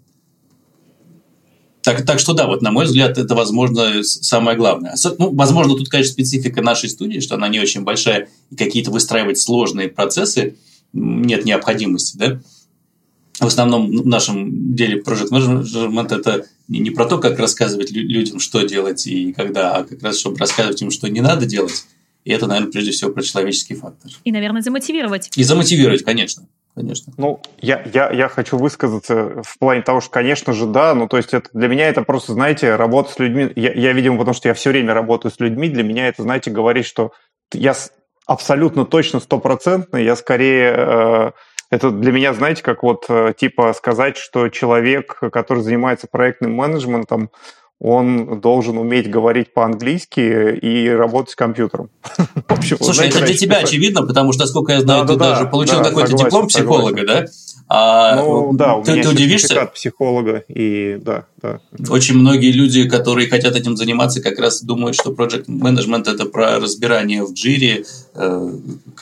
Так, 1.82 2.06
так 2.06 2.20
что 2.20 2.32
да, 2.32 2.46
вот 2.46 2.62
на 2.62 2.70
мой 2.70 2.84
взгляд, 2.84 3.18
это, 3.18 3.34
возможно, 3.34 4.02
самое 4.04 4.56
главное. 4.56 4.94
Ну, 5.18 5.34
возможно, 5.34 5.76
тут, 5.76 5.88
конечно, 5.88 6.12
специфика 6.12 6.62
нашей 6.62 6.88
студии, 6.88 7.18
что 7.18 7.34
она 7.34 7.48
не 7.48 7.58
очень 7.58 7.82
большая, 7.82 8.28
и 8.50 8.56
какие-то 8.56 8.90
выстраивать 8.90 9.38
сложные 9.38 9.88
процессы 9.88 10.56
нет 10.92 11.44
необходимости, 11.44 12.16
да 12.16 12.40
в 13.40 13.46
основном 13.46 13.90
в 13.90 14.06
нашем 14.06 14.74
деле 14.74 15.00
Project 15.00 15.30
Management 15.30 16.14
это 16.14 16.46
не 16.68 16.90
про 16.90 17.06
то, 17.06 17.18
как 17.18 17.38
рассказывать 17.38 17.90
людям, 17.90 18.40
что 18.40 18.62
делать 18.62 19.06
и 19.06 19.32
когда, 19.32 19.76
а 19.76 19.84
как 19.84 20.02
раз, 20.02 20.18
чтобы 20.18 20.38
рассказывать 20.38 20.80
им, 20.82 20.90
что 20.90 21.08
не 21.08 21.20
надо 21.20 21.46
делать. 21.46 21.84
И 22.24 22.32
это, 22.32 22.46
наверное, 22.46 22.72
прежде 22.72 22.92
всего 22.92 23.10
про 23.10 23.22
человеческий 23.22 23.74
фактор. 23.74 24.10
И, 24.24 24.32
наверное, 24.32 24.62
замотивировать. 24.62 25.30
И 25.36 25.42
замотивировать, 25.42 26.04
конечно. 26.04 26.46
Конечно. 26.74 27.12
Ну, 27.18 27.40
я, 27.60 27.84
я, 27.92 28.10
я 28.10 28.28
хочу 28.28 28.56
высказаться 28.56 29.42
в 29.44 29.58
плане 29.58 29.82
того, 29.82 30.00
что, 30.00 30.10
конечно 30.10 30.52
же, 30.52 30.66
да, 30.66 30.94
ну, 30.94 31.06
то 31.06 31.18
есть 31.18 31.32
это, 31.32 31.48
для 31.52 31.68
меня 31.68 31.88
это 31.88 32.02
просто, 32.02 32.32
знаете, 32.32 32.74
работа 32.74 33.12
с 33.12 33.18
людьми, 33.20 33.52
я, 33.54 33.72
я, 33.72 33.92
видимо, 33.92 34.18
потому 34.18 34.34
что 34.34 34.48
я 34.48 34.54
все 34.54 34.70
время 34.70 34.92
работаю 34.92 35.30
с 35.30 35.38
людьми, 35.38 35.68
для 35.68 35.84
меня 35.84 36.08
это, 36.08 36.22
знаете, 36.22 36.50
говорить, 36.50 36.86
что 36.86 37.12
я 37.52 37.76
абсолютно 38.26 38.86
точно 38.86 39.20
стопроцентный, 39.20 40.04
я 40.04 40.16
скорее 40.16 40.74
э, 40.76 41.30
это 41.74 41.90
для 41.90 42.12
меня, 42.12 42.32
знаете, 42.34 42.62
как 42.62 42.82
вот 42.82 43.04
э, 43.08 43.34
типа 43.36 43.72
сказать, 43.76 44.16
что 44.16 44.48
человек, 44.48 45.18
который 45.32 45.62
занимается 45.62 46.06
проектным 46.10 46.54
менеджментом, 46.54 47.30
он 47.80 48.40
должен 48.40 48.78
уметь 48.78 49.10
говорить 49.10 49.52
по-английски 49.52 50.20
и 50.56 50.88
работать 50.88 51.32
с 51.32 51.36
компьютером. 51.36 51.90
Слушай, 52.62 52.94
знаете, 52.94 53.18
это 53.18 53.26
для 53.26 53.36
тебя 53.36 53.56
очевидно, 53.58 54.06
потому 54.06 54.32
что, 54.32 54.44
насколько 54.44 54.72
я 54.72 54.80
знаю, 54.80 55.06
ты 55.06 55.16
даже 55.16 55.46
получил 55.46 55.82
какой-то 55.82 56.16
диплом 56.16 56.46
психолога, 56.46 57.04
да? 57.06 57.26
А, 57.76 58.14
ну 58.16 58.52
да, 58.52 58.76
у 58.76 58.84
ты, 58.84 58.92
меня 58.92 59.02
ты 59.02 59.08
удивишься? 59.08 59.66
психолога, 59.66 60.44
и 60.46 60.96
да, 61.00 61.24
да. 61.42 61.58
Очень 61.88 62.18
многие 62.18 62.52
люди, 62.52 62.88
которые 62.88 63.28
хотят 63.28 63.56
этим 63.56 63.76
заниматься, 63.76 64.22
как 64.22 64.38
раз 64.38 64.62
думают, 64.62 64.94
что 64.94 65.10
project 65.10 65.46
management 65.46 66.08
это 66.08 66.26
про 66.26 66.60
разбирание 66.60 67.24
в 67.24 67.32
джире, 67.32 67.84
э, 68.14 68.50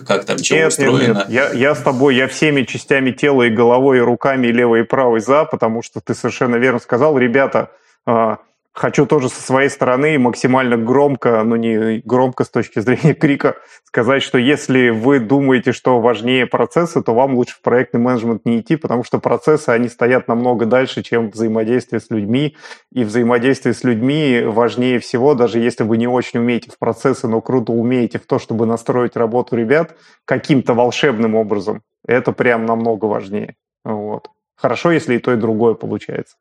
как 0.07 0.25
там 0.25 0.39
чего 0.39 0.61
нет, 0.61 0.69
устроено. 0.69 1.27
Нет, 1.29 1.29
нет. 1.29 1.31
Я, 1.31 1.53
я 1.53 1.75
с 1.75 1.83
тобой, 1.83 2.17
я 2.17 2.29
всеми 2.29 2.63
частями 2.63 3.11
тела 3.11 3.43
и 3.43 3.51
головой, 3.51 3.99
и 3.99 4.01
руками, 4.01 4.47
и 4.47 4.53
левой, 4.53 4.81
и 4.81 4.85
правой 4.85 5.21
за, 5.21 5.45
потому 5.45 5.83
что 5.83 6.01
ты 6.01 6.15
совершенно 6.15 6.57
верно 6.57 6.79
сказал, 6.79 7.19
ребята, 7.19 7.71
э, 8.07 8.37
Хочу 8.75 9.05
тоже 9.05 9.29
со 9.29 9.43
своей 9.43 9.69
стороны 9.69 10.19
максимально 10.19 10.79
громко, 10.79 11.43
но 11.43 11.57
не 11.57 12.01
громко 12.07 12.45
с 12.45 12.49
точки 12.49 12.81
зрения 12.81 13.13
крика, 13.21 13.57
сказать, 13.85 14.23
что 14.23 14.39
если 14.39 14.89
вы 14.89 15.21
думаете, 15.21 15.73
что 15.73 16.01
важнее 16.01 16.47
процессы, 16.47 17.03
то 17.03 17.15
вам 17.15 17.35
лучше 17.35 17.57
в 17.57 17.61
проектный 17.61 18.01
менеджмент 18.01 18.47
не 18.47 18.61
идти, 18.61 18.77
потому 18.77 19.05
что 19.05 19.19
процессы, 19.19 19.69
они 19.69 19.89
стоят 19.89 20.27
намного 20.27 20.65
дальше, 20.65 21.03
чем 21.03 21.29
взаимодействие 21.31 22.01
с 22.01 22.09
людьми. 22.09 22.57
И 22.91 23.05
взаимодействие 23.05 23.75
с 23.75 23.85
людьми 23.85 24.43
важнее 24.47 24.99
всего, 25.01 25.35
даже 25.35 25.59
если 25.59 25.85
вы 25.85 25.99
не 25.99 26.07
очень 26.07 26.41
умеете 26.41 26.71
в 26.71 26.79
процессы, 26.79 27.29
но 27.29 27.43
круто 27.43 27.73
умеете 27.73 28.19
в 28.19 28.27
то, 28.27 28.39
чтобы 28.39 28.65
настроить 28.65 29.17
работу 29.17 29.55
ребят 29.55 29.97
каким-то 30.25 30.73
волшебным 30.73 31.35
образом. 31.35 31.83
Это 32.07 32.33
прям 32.33 32.65
намного 32.65 33.05
важнее. 33.05 33.57
Вот. 33.85 34.31
Хорошо, 34.57 34.93
если 34.93 35.17
и 35.17 35.19
то, 35.19 35.33
и 35.35 35.37
другое 35.37 35.75
получается. 35.75 36.37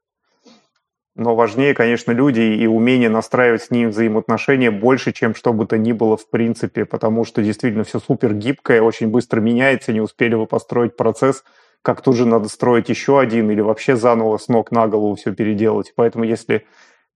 Но 1.22 1.36
важнее, 1.36 1.76
конечно, 1.76 2.11
люди 2.11 2.41
и 2.41 2.65
умение 2.65 3.07
настраивать 3.07 3.61
с 3.61 3.69
ними 3.69 3.89
взаимоотношения 3.89 4.72
больше, 4.72 5.11
чем 5.11 5.36
что 5.36 5.53
бы 5.53 5.67
то 5.67 5.78
ни 5.78 5.91
было 5.91 6.17
в 6.17 6.28
принципе, 6.28 6.84
потому 6.84 7.26
что 7.26 7.43
действительно 7.43 7.84
все 7.84 7.99
супер 7.99 8.34
гибкое, 8.34 8.82
очень 8.82 9.07
быстро 9.07 9.39
меняется, 9.39 9.93
не 9.93 10.01
успели 10.01 10.34
вы 10.34 10.47
построить 10.47 10.97
процесс, 10.97 11.43
как 11.84 12.01
тут 12.01 12.15
же 12.15 12.26
надо 12.26 12.49
строить 12.49 12.89
еще 12.89 13.19
один 13.19 13.51
или 13.51 13.61
вообще 13.61 13.95
заново 13.95 14.39
с 14.39 14.47
ног 14.47 14.72
на 14.72 14.88
голову 14.88 15.13
все 15.13 15.32
переделать. 15.32 15.93
Поэтому 15.95 16.24
если 16.24 16.65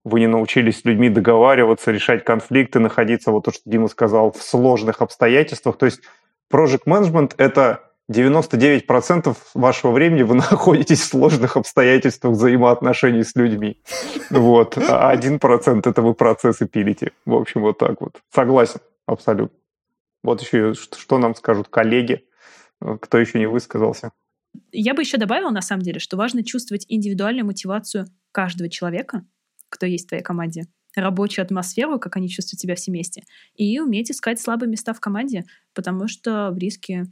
вы 0.03 0.19
не 0.19 0.27
научились 0.27 0.81
с 0.81 0.85
людьми 0.85 1.09
договариваться, 1.09 1.91
решать 1.91 2.23
конфликты, 2.23 2.79
находиться, 2.79 3.31
вот 3.31 3.45
то, 3.45 3.51
что 3.51 3.63
Дима 3.65 3.87
сказал, 3.87 4.31
в 4.31 4.43
сложных 4.43 5.01
обстоятельствах, 5.01 5.79
то 5.79 5.87
есть 5.87 6.01
project 6.53 6.83
management— 6.85 7.33
это 7.39 7.89
99% 8.11 9.35
вашего 9.53 9.91
времени 9.91 10.23
вы 10.23 10.35
находитесь 10.51 11.01
в 11.01 11.05
сложных 11.05 11.57
обстоятельствах 11.57 12.33
взаимоотношений 12.33 13.23
с 13.23 13.35
людьми. 13.35 13.81
Вот. 14.29 14.77
А 14.77 15.15
1% 15.15 15.89
это 15.89 16.01
вы 16.01 16.13
процессы 16.13 16.67
пилите. 16.67 17.11
В 17.25 17.33
общем, 17.33 17.61
вот 17.61 17.77
так 17.77 18.01
вот. 18.01 18.21
Согласен, 18.33 18.79
абсолютно. 19.05 19.57
Вот 20.23 20.41
еще 20.41 20.73
что 20.73 21.17
нам 21.17 21.35
скажут 21.35 21.67
коллеги, 21.67 22.25
кто 23.01 23.17
еще 23.17 23.39
не 23.39 23.47
высказался. 23.47 24.11
Я 24.71 24.93
бы 24.93 25.01
еще 25.01 25.17
добавила, 25.17 25.49
на 25.49 25.61
самом 25.61 25.83
деле, 25.83 25.99
что 25.99 26.17
важно 26.17 26.43
чувствовать 26.43 26.85
индивидуальную 26.87 27.45
мотивацию 27.45 28.07
каждого 28.31 28.69
человека, 28.69 29.25
кто 29.69 29.85
есть 29.85 30.05
в 30.05 30.09
твоей 30.09 30.23
команде, 30.23 30.67
рабочую 30.95 31.43
атмосферу, 31.43 31.99
как 31.99 32.15
они 32.15 32.29
чувствуют 32.29 32.61
себя 32.61 32.75
все 32.75 32.91
вместе, 32.91 33.23
и 33.55 33.79
уметь 33.79 34.11
искать 34.11 34.39
слабые 34.39 34.69
места 34.69 34.93
в 34.93 34.99
команде, 34.99 35.43
потому 35.73 36.07
что 36.07 36.51
в 36.51 36.57
риске 36.57 37.05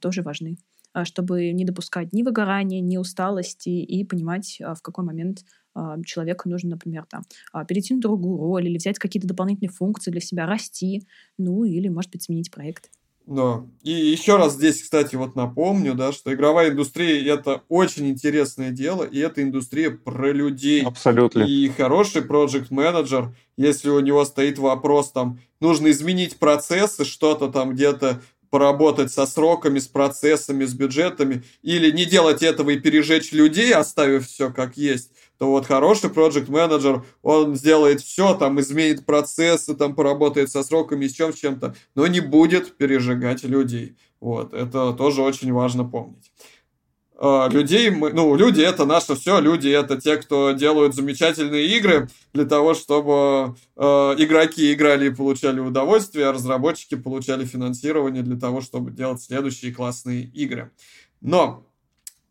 тоже 0.00 0.22
важны, 0.22 0.58
а, 0.92 1.04
чтобы 1.04 1.52
не 1.52 1.64
допускать 1.64 2.12
ни 2.12 2.22
выгорания, 2.22 2.80
ни 2.80 2.96
усталости 2.96 3.70
и 3.70 4.04
понимать, 4.04 4.58
а, 4.60 4.74
в 4.74 4.82
какой 4.82 5.04
момент 5.04 5.44
а, 5.74 5.96
человеку 6.04 6.48
нужно, 6.48 6.70
например, 6.70 7.06
там, 7.08 7.22
а, 7.52 7.64
перейти 7.64 7.94
на 7.94 8.00
другую 8.00 8.38
роль 8.38 8.68
или 8.68 8.76
взять 8.76 8.98
какие-то 8.98 9.26
дополнительные 9.26 9.72
функции 9.72 10.10
для 10.10 10.20
себя, 10.20 10.46
расти, 10.46 11.06
ну 11.38 11.64
или, 11.64 11.88
может 11.88 12.10
быть, 12.10 12.24
сменить 12.24 12.50
проект. 12.50 12.90
Да. 13.24 13.64
И 13.82 13.92
еще 13.92 14.36
раз 14.36 14.54
здесь, 14.54 14.82
кстати, 14.82 15.14
вот 15.14 15.36
напомню, 15.36 15.94
да, 15.94 16.10
что 16.10 16.34
игровая 16.34 16.70
индустрия 16.70 17.32
это 17.32 17.62
очень 17.68 18.08
интересное 18.08 18.72
дело, 18.72 19.04
и 19.04 19.18
это 19.18 19.42
индустрия 19.42 19.90
про 19.90 20.32
людей. 20.32 20.82
Абсолютно. 20.82 21.44
И 21.44 21.68
хороший 21.68 22.22
проект 22.22 22.70
менеджер 22.70 23.32
если 23.56 23.90
у 23.90 24.00
него 24.00 24.24
стоит 24.24 24.58
вопрос, 24.58 25.12
там, 25.12 25.38
нужно 25.60 25.90
изменить 25.90 26.38
процессы, 26.38 27.04
что-то 27.04 27.48
там 27.48 27.74
где-то 27.74 28.22
поработать 28.52 29.10
со 29.10 29.24
сроками, 29.24 29.78
с 29.78 29.88
процессами, 29.88 30.66
с 30.66 30.74
бюджетами, 30.74 31.42
или 31.62 31.90
не 31.90 32.04
делать 32.04 32.42
этого 32.42 32.68
и 32.68 32.78
пережечь 32.78 33.32
людей, 33.32 33.72
оставив 33.72 34.28
все 34.28 34.52
как 34.52 34.76
есть, 34.76 35.10
то 35.38 35.46
вот 35.46 35.64
хороший 35.64 36.10
проект 36.10 36.50
менеджер 36.50 37.02
он 37.22 37.56
сделает 37.56 38.02
все, 38.02 38.34
там, 38.34 38.60
изменит 38.60 39.06
процессы, 39.06 39.74
там, 39.74 39.94
поработает 39.94 40.50
со 40.50 40.62
сроками, 40.62 41.06
с 41.06 41.14
чем, 41.14 41.32
с 41.32 41.36
чем-то, 41.38 41.74
но 41.94 42.06
не 42.06 42.20
будет 42.20 42.76
пережигать 42.76 43.42
людей. 43.42 43.96
Вот, 44.20 44.52
это 44.52 44.92
тоже 44.92 45.22
очень 45.22 45.50
важно 45.54 45.84
помнить. 45.84 46.30
А, 47.24 47.48
людей, 47.48 47.88
мы, 47.90 48.12
ну, 48.12 48.34
люди 48.34 48.62
это 48.62 48.84
наше 48.84 49.14
все, 49.14 49.38
люди 49.38 49.68
это 49.68 50.00
те, 50.00 50.16
кто 50.16 50.50
делают 50.50 50.96
замечательные 50.96 51.68
игры 51.76 52.08
для 52.32 52.44
того, 52.44 52.74
чтобы 52.74 53.54
э, 53.76 53.82
игроки 54.18 54.72
играли 54.72 55.06
и 55.06 55.14
получали 55.14 55.60
удовольствие, 55.60 56.26
а 56.26 56.32
разработчики 56.32 56.96
получали 56.96 57.44
финансирование 57.44 58.24
для 58.24 58.36
того, 58.36 58.60
чтобы 58.60 58.90
делать 58.90 59.22
следующие 59.22 59.72
классные 59.72 60.24
игры. 60.24 60.72
Но 61.20 61.64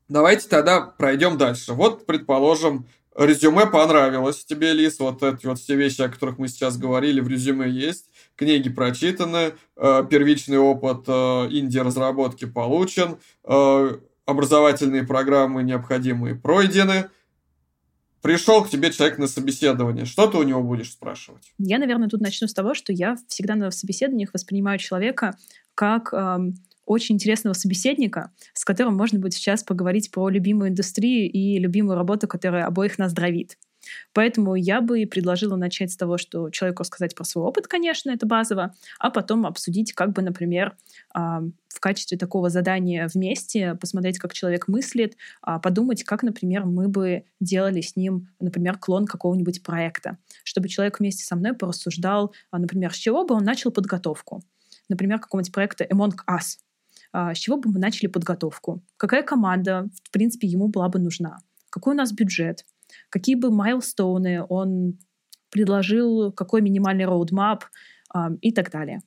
давайте 0.10 0.50
тогда 0.50 0.82
пройдем 0.82 1.38
дальше. 1.38 1.72
Вот, 1.72 2.06
предположим, 2.06 2.86
резюме 3.16 3.68
понравилось 3.68 4.44
тебе, 4.44 4.74
Лис, 4.74 5.00
вот 5.00 5.24
эти 5.24 5.46
вот 5.46 5.58
все 5.58 5.78
вещи, 5.78 6.02
о 6.02 6.10
которых 6.10 6.38
мы 6.38 6.50
сейчас 6.50 6.78
говорили, 6.78 7.22
в 7.22 7.30
резюме 7.30 7.70
есть, 7.70 8.10
книги 8.36 8.70
прочитаны, 8.70 9.54
э, 9.78 10.04
первичный 10.10 10.58
опыт 10.58 11.06
э, 11.08 11.48
инди-разработки 11.50 12.44
получен, 12.44 13.20
э, 13.46 13.98
образовательные 14.32 15.04
программы 15.04 15.64
необходимые 15.64 16.36
пройдены, 16.36 17.10
пришел 18.22 18.64
к 18.64 18.70
тебе 18.70 18.92
человек 18.92 19.18
на 19.18 19.28
собеседование, 19.28 20.06
что 20.06 20.28
ты 20.28 20.38
у 20.38 20.44
него 20.44 20.62
будешь 20.64 20.92
спрашивать? 20.92 21.54
Я, 21.58 21.78
наверное, 21.80 22.10
тут 22.10 22.22
начну 22.22 22.48
с 22.48 22.54
того, 22.54 22.74
что 22.74 22.94
я 22.94 23.16
всегда 23.28 23.56
на 23.56 23.72
собеседованиях 23.72 24.34
воспринимаю 24.34 24.80
человека 24.80 25.38
как 25.76 26.14
эм, 26.14 26.56
очень 26.86 27.16
интересного 27.16 27.54
собеседника, 27.54 28.32
с 28.54 28.66
которым 28.66 28.96
можно 28.96 29.20
будет 29.20 29.34
сейчас 29.34 29.64
поговорить 29.64 30.12
про 30.12 30.30
любимую 30.30 30.70
индустрию 30.70 31.32
и 31.32 31.58
любимую 31.60 31.96
работу, 31.96 32.28
которая 32.28 32.66
обоих 32.66 32.98
нас 32.98 33.14
дровит. 33.14 33.58
Поэтому 34.14 34.56
я 34.56 34.82
бы 34.82 35.06
предложила 35.06 35.56
начать 35.56 35.92
с 35.92 35.98
того, 35.98 36.18
что 36.18 36.50
человеку 36.50 36.84
рассказать 36.84 37.16
про 37.16 37.24
свой 37.24 37.46
опыт, 37.46 37.68
конечно, 37.68 38.12
это 38.12 38.26
базово, 38.26 38.74
а 39.00 39.10
потом 39.10 39.46
обсудить, 39.46 39.94
как 39.94 40.14
бы, 40.14 40.22
например, 40.22 40.76
в 41.14 41.80
качестве 41.80 42.18
такого 42.18 42.50
задания 42.50 43.10
вместе 43.14 43.76
посмотреть, 43.76 44.20
как 44.20 44.34
человек 44.34 44.68
мыслит, 44.68 45.18
а, 45.42 45.60
подумать, 45.60 46.04
как, 46.04 46.24
например, 46.24 46.66
мы 46.66 46.88
бы 46.88 47.24
делали 47.40 47.82
с 47.82 47.96
ним, 47.96 48.30
например, 48.40 48.78
клон 48.78 49.06
какого-нибудь 49.06 49.64
проекта, 49.64 50.18
чтобы 50.44 50.70
человек 50.70 51.00
вместе 51.00 51.24
со 51.24 51.36
мной 51.36 51.54
порассуждал, 51.54 52.34
а, 52.52 52.60
например, 52.60 52.94
с 52.94 52.98
чего 52.98 53.26
бы 53.26 53.36
он 53.36 53.44
начал 53.44 53.72
подготовку. 53.72 54.44
Например, 54.90 55.20
какого-нибудь 55.20 55.54
проекта 55.54 55.86
Among 55.86 56.16
Us. 56.30 56.60
А, 57.14 57.34
с 57.34 57.38
чего 57.38 57.58
бы 57.58 57.72
мы 57.72 57.80
начали 57.80 58.08
подготовку? 58.08 58.84
Какая 58.98 59.24
команда, 59.24 59.90
в 60.04 60.12
принципе, 60.12 60.48
ему 60.48 60.68
была 60.68 60.90
бы 60.90 61.00
нужна? 61.00 61.40
Какой 61.70 61.94
у 61.94 61.98
нас 61.98 62.12
бюджет? 62.12 62.66
Какие 63.10 63.36
бы 63.36 63.52
майлстоуны 63.52 64.46
он 64.48 65.00
предложил, 65.50 66.32
какой 66.32 66.62
минимальный 66.62 67.06
роудмап 67.06 67.66
э, 68.14 68.20
и 68.42 68.52
так 68.52 68.72
далее. 68.72 69.00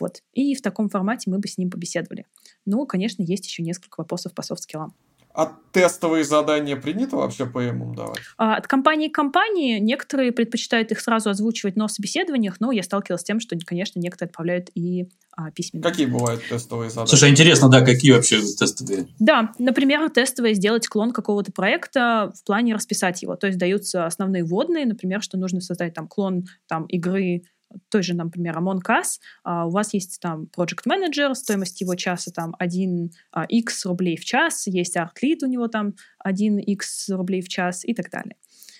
Вот. 0.00 0.22
И 0.32 0.54
в 0.54 0.62
таком 0.62 0.88
формате 0.88 1.30
мы 1.30 1.38
бы 1.38 1.48
с 1.48 1.58
ним 1.58 1.70
побеседовали. 1.70 2.26
Ну, 2.64 2.86
конечно, 2.86 3.22
есть 3.22 3.46
еще 3.46 3.62
несколько 3.62 4.00
вопросов 4.00 4.34
по 4.34 4.42
софт-скиллам. 4.42 4.94
А 5.34 5.56
тестовые 5.72 6.24
задания 6.24 6.76
принято 6.76 7.16
вообще 7.16 7.46
по 7.46 7.60
ему 7.60 7.94
давать? 7.94 8.18
А, 8.36 8.56
от 8.56 8.66
компании 8.66 9.08
к 9.08 9.14
компании 9.14 9.78
некоторые 9.78 10.32
предпочитают 10.32 10.90
их 10.90 11.00
сразу 11.00 11.30
озвучивать 11.30 11.76
на 11.76 11.88
собеседованиях, 11.88 12.56
но 12.60 12.72
я 12.72 12.82
сталкивалась 12.82 13.20
с 13.20 13.24
тем, 13.24 13.38
что, 13.38 13.56
конечно, 13.64 14.00
некоторые 14.00 14.30
отправляют 14.30 14.70
и 14.74 15.08
а, 15.36 15.50
письменно. 15.52 15.88
Какие 15.88 16.06
бывают 16.06 16.42
тестовые 16.48 16.90
задания? 16.90 17.06
Слушай, 17.06 17.30
интересно, 17.30 17.68
да, 17.68 17.84
какие 17.84 18.12
вообще 18.12 18.40
тестовые? 18.40 19.06
Да, 19.20 19.52
например, 19.58 20.08
тестовые 20.10 20.54
сделать 20.54 20.88
клон 20.88 21.12
какого-то 21.12 21.52
проекта 21.52 22.32
в 22.34 22.44
плане 22.44 22.74
расписать 22.74 23.22
его. 23.22 23.36
То 23.36 23.46
есть 23.46 23.58
даются 23.58 24.06
основные 24.06 24.42
вводные, 24.42 24.86
например, 24.86 25.22
что 25.22 25.38
нужно 25.38 25.60
создать 25.60 25.94
там 25.94 26.08
клон 26.08 26.46
там, 26.66 26.86
игры 26.86 27.44
той 27.88 28.02
же, 28.02 28.14
например, 28.14 28.56
Among 28.58 28.80
Us, 28.88 29.20
а, 29.44 29.66
у 29.66 29.70
вас 29.70 29.94
есть 29.94 30.20
там 30.20 30.48
Project 30.56 30.86
Manager, 30.86 31.34
стоимость 31.34 31.80
его 31.80 31.94
часа 31.94 32.30
там 32.30 32.54
1x 32.60 33.10
а, 33.32 33.46
рублей 33.84 34.16
в 34.16 34.24
час, 34.24 34.66
есть 34.66 34.96
Art 34.96 35.12
Lead 35.22 35.38
у 35.42 35.46
него 35.46 35.68
там 35.68 35.94
1x 36.26 36.80
рублей 37.10 37.42
в 37.42 37.48
час 37.48 37.84
и 37.84 37.94
так 37.94 38.10
далее. 38.10 38.36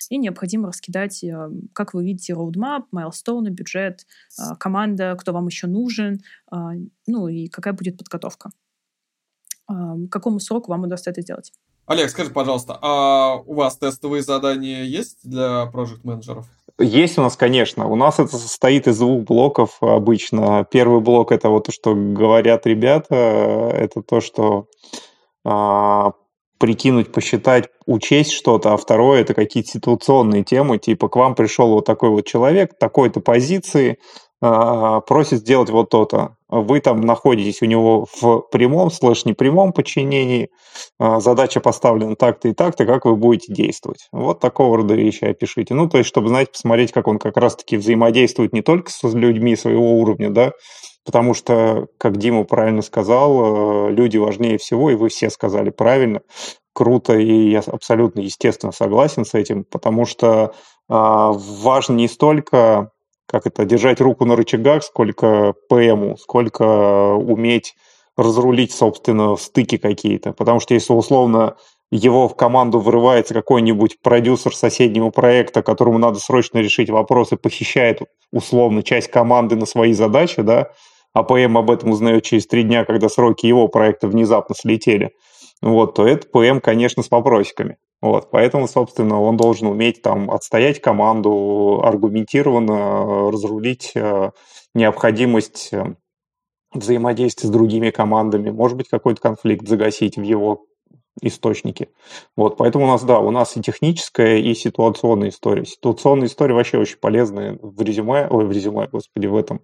И 0.09 0.17
необходимо 0.17 0.67
раскидать, 0.67 1.23
а, 1.23 1.49
как 1.73 1.93
вы 1.93 2.03
видите, 2.03 2.33
roadmap, 2.33 2.85
майлстоуны, 2.91 3.49
бюджет, 3.49 4.05
команда, 4.59 5.15
кто 5.19 5.33
вам 5.33 5.47
еще 5.47 5.67
нужен, 5.67 6.21
ну 7.07 7.27
и 7.27 7.47
какая 7.47 7.73
будет 7.73 7.97
подготовка. 7.97 8.49
К 9.67 10.07
какому 10.09 10.39
сроку 10.39 10.71
вам 10.71 10.83
удастся 10.83 11.11
это 11.11 11.21
сделать? 11.21 11.53
Олег, 11.89 12.09
скажи, 12.11 12.29
пожалуйста, 12.29 12.77
а 12.81 13.35
у 13.35 13.55
вас 13.55 13.77
тестовые 13.77 14.21
задания 14.21 14.83
есть 14.83 15.27
для 15.27 15.65
проект 15.65 16.03
менеджеров? 16.03 16.47
Есть 16.79 17.17
у 17.17 17.21
нас, 17.21 17.35
конечно. 17.35 17.87
У 17.87 17.95
нас 17.95 18.19
это 18.19 18.37
состоит 18.37 18.87
из 18.87 18.99
двух 18.99 19.23
блоков 19.23 19.77
обычно. 19.81 20.65
Первый 20.71 21.01
блок 21.01 21.31
это 21.33 21.49
вот 21.49 21.65
то, 21.65 21.71
что 21.73 21.93
говорят 21.93 22.65
ребята, 22.65 23.15
это 23.73 24.01
то, 24.01 24.21
что 24.21 24.67
а, 25.43 26.13
прикинуть, 26.57 27.11
посчитать, 27.11 27.69
учесть 27.85 28.31
что-то, 28.31 28.73
а 28.73 28.77
второе 28.77 29.21
это 29.21 29.33
какие-то 29.33 29.69
ситуационные 29.69 30.43
темы, 30.43 30.77
типа 30.77 31.09
к 31.09 31.15
вам 31.15 31.35
пришел 31.35 31.69
вот 31.73 31.85
такой 31.85 32.09
вот 32.09 32.25
человек, 32.25 32.77
такой-то 32.77 33.19
позиции, 33.19 33.99
просит 34.41 35.39
сделать 35.39 35.69
вот 35.69 35.89
то-то. 35.89 36.35
Вы 36.47 36.79
там 36.79 37.01
находитесь 37.01 37.61
у 37.61 37.65
него 37.65 38.07
в 38.19 38.41
прямом, 38.51 38.89
слэш 38.89 39.25
непрямом 39.25 39.71
подчинении, 39.71 40.49
а, 40.97 41.19
задача 41.19 41.59
поставлена 41.59 42.15
так-то 42.15 42.47
и 42.47 42.53
так-то, 42.53 42.85
как 42.85 43.05
вы 43.05 43.15
будете 43.15 43.53
действовать. 43.53 44.07
Вот 44.11 44.39
такого 44.39 44.77
рода 44.77 44.95
вещи 44.95 45.25
опишите. 45.25 45.75
Ну, 45.75 45.87
то 45.87 45.99
есть, 45.99 46.09
чтобы, 46.09 46.29
знаете, 46.29 46.53
посмотреть, 46.53 46.91
как 46.91 47.07
он 47.07 47.19
как 47.19 47.37
раз-таки 47.37 47.77
взаимодействует 47.77 48.53
не 48.53 48.61
только 48.61 48.89
с 48.91 49.03
людьми 49.03 49.55
своего 49.55 49.99
уровня, 49.99 50.31
да, 50.31 50.53
потому 51.05 51.33
что, 51.33 51.87
как 51.97 52.17
Дима 52.17 52.45
правильно 52.45 52.81
сказал, 52.81 53.89
э, 53.89 53.91
люди 53.91 54.17
важнее 54.17 54.57
всего, 54.57 54.89
и 54.89 54.95
вы 54.95 55.09
все 55.09 55.29
сказали 55.29 55.69
правильно, 55.69 56.21
круто, 56.73 57.17
и 57.17 57.51
я 57.51 57.59
абсолютно, 57.59 58.21
естественно, 58.21 58.71
согласен 58.71 59.25
с 59.25 59.33
этим, 59.33 59.65
потому 59.65 60.05
что 60.05 60.53
а, 60.87 61.31
важно 61.31 61.93
не 61.93 62.07
столько 62.07 62.91
как 63.29 63.45
это, 63.45 63.63
держать 63.63 64.01
руку 64.01 64.25
на 64.25 64.35
рычагах, 64.35 64.83
сколько 64.83 65.53
ПМу, 65.69 66.17
сколько 66.17 67.13
уметь 67.13 67.75
разрулить, 68.17 68.71
собственно, 68.73 69.35
стыки 69.35 69.77
какие-то. 69.77 70.33
Потому 70.33 70.59
что 70.59 70.73
если 70.73 70.93
условно 70.93 71.55
его 71.91 72.27
в 72.27 72.35
команду 72.35 72.79
вырывается 72.79 73.35
какой-нибудь 73.35 74.01
продюсер 74.01 74.55
соседнего 74.55 75.11
проекта, 75.11 75.61
которому 75.61 75.99
надо 75.99 76.19
срочно 76.19 76.57
решить 76.57 76.89
вопросы, 76.89 77.37
похищает 77.37 78.01
условно 78.31 78.81
часть 78.81 79.09
команды 79.09 79.55
на 79.55 79.67
свои 79.67 79.93
задачи, 79.93 80.41
да, 80.41 80.71
а 81.13 81.23
ПМ 81.23 81.57
об 81.57 81.69
этом 81.69 81.91
узнает 81.91 82.23
через 82.23 82.47
три 82.47 82.63
дня, 82.63 82.83
когда 82.83 83.09
сроки 83.09 83.45
его 83.45 83.67
проекта 83.67 84.07
внезапно 84.07 84.55
слетели, 84.55 85.11
вот, 85.61 85.95
то 85.95 86.07
это 86.07 86.27
ПМ, 86.27 86.59
конечно, 86.61 87.03
с 87.03 87.11
вопросиками. 87.11 87.77
Вот, 88.01 88.31
поэтому, 88.31 88.67
собственно, 88.67 89.21
он 89.21 89.35
должен 89.35 89.67
уметь 89.67 90.01
там 90.01 90.31
отстоять 90.31 90.79
команду, 90.79 91.81
аргументированно 91.83 93.29
разрулить 93.29 93.91
э, 93.93 94.31
необходимость 94.73 95.69
э, 95.73 95.95
взаимодействия 96.73 97.47
с 97.47 97.51
другими 97.51 97.89
командами, 97.89 98.51
может 98.51 98.77
быть, 98.77 98.87
какой-то 98.87 99.19
конфликт 99.19 99.67
загасить 99.67 100.15
в 100.15 100.21
его 100.21 100.65
источнике. 101.21 101.89
Вот, 102.37 102.55
поэтому 102.55 102.85
у 102.85 102.87
нас, 102.87 103.03
да, 103.03 103.19
у 103.19 103.31
нас 103.31 103.57
и 103.57 103.61
техническая, 103.61 104.37
и 104.37 104.53
ситуационная 104.53 105.29
история. 105.29 105.65
Ситуационная 105.65 106.27
история 106.27 106.55
вообще 106.55 106.77
очень 106.77 106.97
полезная 106.97 107.59
в 107.61 107.81
резюме, 107.81 108.27
ой, 108.29 108.45
в 108.45 108.51
резюме, 108.51 108.87
господи, 108.87 109.27
в 109.27 109.35
этом, 109.35 109.61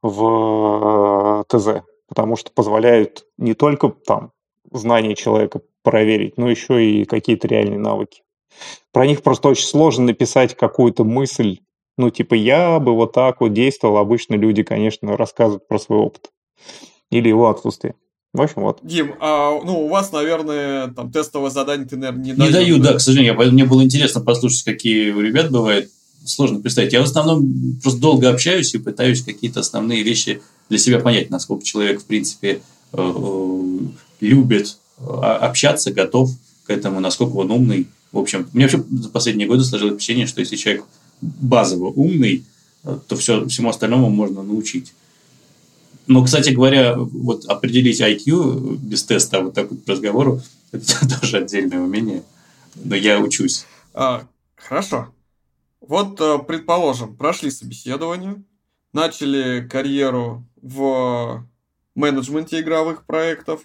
в 0.00 1.42
э, 1.42 1.44
ТЗ, 1.48 1.84
потому 2.08 2.36
что 2.36 2.50
позволяет 2.52 3.26
не 3.36 3.52
только 3.52 3.90
там 3.90 4.32
знания 4.72 5.14
человека 5.14 5.60
проверить, 5.86 6.36
но 6.36 6.50
еще 6.50 6.84
и 6.84 7.04
какие-то 7.04 7.46
реальные 7.46 7.78
навыки. 7.78 8.22
Про 8.92 9.06
них 9.06 9.22
просто 9.22 9.48
очень 9.48 9.66
сложно 9.66 10.06
написать 10.06 10.56
какую-то 10.56 11.04
мысль, 11.04 11.60
ну, 11.96 12.10
типа, 12.10 12.34
я 12.34 12.80
бы 12.80 12.92
вот 12.92 13.12
так 13.12 13.40
вот 13.40 13.52
действовал. 13.52 13.98
Обычно 13.98 14.34
люди, 14.34 14.64
конечно, 14.64 15.16
рассказывают 15.16 15.68
про 15.68 15.78
свой 15.78 16.00
опыт 16.00 16.30
или 17.10 17.28
его 17.28 17.48
отсутствие. 17.48 17.94
В 18.32 18.42
общем, 18.42 18.62
вот. 18.62 18.80
Дим, 18.82 19.14
а 19.20 19.52
ну, 19.64 19.86
у 19.86 19.88
вас, 19.88 20.10
наверное, 20.10 20.88
там 20.88 21.12
тестовое 21.12 21.50
задание 21.50 21.86
ты, 21.86 21.96
наверное, 21.96 22.24
не 22.24 22.32
даешь. 22.32 22.50
Не 22.50 22.52
даю, 22.52 22.78
да, 22.78 22.94
к 22.94 23.00
сожалению. 23.00 23.36
Поэтому 23.36 23.54
мне 23.54 23.64
было 23.64 23.82
интересно 23.84 24.20
послушать, 24.20 24.64
какие 24.64 25.12
у 25.12 25.20
ребят 25.20 25.52
бывают. 25.52 25.88
Сложно 26.24 26.60
представить. 26.60 26.92
Я 26.92 27.00
в 27.00 27.04
основном 27.04 27.48
просто 27.80 28.00
долго 28.00 28.28
общаюсь 28.28 28.74
и 28.74 28.78
пытаюсь 28.78 29.22
какие-то 29.22 29.60
основные 29.60 30.02
вещи 30.02 30.42
для 30.68 30.78
себя 30.78 30.98
понять, 30.98 31.30
насколько 31.30 31.64
человек, 31.64 32.02
в 32.02 32.06
принципе, 32.06 32.60
э, 32.92 32.96
э, 32.98 33.78
любит 34.20 34.78
общаться, 34.98 35.92
готов 35.92 36.30
к 36.66 36.70
этому, 36.70 37.00
насколько 37.00 37.36
он 37.36 37.50
умный. 37.50 37.86
В 38.12 38.18
общем, 38.18 38.48
мне 38.52 38.64
вообще 38.64 38.82
за 38.90 39.08
последние 39.08 39.46
годы 39.48 39.64
сложилось 39.64 39.94
впечатление, 39.94 40.26
что 40.26 40.40
если 40.40 40.56
человек 40.56 40.84
базово 41.20 41.86
умный, 41.86 42.44
э, 42.84 42.98
то 43.06 43.16
все, 43.16 43.46
всему 43.46 43.70
остальному 43.70 44.10
можно 44.10 44.42
научить. 44.42 44.92
Но, 46.06 46.24
кстати 46.24 46.50
говоря, 46.50 46.96
вот 46.96 47.46
определить 47.46 48.00
IQ 48.00 48.76
без 48.78 49.02
теста, 49.02 49.40
вот 49.40 49.54
так 49.54 49.70
вот 49.70 49.84
по 49.84 49.92
разговору, 49.92 50.40
это 50.72 50.86
тоже 51.20 51.38
отдельное 51.38 51.80
умение. 51.80 52.22
Но 52.74 52.94
я 52.94 53.20
учусь. 53.20 53.66
А, 53.94 54.26
хорошо. 54.56 55.08
Вот, 55.80 56.20
э, 56.20 56.38
предположим, 56.46 57.16
прошли 57.16 57.50
собеседование, 57.50 58.42
начали 58.92 59.66
карьеру 59.66 60.44
в 60.60 61.46
менеджменте 61.94 62.60
игровых 62.60 63.04
проектов. 63.04 63.62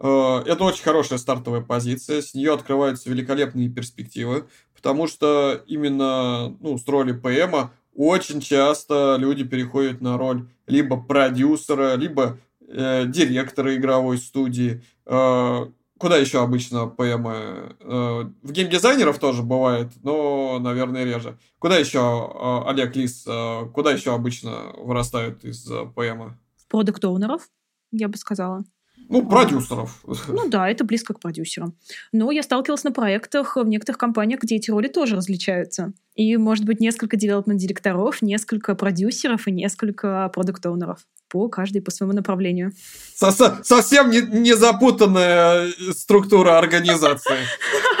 Э, 0.00 0.42
это 0.46 0.64
очень 0.64 0.82
хорошая 0.82 1.18
стартовая 1.18 1.60
позиция, 1.60 2.22
с 2.22 2.34
нее 2.34 2.54
открываются 2.54 3.10
великолепные 3.10 3.68
перспективы, 3.68 4.46
потому 4.74 5.06
что 5.06 5.62
именно 5.66 6.56
ну, 6.60 6.78
с 6.78 6.88
роли 6.88 7.12
ПМа 7.12 7.72
очень 7.94 8.40
часто 8.40 9.16
люди 9.18 9.44
переходят 9.44 10.00
на 10.00 10.16
роль 10.16 10.48
либо 10.66 11.00
продюсера, 11.00 11.96
либо 11.96 12.38
э, 12.66 13.04
директора 13.06 13.76
игровой 13.76 14.16
студии. 14.16 14.82
Э, 15.04 15.66
куда 15.98 16.16
еще 16.16 16.42
обычно 16.42 16.86
ПМ? 16.86 17.26
Э, 17.28 18.30
в 18.42 18.52
геймдизайнеров 18.52 19.18
тоже 19.18 19.42
бывает, 19.42 19.88
но, 20.02 20.58
наверное, 20.60 21.04
реже. 21.04 21.36
Куда 21.58 21.76
еще, 21.76 21.98
э, 21.98 22.70
Олег 22.70 22.96
Лис, 22.96 23.24
э, 23.26 23.66
куда 23.74 23.92
еще 23.92 24.14
обычно 24.14 24.72
вырастают 24.78 25.44
из 25.44 25.70
э, 25.70 25.84
ПМа? 25.94 26.38
Продукт-оунеров, 26.68 27.50
я 27.90 28.08
бы 28.08 28.16
сказала. 28.16 28.64
Ну, 29.10 29.26
продюсеров. 29.26 30.02
Ну 30.28 30.48
да, 30.48 30.68
это 30.68 30.84
близко 30.84 31.14
к 31.14 31.20
продюсерам. 31.20 31.74
Но 32.12 32.30
я 32.30 32.42
сталкивалась 32.42 32.84
на 32.84 32.92
проектах 32.92 33.56
в 33.56 33.66
некоторых 33.66 33.98
компаниях, 33.98 34.40
где 34.40 34.56
эти 34.56 34.70
роли 34.70 34.86
тоже 34.86 35.16
различаются. 35.16 35.92
И, 36.14 36.36
может 36.36 36.64
быть, 36.64 36.80
несколько 36.80 37.16
девелопмент-директоров, 37.16 38.22
несколько 38.22 38.74
продюсеров 38.76 39.48
и 39.48 39.52
несколько 39.52 40.30
продукт-оунеров 40.32 41.06
по 41.30 41.48
каждой 41.48 41.80
по 41.80 41.90
своему 41.90 42.12
направлению. 42.12 42.72
совсем 43.14 44.10
не, 44.10 44.20
не 44.20 44.54
запутанная 44.54 45.68
э, 45.68 45.92
структура 45.92 46.58
организации. 46.58 47.36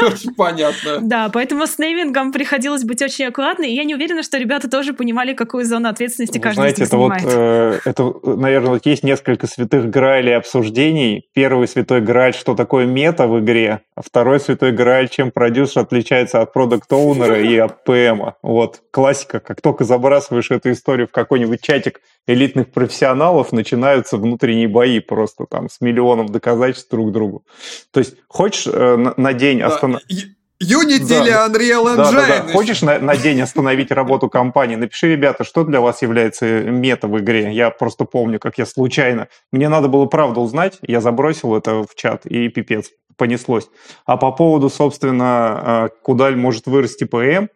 Очень 0.02 0.34
понятно. 0.34 0.98
Да, 1.00 1.28
поэтому 1.28 1.66
с 1.66 1.78
неймингом 1.78 2.32
приходилось 2.32 2.84
быть 2.84 3.02
очень 3.02 3.26
аккуратной, 3.26 3.70
и 3.70 3.74
я 3.74 3.84
не 3.84 3.94
уверена, 3.94 4.22
что 4.22 4.38
ребята 4.38 4.68
тоже 4.68 4.94
понимали, 4.94 5.34
какую 5.34 5.64
зону 5.64 5.88
ответственности 5.88 6.38
каждый 6.38 6.56
Знаете, 6.56 6.82
это 6.84 6.90
занимает. 6.90 7.22
вот, 7.22 7.32
э, 7.34 7.80
это, 7.84 8.12
наверное, 8.24 8.70
вот 8.70 8.86
есть 8.86 9.04
несколько 9.04 9.46
святых 9.46 9.90
граалей 9.90 10.36
обсуждений. 10.36 11.28
Первый 11.34 11.68
святой 11.68 12.00
грааль, 12.00 12.34
что 12.34 12.54
такое 12.54 12.86
мета 12.86 13.26
в 13.26 13.40
игре, 13.40 13.82
а 13.94 14.02
второй 14.02 14.40
святой 14.40 14.72
грааль, 14.72 15.08
чем 15.08 15.30
продюсер 15.30 15.82
отличается 15.82 16.40
от 16.40 16.52
продукт-оунера 16.52 17.40
и 17.40 17.56
от 17.58 17.84
ПМа. 17.84 18.36
Вот, 18.42 18.80
классика. 18.90 19.40
Как 19.40 19.60
только 19.60 19.84
забрасываешь 19.84 20.50
эту 20.50 20.72
историю 20.72 21.06
в 21.06 21.12
какой-нибудь 21.12 21.60
чатик 21.60 22.00
элитных 22.26 22.70
профессионалов 22.70 23.19
начинаются 23.52 24.16
внутренние 24.16 24.68
бои 24.68 25.00
просто 25.00 25.46
там 25.46 25.68
с 25.68 25.80
миллионом 25.80 26.26
доказательств 26.28 26.90
друг 26.90 27.12
другу. 27.12 27.44
То 27.92 28.00
есть 28.00 28.16
хочешь 28.28 28.66
э, 28.66 28.96
на, 28.96 29.14
на 29.16 29.32
день 29.32 29.62
остановить... 29.62 30.36
Unity 30.62 31.08
да, 31.08 31.22
или 31.22 31.32
Unreal 31.32 31.84
Engine. 31.84 31.96
Да, 31.96 32.12
да, 32.12 32.26
да. 32.26 32.52
Хочешь 32.52 32.82
на, 32.82 32.98
на 32.98 33.16
день 33.16 33.40
остановить 33.40 33.90
работу 33.90 34.28
компании? 34.28 34.76
Напиши, 34.76 35.08
ребята, 35.08 35.42
что 35.42 35.64
для 35.64 35.80
вас 35.80 36.02
является 36.02 36.44
мета 36.44 37.08
в 37.08 37.18
игре. 37.18 37.50
Я 37.52 37.70
просто 37.70 38.04
помню, 38.04 38.38
как 38.38 38.58
я 38.58 38.66
случайно... 38.66 39.28
Мне 39.52 39.70
надо 39.70 39.88
было 39.88 40.04
правду 40.04 40.42
узнать, 40.42 40.78
я 40.82 41.00
забросил 41.00 41.56
это 41.56 41.82
в 41.82 41.94
чат, 41.94 42.26
и 42.26 42.48
пипец, 42.50 42.90
понеслось. 43.16 43.68
А 44.04 44.18
по 44.18 44.32
поводу, 44.32 44.68
собственно, 44.68 45.86
э, 45.86 45.88
куда 46.02 46.30
может 46.32 46.66
вырасти 46.66 47.04
ПМ, 47.04 47.48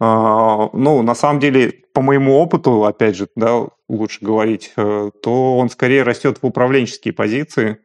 а, 0.00 0.70
ну, 0.72 1.02
на 1.02 1.14
самом 1.14 1.40
деле, 1.40 1.74
по 1.98 2.02
моему 2.02 2.36
опыту, 2.38 2.84
опять 2.84 3.16
же, 3.16 3.26
да, 3.34 3.66
лучше 3.88 4.24
говорить, 4.24 4.72
э, 4.76 5.10
то 5.20 5.58
он 5.58 5.68
скорее 5.68 6.04
растет 6.04 6.38
в 6.40 6.46
управленческие 6.46 7.12
позиции, 7.12 7.78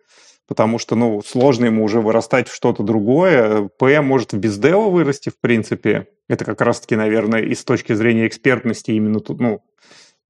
потому 0.48 0.78
что, 0.78 0.94
ну, 0.94 1.24
сложно 1.24 1.66
ему 1.66 1.84
уже 1.84 2.00
вырастать 2.00 2.48
в 2.48 2.54
что-то 2.54 2.84
другое. 2.84 3.72
ПМ 3.80 4.04
может 4.04 4.34
в 4.34 4.38
бездева 4.38 4.92
вырасти, 4.92 5.30
в 5.30 5.42
принципе. 5.42 6.10
Это 6.30 6.46
как 6.46 6.62
раз-таки, 6.62 6.96
наверное, 6.96 7.42
и 7.42 7.56
с 7.56 7.64
точки 7.64 7.94
зрения 7.94 8.28
экспертности 8.28 8.92
именно 8.92 9.20
тут, 9.20 9.40
ну, 9.40 9.62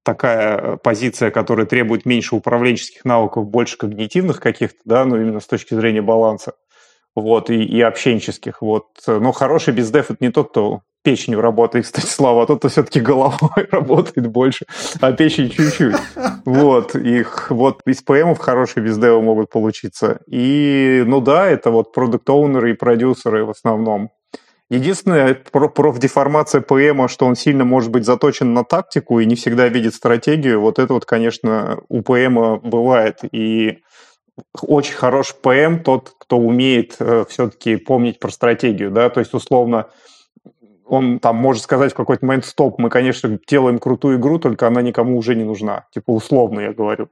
такая 0.03 0.77
позиция, 0.77 1.29
которая 1.29 1.65
требует 1.65 2.05
меньше 2.05 2.37
управленческих 2.37 3.03
навыков, 3.03 3.49
больше 3.49 3.77
когнитивных 3.77 4.39
каких-то, 4.39 4.79
да, 4.85 5.03
но 5.03 5.19
именно 5.19 5.41
с 5.41 5.45
точки 5.45 5.73
зрения 5.73 6.01
баланса 6.01 6.53
вот, 7.15 7.49
и, 7.49 7.61
и 7.61 7.81
общенческих, 7.81 8.61
вот. 8.61 8.85
Но 9.07 9.33
хороший 9.33 9.73
бездев– 9.73 10.05
это 10.09 10.23
не 10.23 10.31
тот, 10.31 10.51
кто 10.51 10.83
печенью 11.03 11.41
работает, 11.41 11.85
кстати, 11.85 12.05
Слава, 12.05 12.43
а 12.43 12.45
тот, 12.45 12.59
кто 12.59 12.69
все-таки 12.69 12.99
головой 12.99 13.67
работает 13.71 14.27
больше, 14.27 14.65
а 14.99 15.11
печень 15.11 15.49
чуть-чуть. 15.49 15.95
Вот, 16.45 16.95
их 16.95 17.51
вот 17.51 17.81
из 17.85 18.01
ПМов 18.01 18.39
хорошие 18.39 18.83
бездевы 18.83 19.21
могут 19.21 19.49
получиться. 19.49 20.19
И, 20.27 21.03
ну 21.05 21.21
да, 21.21 21.47
это 21.47 21.69
вот 21.71 21.93
продукт-оунеры 21.93 22.71
и 22.71 22.73
продюсеры 22.73 23.45
в 23.45 23.51
основном. 23.51 24.09
Единственное, 24.69 25.35
профдеформация 25.35 26.61
ПМа, 26.61 27.07
что 27.07 27.27
он 27.27 27.35
сильно 27.35 27.63
может 27.63 27.91
быть 27.91 28.05
заточен 28.05 28.53
на 28.53 28.63
тактику 28.63 29.19
и 29.19 29.25
не 29.25 29.35
всегда 29.35 29.67
видит 29.67 29.93
стратегию, 29.93 30.61
вот 30.61 30.79
это 30.79 30.93
вот, 30.93 31.05
конечно, 31.05 31.79
у 31.89 32.01
ПМа 32.01 32.57
бывает. 32.57 33.19
И 33.31 33.83
очень 34.61 34.95
хороший 34.95 35.35
ПМ 35.41 35.83
тот, 35.83 36.13
кто 36.17 36.39
умеет 36.39 36.95
э, 36.99 37.25
все-таки 37.29 37.75
помнить 37.75 38.19
про 38.19 38.31
стратегию, 38.31 38.89
да, 38.89 39.09
то 39.09 39.19
есть 39.19 39.33
условно 39.33 39.89
он 40.93 41.17
там 41.17 41.37
может 41.37 41.63
сказать 41.63 41.91
в 41.91 41.95
какой-то 41.95 42.23
момент, 42.23 42.45
стоп, 42.45 42.77
мы, 42.77 42.91
конечно, 42.91 43.39
делаем 43.47 43.79
крутую 43.79 44.19
игру, 44.19 44.37
только 44.37 44.67
она 44.67 44.83
никому 44.83 45.17
уже 45.17 45.33
не 45.33 45.43
нужна. 45.43 45.87
Типа 45.91 46.11
условно 46.11 46.59
я 46.59 46.71
говорю. 46.71 47.09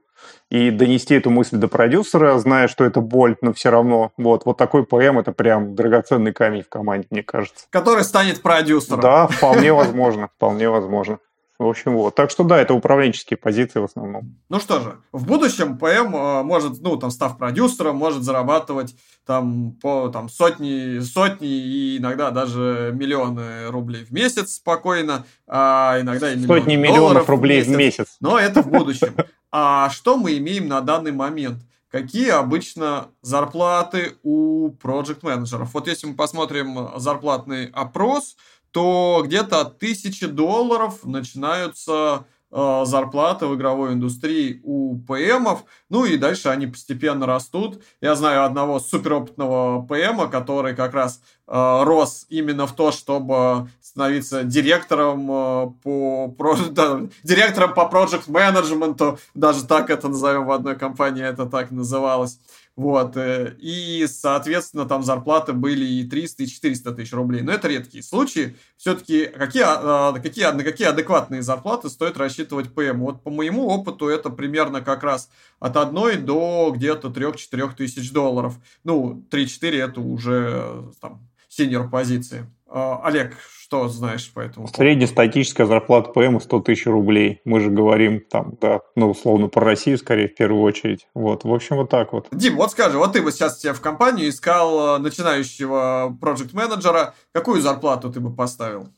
И 0.50 0.70
донести 0.70 1.16
эту 1.16 1.30
мысль 1.30 1.56
до 1.56 1.66
продюсера, 1.66 2.38
зная, 2.38 2.68
что 2.68 2.84
это 2.84 3.00
боль, 3.00 3.36
но 3.40 3.52
все 3.52 3.70
равно. 3.70 4.12
Вот, 4.16 4.44
вот 4.44 4.56
такой 4.56 4.84
ПМ 4.84 5.18
это 5.18 5.32
прям 5.32 5.74
драгоценный 5.74 6.32
камень 6.32 6.62
в 6.62 6.68
команде, 6.68 7.08
мне 7.10 7.24
кажется. 7.24 7.66
Который 7.70 8.04
станет 8.04 8.40
продюсером. 8.40 9.00
Да, 9.00 9.26
вполне 9.26 9.72
возможно, 9.72 10.28
вполне 10.28 10.70
возможно. 10.70 11.18
В 11.58 11.66
общем, 11.66 11.94
вот. 11.94 12.14
Так 12.14 12.30
что 12.30 12.44
да, 12.44 12.58
это 12.58 12.74
управленческие 12.74 13.36
позиции 13.36 13.78
в 13.78 13.84
основном. 13.84 14.36
Ну 14.48 14.58
что 14.58 14.80
же, 14.80 14.96
в 15.12 15.26
будущем 15.26 15.78
ПМ 15.78 16.14
э, 16.14 16.42
может, 16.42 16.80
ну, 16.80 16.96
там, 16.96 17.10
став 17.10 17.38
продюсером, 17.38 17.96
может 17.96 18.22
зарабатывать 18.22 18.96
там 19.24 19.72
по 19.80 20.08
там, 20.08 20.28
сотни, 20.28 20.98
сотни 21.00 21.48
и 21.48 21.98
иногда 21.98 22.30
даже 22.30 22.90
миллионы 22.94 23.68
рублей 23.68 24.04
в 24.04 24.10
месяц 24.10 24.54
спокойно, 24.54 25.24
а 25.46 25.98
иногда 26.00 26.32
и 26.32 26.36
миллионы 26.36 26.60
Сотни 26.60 26.76
миллионов 26.76 27.28
рублей 27.28 27.62
в 27.62 27.68
месяц. 27.68 27.74
в 27.74 27.78
месяц. 27.78 28.16
Но 28.20 28.38
это 28.38 28.62
в 28.62 28.68
будущем. 28.68 29.14
А 29.52 29.90
что 29.90 30.16
мы 30.16 30.38
имеем 30.38 30.66
на 30.66 30.80
данный 30.80 31.12
момент? 31.12 31.58
Какие 31.90 32.30
обычно 32.30 33.08
зарплаты 33.20 34.14
у 34.22 34.70
проект 34.70 35.22
менеджеров 35.22 35.74
Вот 35.74 35.86
если 35.88 36.06
мы 36.06 36.14
посмотрим 36.14 36.88
зарплатный 36.96 37.66
опрос, 37.66 38.36
то 38.72 39.22
где-то 39.24 39.60
от 39.60 39.78
тысячи 39.78 40.26
долларов 40.26 41.04
начинаются 41.04 42.24
э, 42.50 42.82
зарплаты 42.86 43.46
в 43.46 43.54
игровой 43.54 43.92
индустрии 43.92 44.60
у 44.64 44.98
ПМов, 44.98 45.64
ну 45.90 46.04
и 46.06 46.16
дальше 46.16 46.48
они 46.48 46.66
постепенно 46.66 47.26
растут. 47.26 47.82
Я 48.00 48.14
знаю 48.14 48.44
одного 48.44 48.80
суперопытного 48.80 49.86
ПМа, 49.86 50.26
который 50.28 50.74
как 50.74 50.94
раз 50.94 51.20
э, 51.46 51.82
рос 51.84 52.26
именно 52.30 52.66
в 52.66 52.74
то, 52.74 52.92
чтобы 52.92 53.68
становиться 53.82 54.42
директором 54.42 55.30
э, 55.30 55.70
по, 55.82 56.28
про, 56.28 56.56
да, 56.70 57.02
директором 57.22 57.74
по 57.74 57.86
проект 57.86 58.26
менеджменту, 58.26 59.18
даже 59.34 59.66
так 59.66 59.90
это 59.90 60.08
назовем 60.08 60.46
в 60.46 60.50
одной 60.50 60.76
компании, 60.76 61.24
это 61.24 61.44
так 61.44 61.70
называлось. 61.70 62.38
Вот. 62.74 63.16
Э, 63.16 63.54
и, 63.58 64.06
соответственно, 64.08 64.86
там 64.86 65.02
зарплаты 65.02 65.52
были 65.52 65.84
и 65.84 66.08
300, 66.08 66.44
и 66.44 66.46
400 66.46 66.92
тысяч 66.92 67.12
рублей. 67.12 67.42
Но 67.42 67.52
это 67.52 67.68
редкие 67.68 68.02
случаи. 68.02 68.56
Все-таки 68.76 69.26
какие, 69.26 69.64
а, 69.66 70.12
какие, 70.14 70.50
на 70.52 70.64
какие 70.64 70.88
адекватные 70.88 71.42
зарплаты 71.42 71.90
стоит 71.90 72.16
рассчитывать 72.16 72.74
ПМ? 72.74 73.00
Вот 73.00 73.22
по 73.22 73.30
моему 73.30 73.66
опыту 73.68 74.08
это 74.08 74.30
примерно 74.30 74.80
как 74.80 75.02
раз 75.02 75.28
от 75.60 75.76
1 75.76 76.24
до 76.24 76.72
где-то 76.74 77.08
3-4 77.08 77.76
тысяч 77.76 78.10
долларов. 78.10 78.58
Ну, 78.84 79.22
3-4 79.30 79.76
это 79.78 80.00
уже 80.00 80.90
там 81.00 81.28
синьор 81.48 81.90
позиции. 81.90 82.46
А, 82.74 83.02
Олег, 83.04 83.36
что 83.60 83.88
знаешь 83.88 84.30
по 84.32 84.40
этому? 84.40 84.66
Среднестатическая 84.66 85.66
зарплата 85.66 86.10
ПМ 86.10 86.40
100 86.40 86.60
тысяч 86.60 86.86
рублей. 86.86 87.40
Мы 87.44 87.60
же 87.60 87.70
говорим 87.70 88.22
там, 88.30 88.54
да, 88.60 88.80
ну, 88.96 89.10
условно, 89.10 89.48
про 89.48 89.62
Россию, 89.62 89.98
скорее, 89.98 90.28
в 90.28 90.34
первую 90.34 90.62
очередь. 90.62 91.06
Вот, 91.14 91.44
в 91.44 91.52
общем, 91.52 91.76
вот 91.76 91.90
так 91.90 92.14
вот. 92.14 92.28
Дим, 92.32 92.56
вот 92.56 92.70
скажи, 92.70 92.96
вот 92.96 93.12
ты 93.12 93.20
бы 93.20 93.30
сейчас 93.30 93.60
себе 93.60 93.74
в 93.74 93.80
компанию 93.82 94.28
искал 94.28 94.96
э, 94.96 94.98
начинающего 95.00 96.16
проект 96.18 96.54
менеджера 96.54 97.14
какую 97.32 97.60
зарплату 97.60 98.10
ты 98.10 98.20
бы 98.20 98.34
поставил? 98.34 98.88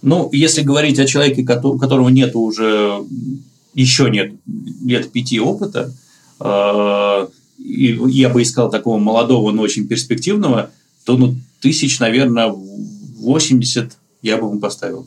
Ну, 0.00 0.28
если 0.32 0.62
говорить 0.62 1.00
о 1.00 1.06
человеке, 1.06 1.42
у 1.42 1.78
которого 1.78 2.08
нет 2.08 2.36
уже, 2.36 3.04
еще 3.74 4.10
нет 4.10 4.32
лет 4.84 5.10
пяти 5.10 5.40
опыта, 5.40 5.92
э, 6.40 7.26
я 7.58 8.28
бы 8.28 8.42
искал 8.42 8.70
такого 8.70 8.98
молодого, 8.98 9.50
но 9.50 9.62
очень 9.62 9.88
перспективного, 9.88 10.70
то 11.04 11.16
ну, 11.16 11.34
тысяч, 11.60 11.98
наверное, 11.98 12.52
80 13.20 13.96
я 14.22 14.36
бы 14.36 14.48
ему 14.48 14.60
поставил. 14.60 15.06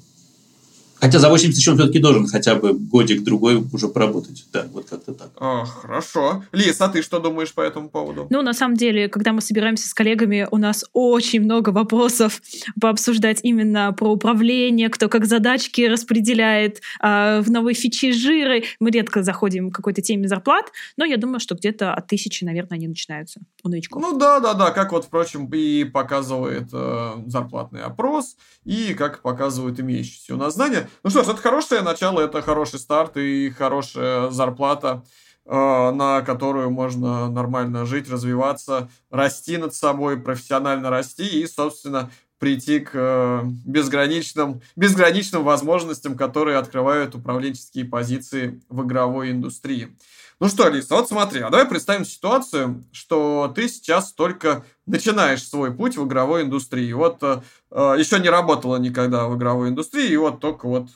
Хотя 1.02 1.18
за 1.18 1.30
80 1.30 1.56
тысяч 1.56 1.68
он 1.68 1.78
все-таки 1.78 1.98
должен 1.98 2.28
хотя 2.28 2.54
бы 2.54 2.74
годик-другой 2.74 3.64
уже 3.74 3.88
поработать. 3.88 4.46
Да, 4.54 4.68
вот 4.72 4.88
как-то 4.88 5.14
так. 5.14 5.32
А, 5.40 5.66
хорошо. 5.66 6.44
Лиз, 6.52 6.80
а 6.80 6.90
ты 6.90 7.02
что 7.02 7.20
думаешь 7.20 7.52
по 7.54 7.62
этому 7.62 7.90
поводу? 7.90 8.28
Ну, 8.30 8.44
на 8.44 8.54
самом 8.54 8.78
деле, 8.78 9.10
когда 9.10 9.34
мы 9.34 9.42
собираемся 9.42 9.90
с 9.90 9.96
коллегами, 9.96 10.48
у 10.52 10.58
нас 10.58 10.86
очень 10.94 11.42
много 11.42 11.72
вопросов 11.72 12.40
пообсуждать 12.80 13.40
именно 13.42 13.92
про 13.94 14.12
управление, 14.12 14.90
кто 14.90 15.10
как 15.10 15.26
задачки 15.26 15.82
распределяет, 15.82 16.82
а, 17.00 17.42
в 17.42 17.50
новые 17.50 17.74
фичи 17.74 18.12
жиры. 18.12 18.66
Мы 18.80 18.92
редко 18.92 19.24
заходим 19.24 19.72
к 19.72 19.76
какой-то 19.76 20.04
теме 20.04 20.28
зарплат, 20.28 20.72
но 20.98 21.06
я 21.06 21.18
думаю, 21.18 21.40
что 21.40 21.56
где-то 21.56 21.96
от 21.96 22.06
тысячи, 22.06 22.44
наверное, 22.44 22.78
они 22.78 22.88
начинаются 22.88 23.42
у 23.64 23.70
новичков. 23.70 24.04
Ну 24.04 24.20
да, 24.20 24.40
да, 24.40 24.54
да, 24.54 24.70
как 24.70 24.92
вот, 24.92 25.06
впрочем, 25.06 25.48
и 25.52 25.84
показывает 25.84 26.70
э, 26.72 27.14
зарплатный 27.26 27.82
опрос, 27.82 28.38
и 28.66 28.94
как 28.94 29.24
показывают 29.24 29.80
имеющиеся 29.80 30.36
у 30.36 30.38
нас 30.38 30.54
знания. 30.54 30.88
Ну 31.04 31.10
что 31.10 31.24
ж, 31.24 31.30
это 31.30 31.42
хорошее 31.42 31.82
начало, 31.82 32.22
это 32.22 32.42
хороший 32.42 32.80
старт 32.80 33.18
и 33.18 33.50
хорошая 33.50 34.30
зарплата, 34.30 35.04
э, 35.46 35.92
на 35.92 36.22
которую 36.22 36.70
можно 36.72 37.30
нормально 37.30 37.86
жить, 37.86 38.10
развиваться, 38.10 38.90
расти 39.10 39.58
над 39.58 39.74
собой, 39.74 40.18
профессионально 40.18 40.90
расти 40.90 41.42
и, 41.42 41.48
собственно, 41.48 42.12
прийти 42.42 42.80
к 42.80 42.90
э, 42.96 43.42
безграничным, 43.66 44.62
безграничным 44.76 45.44
возможностям, 45.44 46.18
которые 46.18 46.58
открывают 46.58 47.14
управленческие 47.14 47.86
позиции 47.86 48.60
в 48.68 48.84
игровой 48.84 49.30
индустрии. 49.30 49.96
Ну 50.40 50.48
что, 50.48 50.66
Алиса, 50.66 50.96
вот 50.96 51.08
смотри, 51.08 51.42
а 51.42 51.52
давай 51.52 51.68
представим 51.68 52.04
ситуацию, 52.04 52.84
что 52.92 53.54
ты 53.56 53.70
сейчас 53.70 54.12
только 54.12 54.66
начинаешь 54.88 55.48
свой 55.48 55.72
путь 55.72 55.98
в 55.98 56.08
игровой 56.08 56.42
индустрии. 56.42 56.92
Вот 56.94 57.20
э, 57.22 57.44
э 57.70 57.96
еще 58.00 58.20
не 58.20 58.30
работала 58.30 58.78
никогда 58.78 59.28
в 59.28 59.38
игровой 59.38 59.70
индустрии, 59.70 60.10
и 60.10 60.18
вот 60.18 60.40
только 60.40 60.68
вот 60.68 60.88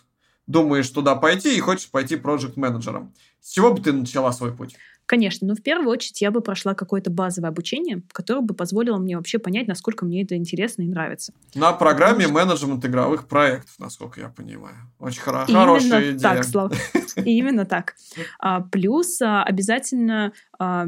думаешь 0.48 0.89
туда 0.89 1.16
пойти 1.16 1.56
и 1.56 1.60
хочешь 1.60 1.91
пойти 1.91 2.16
проект 2.16 2.58
менеджером 2.58 3.14
С 3.39 3.52
чего 3.52 3.72
бы 3.72 3.84
ты 3.84 3.93
начала 3.93 4.32
свой 4.32 4.52
путь? 4.52 4.76
Конечно, 5.06 5.47
но 5.47 5.56
в 5.56 5.62
первую 5.62 5.89
очередь 5.89 6.22
я 6.22 6.32
бы 6.32 6.41
прошла 6.41 6.74
какое-то 6.74 7.12
базовое 7.12 7.49
обучение, 7.49 8.01
которое 8.12 8.41
бы 8.41 8.53
позволило 8.53 8.97
мне 8.97 9.18
вообще 9.18 9.38
понять, 9.38 9.68
насколько 9.68 10.06
мне 10.06 10.24
это 10.24 10.36
интересно 10.36 10.82
и 10.82 10.88
нравится. 10.88 11.34
На 11.53 11.74
программе 11.74 12.26
что... 12.26 12.34
менеджмент 12.34 12.84
игровых 12.86 13.28
проектов, 13.28 13.76
насколько 13.78 14.20
я 14.20 14.30
понимаю. 14.30 14.76
Очень 14.99 15.22
хоро- 15.22 15.51
хорошая 15.51 16.12
идея. 16.12 16.20
так, 16.20 16.43
Слав. 16.43 16.74
Именно 17.16 17.66
так. 17.66 17.95
А, 18.39 18.62
плюс 18.62 19.22
а, 19.22 19.43
обязательно 19.43 20.34
а, 20.58 20.88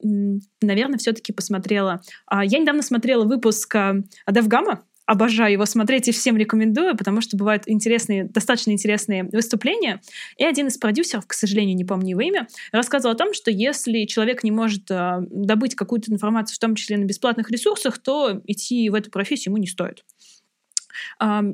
наверное, 0.00 0.98
все-таки 0.98 1.32
посмотрела. 1.32 2.02
Я 2.30 2.58
недавно 2.58 2.82
смотрела 2.82 3.24
выпуск 3.24 3.74
Девгама, 4.30 4.82
обожаю 5.06 5.52
его 5.52 5.66
смотреть 5.66 6.08
и 6.08 6.12
всем 6.12 6.36
рекомендую, 6.36 6.96
потому 6.96 7.20
что 7.20 7.36
бывают 7.36 7.62
интересные, 7.66 8.24
достаточно 8.24 8.72
интересные 8.72 9.24
выступления. 9.24 10.00
И 10.36 10.44
один 10.44 10.66
из 10.66 10.76
продюсеров, 10.76 11.26
к 11.26 11.32
сожалению, 11.32 11.76
не 11.76 11.84
помню 11.84 12.10
его 12.10 12.20
имя, 12.20 12.48
рассказывал 12.72 13.14
о 13.14 13.18
том, 13.18 13.32
что 13.32 13.50
если 13.50 14.04
человек 14.04 14.42
не 14.42 14.50
может 14.50 14.90
э, 14.90 15.18
добыть 15.30 15.74
какую-то 15.74 16.12
информацию, 16.12 16.56
в 16.56 16.58
том 16.58 16.74
числе 16.74 16.98
на 16.98 17.04
бесплатных 17.04 17.50
ресурсах, 17.50 17.98
то 17.98 18.40
идти 18.46 18.90
в 18.90 18.94
эту 18.94 19.10
профессию 19.10 19.52
ему 19.52 19.58
не 19.58 19.68
стоит. 19.68 20.04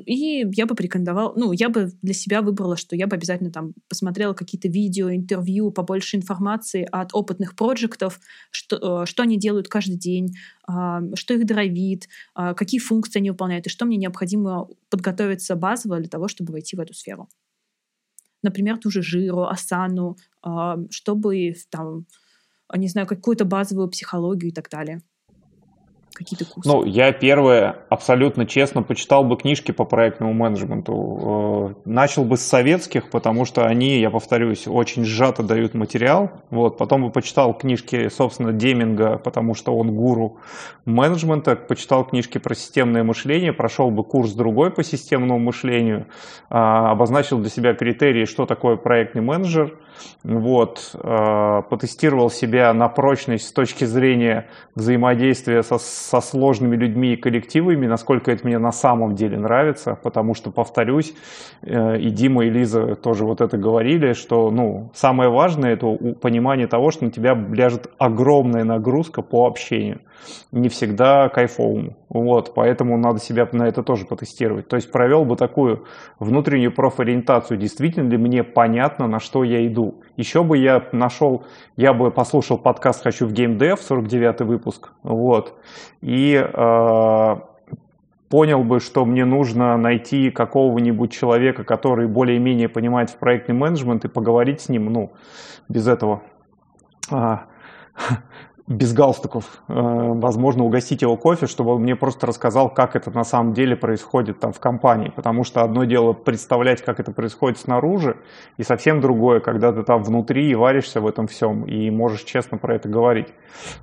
И 0.05 0.45
я 0.53 0.65
бы 0.65 0.75
порекомендовала, 0.75 1.33
ну, 1.35 1.51
я 1.51 1.69
бы 1.69 1.91
для 2.01 2.13
себя 2.13 2.41
выбрала, 2.41 2.77
что 2.77 2.95
я 2.95 3.07
бы 3.07 3.15
обязательно 3.15 3.51
там 3.51 3.73
посмотрела 3.87 4.33
какие-то 4.33 4.67
видео, 4.67 5.13
интервью, 5.13 5.71
побольше 5.71 6.17
информации 6.17 6.87
от 6.91 7.13
опытных 7.13 7.55
проектов, 7.55 8.19
что, 8.51 9.03
э, 9.03 9.05
что 9.05 9.23
они 9.23 9.37
делают 9.37 9.67
каждый 9.67 9.97
день, 9.97 10.33
что 10.65 11.33
их 11.33 11.45
дровит, 11.45 12.07
а, 12.35 12.53
какие 12.53 12.79
функции 12.79 13.19
они 13.19 13.31
выполняют, 13.31 13.67
и 13.67 13.69
что 13.69 13.85
мне 13.85 13.97
необходимо 13.97 14.67
подготовиться 14.89 15.55
базово 15.55 15.99
для 15.99 16.07
того, 16.07 16.27
чтобы 16.29 16.53
войти 16.53 16.77
в 16.77 16.79
эту 16.79 16.93
сферу. 16.93 17.27
Например, 18.43 18.77
ту 18.77 18.89
же 18.89 19.01
жиру, 19.01 19.43
асану, 19.43 20.15
чтобы 20.89 21.53
там, 21.69 22.05
не 22.73 22.87
знаю, 22.87 23.07
какую-то 23.07 23.45
базовую 23.45 23.89
психологию 23.89 24.51
и 24.51 24.53
так 24.53 24.69
далее 24.69 25.01
какие-то 26.13 26.45
курсы? 26.45 26.69
Ну, 26.69 26.85
я 26.85 27.11
первое, 27.11 27.77
абсолютно 27.89 28.45
честно, 28.45 28.83
почитал 28.83 29.23
бы 29.23 29.35
книжки 29.35 29.71
по 29.71 29.85
проектному 29.85 30.33
менеджменту. 30.33 31.75
Э, 31.85 31.89
начал 31.89 32.23
бы 32.23 32.37
с 32.37 32.41
советских, 32.41 33.09
потому 33.09 33.45
что 33.45 33.65
они, 33.65 33.99
я 33.99 34.09
повторюсь, 34.09 34.67
очень 34.67 35.03
сжато 35.05 35.43
дают 35.43 35.73
материал. 35.73 36.31
Вот. 36.49 36.77
Потом 36.77 37.03
бы 37.03 37.11
почитал 37.11 37.53
книжки, 37.53 38.09
собственно, 38.09 38.53
Деминга, 38.53 39.17
потому 39.17 39.55
что 39.55 39.75
он 39.75 39.95
гуру 39.95 40.37
менеджмента. 40.85 41.55
Почитал 41.55 42.05
книжки 42.05 42.37
про 42.37 42.55
системное 42.55 43.03
мышление, 43.03 43.53
прошел 43.53 43.91
бы 43.91 44.03
курс 44.03 44.33
другой 44.33 44.71
по 44.71 44.83
системному 44.83 45.39
мышлению, 45.39 46.07
а, 46.49 46.91
обозначил 46.91 47.39
для 47.39 47.49
себя 47.49 47.73
критерии, 47.73 48.25
что 48.25 48.45
такое 48.45 48.75
проектный 48.75 49.21
менеджер, 49.21 49.77
вот, 50.23 50.91
э, 50.93 51.61
потестировал 51.69 52.29
себя 52.29 52.73
на 52.73 52.87
прочность 52.87 53.47
с 53.47 53.51
точки 53.51 53.85
зрения 53.85 54.47
взаимодействия 54.75 55.63
со 55.63 55.77
со 55.77 56.21
сложными 56.21 56.75
людьми 56.75 57.13
и 57.13 57.17
коллективами, 57.17 57.87
насколько 57.87 58.31
это 58.31 58.45
мне 58.45 58.57
на 58.59 58.71
самом 58.71 59.15
деле 59.15 59.37
нравится, 59.37 59.97
потому 60.01 60.33
что, 60.33 60.51
повторюсь, 60.51 61.13
э, 61.61 61.99
и 61.99 62.09
Дима, 62.09 62.45
и 62.45 62.49
Лиза 62.49 62.95
тоже 62.95 63.25
вот 63.25 63.41
это 63.41 63.57
говорили, 63.57 64.13
что, 64.13 64.49
ну, 64.51 64.91
самое 64.93 65.29
важное 65.29 65.73
это 65.73 65.87
понимание 66.21 66.67
того, 66.67 66.91
что 66.91 67.05
на 67.05 67.11
тебя 67.11 67.33
ляжет 67.33 67.91
огромная 67.97 68.63
нагрузка 68.63 69.21
по 69.21 69.45
общению 69.45 70.01
не 70.51 70.69
всегда 70.69 71.29
кайфовому. 71.29 71.95
Вот, 72.13 72.53
поэтому 72.53 72.95
надо 72.95 73.19
себя 73.19 73.49
на 73.51 73.63
это 73.63 73.81
тоже 73.81 74.05
потестировать. 74.05 74.67
То 74.67 74.75
есть 74.75 74.91
провел 74.91 75.25
бы 75.25 75.35
такую 75.35 75.85
внутреннюю 76.19 76.71
профориентацию, 76.71 77.57
действительно 77.57 78.07
ли 78.07 78.17
мне 78.17 78.43
понятно, 78.43 79.07
на 79.07 79.19
что 79.19 79.43
я 79.43 79.65
иду. 79.65 79.95
Еще 80.15 80.43
бы 80.43 80.59
я 80.59 80.87
нашел, 80.91 81.43
я 81.75 81.91
бы 81.91 82.11
послушал 82.11 82.59
подкаст 82.59 83.01
«Хочу 83.01 83.25
в 83.25 83.33
геймдев», 83.33 83.81
49 83.81 84.41
выпуск, 84.41 84.91
вот, 85.01 85.55
и 86.01 86.35
э, 86.35 87.35
понял 88.29 88.63
бы, 88.63 88.79
что 88.79 89.05
мне 89.05 89.25
нужно 89.25 89.75
найти 89.77 90.29
какого-нибудь 90.29 91.11
человека, 91.11 91.63
который 91.63 92.07
более-менее 92.07 92.69
понимает 92.69 93.09
в 93.09 93.17
проектный 93.17 93.55
менеджмент 93.55 94.05
и 94.05 94.07
поговорить 94.07 94.61
с 94.61 94.69
ним, 94.69 94.85
ну, 94.85 95.13
без 95.67 95.87
этого 95.87 96.21
а, 97.09 97.45
без 98.65 98.93
галстуков, 98.93 99.61
э, 99.67 99.73
возможно, 99.73 100.63
угостить 100.63 101.01
его 101.01 101.17
кофе, 101.17 101.47
чтобы 101.47 101.71
он 101.75 101.81
мне 101.81 101.97
просто 101.97 102.27
рассказал, 102.27 102.69
как 102.69 102.95
это 102.95 103.11
на 103.11 103.25
самом 103.25 103.53
деле 103.53 103.75
происходит 103.75 104.39
там 104.39 104.53
в 104.53 104.59
компании. 104.61 105.11
Потому 105.13 105.43
что 105.43 105.63
одно 105.63 105.83
дело 105.83 106.13
представлять, 106.13 106.81
как 106.81 107.01
это 107.01 107.11
происходит 107.11 107.59
снаружи, 107.59 108.15
и 108.55 108.63
совсем 108.63 109.01
другое, 109.01 109.41
когда 109.41 109.73
ты 109.73 109.83
там 109.83 110.01
внутри 110.01 110.49
и 110.49 110.55
варишься 110.55 111.01
в 111.01 111.07
этом 111.07 111.27
всем, 111.27 111.65
и 111.65 111.89
можешь 111.89 112.23
честно 112.23 112.57
про 112.57 112.75
это 112.75 112.87
говорить. 112.87 113.27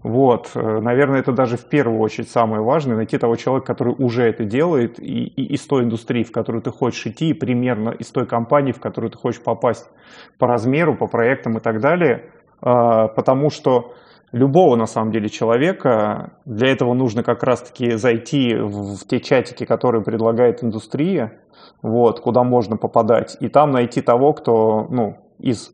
Вот, 0.03 0.53
э, 0.55 0.81
наверное, 0.81 1.21
это 1.21 1.33
даже 1.33 1.59
в 1.59 1.67
первую 1.67 2.01
очередь 2.01 2.31
самое 2.31 2.63
важное, 2.63 2.97
найти 2.97 3.19
того 3.19 3.37
человека, 3.37 3.67
который 3.67 3.95
уже 3.99 4.23
это 4.23 4.45
делает, 4.45 4.99
и, 4.99 5.25
и 5.25 5.55
из 5.55 5.61
той 5.67 5.85
индустрии, 5.85 6.23
в 6.23 6.33
которую 6.33 6.63
ты 6.63 6.71
хочешь 6.71 7.07
идти, 7.07 7.31
и 7.31 7.35
примерно 7.35 7.91
из 7.91 8.11
той 8.11 8.25
компании, 8.25 8.73
в 8.73 8.81
которую 8.81 9.11
ты 9.11 9.19
хочешь 9.19 9.43
попасть 9.43 9.87
по 10.39 10.47
размеру, 10.47 10.95
по 10.95 11.07
проектам 11.07 11.59
и 11.59 11.61
так 11.61 11.81
далее, 11.81 12.31
э, 12.63 13.09
потому 13.15 13.51
что 13.51 13.93
любого, 14.33 14.77
на 14.77 14.87
самом 14.87 15.13
деле, 15.13 15.29
человека. 15.29 16.33
Для 16.45 16.69
этого 16.69 16.95
нужно 16.95 17.23
как 17.23 17.43
раз-таки 17.43 17.93
зайти 17.93 18.55
в, 18.55 18.97
в 18.97 19.07
те 19.07 19.21
чатики, 19.21 19.65
которые 19.65 20.03
предлагает 20.03 20.63
индустрия, 20.63 21.41
вот, 21.83 22.21
куда 22.21 22.43
можно 22.43 22.77
попадать, 22.77 23.37
и 23.41 23.49
там 23.49 23.71
найти 23.71 24.01
того, 24.03 24.33
кто 24.33 24.87
ну, 24.91 25.19
из 25.39 25.73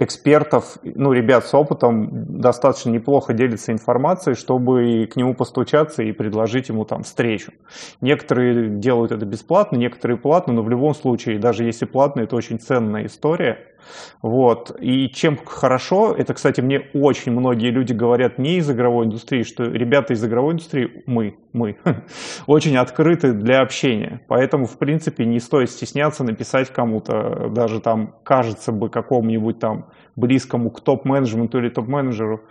экспертов, 0.00 0.78
ну, 0.82 1.12
ребят 1.12 1.44
с 1.44 1.52
опытом 1.52 2.40
достаточно 2.40 2.88
неплохо 2.88 3.34
делится 3.34 3.70
информацией, 3.70 4.34
чтобы 4.34 5.06
к 5.12 5.16
нему 5.16 5.34
постучаться 5.34 6.02
и 6.02 6.12
предложить 6.12 6.70
ему 6.70 6.86
там 6.86 7.02
встречу. 7.02 7.52
Некоторые 8.00 8.70
делают 8.70 9.12
это 9.12 9.26
бесплатно, 9.26 9.76
некоторые 9.76 10.16
платно, 10.16 10.54
но 10.54 10.62
в 10.62 10.70
любом 10.70 10.94
случае, 10.94 11.38
даже 11.38 11.64
если 11.64 11.84
платно, 11.84 12.22
это 12.22 12.34
очень 12.34 12.58
ценная 12.58 13.06
история. 13.06 13.58
Вот. 14.22 14.76
И 14.80 15.08
чем 15.08 15.38
хорошо, 15.44 16.14
это, 16.16 16.34
кстати, 16.34 16.60
мне 16.60 16.82
очень 16.94 17.32
многие 17.32 17.70
люди 17.70 17.92
говорят 17.92 18.38
не 18.38 18.56
из 18.56 18.70
игровой 18.70 19.06
индустрии, 19.06 19.42
что 19.42 19.64
ребята 19.64 20.12
из 20.12 20.24
игровой 20.24 20.54
индустрии, 20.54 21.02
мы, 21.06 21.36
мы, 21.52 21.76
очень 22.46 22.76
открыты 22.76 23.32
для 23.32 23.60
общения. 23.60 24.20
Поэтому, 24.28 24.66
в 24.66 24.78
принципе, 24.78 25.24
не 25.24 25.40
стоит 25.40 25.70
стесняться 25.70 26.24
написать 26.24 26.70
кому-то, 26.70 27.50
даже 27.50 27.80
там, 27.80 28.14
кажется 28.22 28.72
бы, 28.72 28.88
какому-нибудь 28.88 29.58
там 29.58 29.86
близкому 30.16 30.70
к 30.70 30.80
топ-менеджменту 30.80 31.58
или 31.58 31.68
топ-менеджеру, 31.68 32.42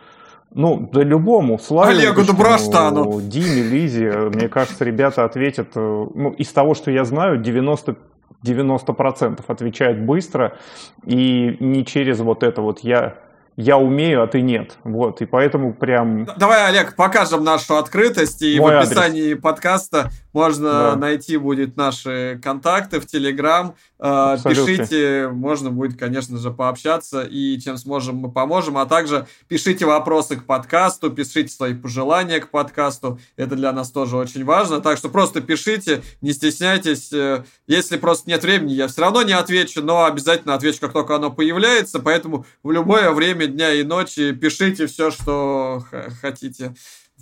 ну, 0.52 0.90
да 0.92 1.04
любому, 1.04 1.60
Славе, 1.60 1.92
Олегу 1.92 2.24
Доброштану. 2.24 3.22
Диме, 3.22 3.62
Лизе, 3.62 4.12
мне 4.34 4.50
кажется, 4.50 4.84
ребята 4.84 5.24
ответят, 5.24 5.70
э, 5.76 6.08
ну, 6.16 6.32
из 6.32 6.52
того, 6.52 6.74
что 6.74 6.90
я 6.90 7.06
знаю, 7.06 7.38
90 7.38 7.96
90% 8.44 9.44
отвечают 9.48 10.00
быстро 10.00 10.58
и 11.06 11.58
не 11.60 11.86
через 11.86 12.20
вот 12.20 12.44
это 12.44 12.62
вот 12.62 12.80
я 12.80 13.18
я 13.62 13.78
умею, 13.78 14.24
а 14.24 14.28
ты 14.28 14.40
нет. 14.40 14.78
Вот, 14.86 15.22
и 15.22 15.26
поэтому 15.26 15.74
прям... 15.74 16.26
Давай, 16.38 16.70
Олег, 16.70 16.96
покажем 16.96 17.44
нашу 17.44 17.76
открытость, 17.76 18.42
и 18.42 18.58
Мой 18.58 18.74
в 18.74 18.80
описании 18.80 19.32
адрес. 19.32 19.42
подкаста 19.42 20.12
можно 20.34 20.72
да. 20.72 20.96
найти 20.96 21.38
будет 21.38 21.76
наши 21.78 22.40
контакты 22.44 23.00
в 23.00 23.06
Телеграм. 23.06 23.76
Э, 24.00 24.38
пишите, 24.44 25.30
можно 25.30 25.72
будет, 25.72 25.98
конечно 25.98 26.38
же, 26.38 26.52
пообщаться, 26.52 27.24
и 27.24 27.60
чем 27.60 27.78
сможем, 27.78 28.18
мы 28.18 28.32
поможем. 28.32 28.78
А 28.78 28.86
также 28.86 29.28
пишите 29.48 29.86
вопросы 29.86 30.36
к 30.36 30.46
подкасту, 30.46 31.10
пишите 31.10 31.52
свои 31.52 31.74
пожелания 31.74 32.40
к 32.40 32.50
подкасту. 32.50 33.20
Это 33.36 33.56
для 33.56 33.72
нас 33.72 33.92
тоже 33.92 34.18
очень 34.18 34.46
важно. 34.46 34.82
Так 34.82 34.98
что 34.98 35.10
просто 35.10 35.42
пишите, 35.42 36.04
не 36.22 36.34
стесняйтесь. 36.34 37.12
Э, 37.12 37.44
если 37.68 37.98
просто 37.98 38.30
нет 38.30 38.44
времени, 38.44 38.74
я 38.74 38.88
все 38.88 39.02
равно 39.02 39.24
не 39.24 39.34
отвечу, 39.34 39.82
но 39.82 40.06
обязательно 40.06 40.54
отвечу, 40.54 40.80
как 40.80 40.94
только 40.94 41.16
оно 41.16 41.32
появляется. 41.32 42.00
Поэтому 42.00 42.46
в 42.64 42.72
любое 42.72 43.12
время 43.12 43.48
дня 43.48 43.74
и 43.74 43.84
ночи 43.84 44.32
пишите 44.32 44.88
все, 44.88 45.12
что 45.12 45.84
хотите 46.22 46.76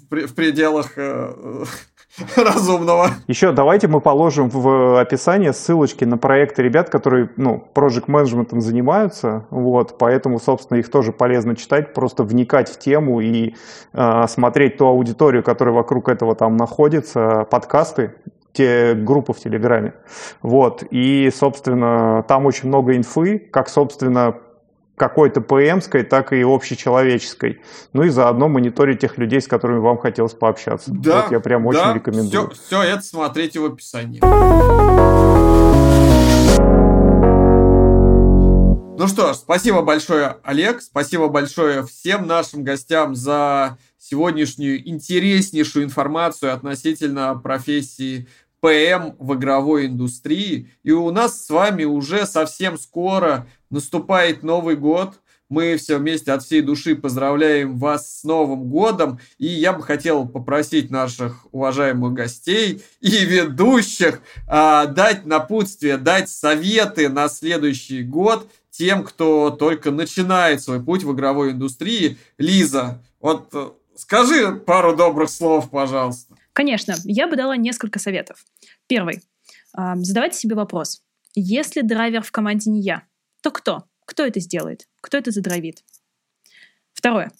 в 0.09 0.33
пределах 0.33 0.91
э, 0.95 1.65
разумного. 2.35 3.09
Еще 3.27 3.51
давайте 3.51 3.87
мы 3.87 4.01
положим 4.01 4.49
в 4.49 4.99
описание 4.99 5.53
ссылочки 5.53 6.03
на 6.03 6.17
проекты 6.17 6.63
ребят, 6.63 6.89
которые, 6.89 7.29
ну, 7.37 7.67
project 7.73 8.05
менеджментом 8.07 8.61
занимаются, 8.61 9.45
вот, 9.49 9.97
поэтому, 9.97 10.39
собственно, 10.39 10.77
их 10.77 10.89
тоже 10.89 11.11
полезно 11.11 11.55
читать, 11.55 11.93
просто 11.93 12.23
вникать 12.23 12.69
в 12.69 12.79
тему 12.79 13.21
и 13.21 13.55
э, 13.93 14.27
смотреть 14.27 14.77
ту 14.77 14.87
аудиторию, 14.87 15.43
которая 15.43 15.75
вокруг 15.75 16.09
этого 16.09 16.35
там 16.35 16.57
находится, 16.57 17.45
подкасты, 17.49 18.15
те 18.53 18.95
группы 18.95 19.33
в 19.33 19.39
Телеграме. 19.39 19.93
Вот. 20.41 20.83
И, 20.89 21.29
собственно, 21.33 22.23
там 22.27 22.47
очень 22.47 22.69
много 22.69 22.95
инфы, 22.97 23.37
как, 23.37 23.69
собственно, 23.69 24.35
какой-то 24.97 25.41
ПМской, 25.41 26.03
так 26.03 26.33
и 26.33 26.41
общечеловеческой. 26.41 27.61
Ну 27.93 28.03
и 28.03 28.09
заодно 28.09 28.49
мониторить 28.49 28.99
тех 28.99 29.17
людей, 29.19 29.39
с 29.39 29.47
которыми 29.47 29.77
вам 29.77 29.99
хотелось 29.99 30.33
пообщаться. 30.33 30.91
Да, 30.91 31.21
вот 31.21 31.31
я 31.31 31.39
прям 31.39 31.63
да, 31.63 31.69
очень 31.69 31.93
рекомендую. 31.93 32.49
Все, 32.49 32.61
все 32.65 32.81
это 32.81 33.03
смотрите 33.03 33.59
в 33.59 33.65
описании. 33.65 34.19
Ну 38.99 39.07
что 39.07 39.33
ж, 39.33 39.35
спасибо 39.35 39.83
большое, 39.83 40.37
Олег. 40.41 40.81
Спасибо 40.81 41.27
большое 41.27 41.85
всем 41.85 42.25
нашим 42.25 42.63
гостям 42.63 43.15
за 43.15 43.77
сегодняшнюю 43.99 44.89
интереснейшую 44.89 45.85
информацию 45.85 46.51
относительно 46.51 47.35
профессии 47.35 48.27
ПМ 48.67 49.15
в 49.17 49.35
игровой 49.35 49.85
индустрии. 49.85 50.69
И 50.83 50.91
у 50.91 51.09
нас 51.11 51.45
с 51.45 51.49
вами 51.49 51.85
уже 51.85 52.25
совсем 52.25 52.77
скоро 52.77 53.47
наступает 53.69 54.43
Новый 54.43 54.75
год. 54.75 55.21
Мы 55.47 55.77
все 55.77 55.97
вместе 55.97 56.33
от 56.33 56.43
всей 56.43 56.61
души 56.61 56.97
поздравляем 56.97 57.77
вас 57.77 58.19
с 58.19 58.23
Новым 58.25 58.65
годом. 58.65 59.19
И 59.37 59.47
я 59.47 59.71
бы 59.71 59.81
хотел 59.83 60.27
попросить 60.27 60.91
наших 60.91 61.47
уважаемых 61.53 62.11
гостей 62.11 62.83
и 62.99 63.23
ведущих 63.23 64.19
а, 64.45 64.87
дать 64.87 65.25
напутствие, 65.25 65.95
дать 65.95 66.29
советы 66.29 67.07
на 67.07 67.29
следующий 67.29 68.03
год 68.03 68.51
тем, 68.69 69.05
кто 69.05 69.49
только 69.49 69.91
начинает 69.91 70.61
свой 70.61 70.83
путь 70.83 71.03
в 71.03 71.13
игровой 71.13 71.51
индустрии. 71.51 72.17
Лиза, 72.37 73.01
вот 73.21 73.47
э, 73.53 73.69
скажи 73.95 74.51
пару 74.51 74.93
добрых 74.93 75.29
слов, 75.29 75.69
пожалуйста. 75.69 76.36
Конечно, 76.57 76.95
я 77.03 77.27
бы 77.27 77.35
дала 77.35 77.55
несколько 77.55 77.99
советов. 77.99 78.43
Первый. 78.87 79.21
Задавайте 79.73 80.39
себе 80.39 80.55
вопрос. 80.55 81.03
Если 81.35 81.81
драйвер 81.81 82.23
в 82.23 82.31
команде 82.31 82.71
не 82.71 82.81
я, 82.81 83.03
то 83.43 83.51
кто? 83.51 83.83
Кто 84.05 84.25
это 84.25 84.39
сделает? 84.39 84.89
Кто 84.99 85.19
это 85.19 85.29
задрайвит? 85.29 85.83
Второе. 86.93 87.31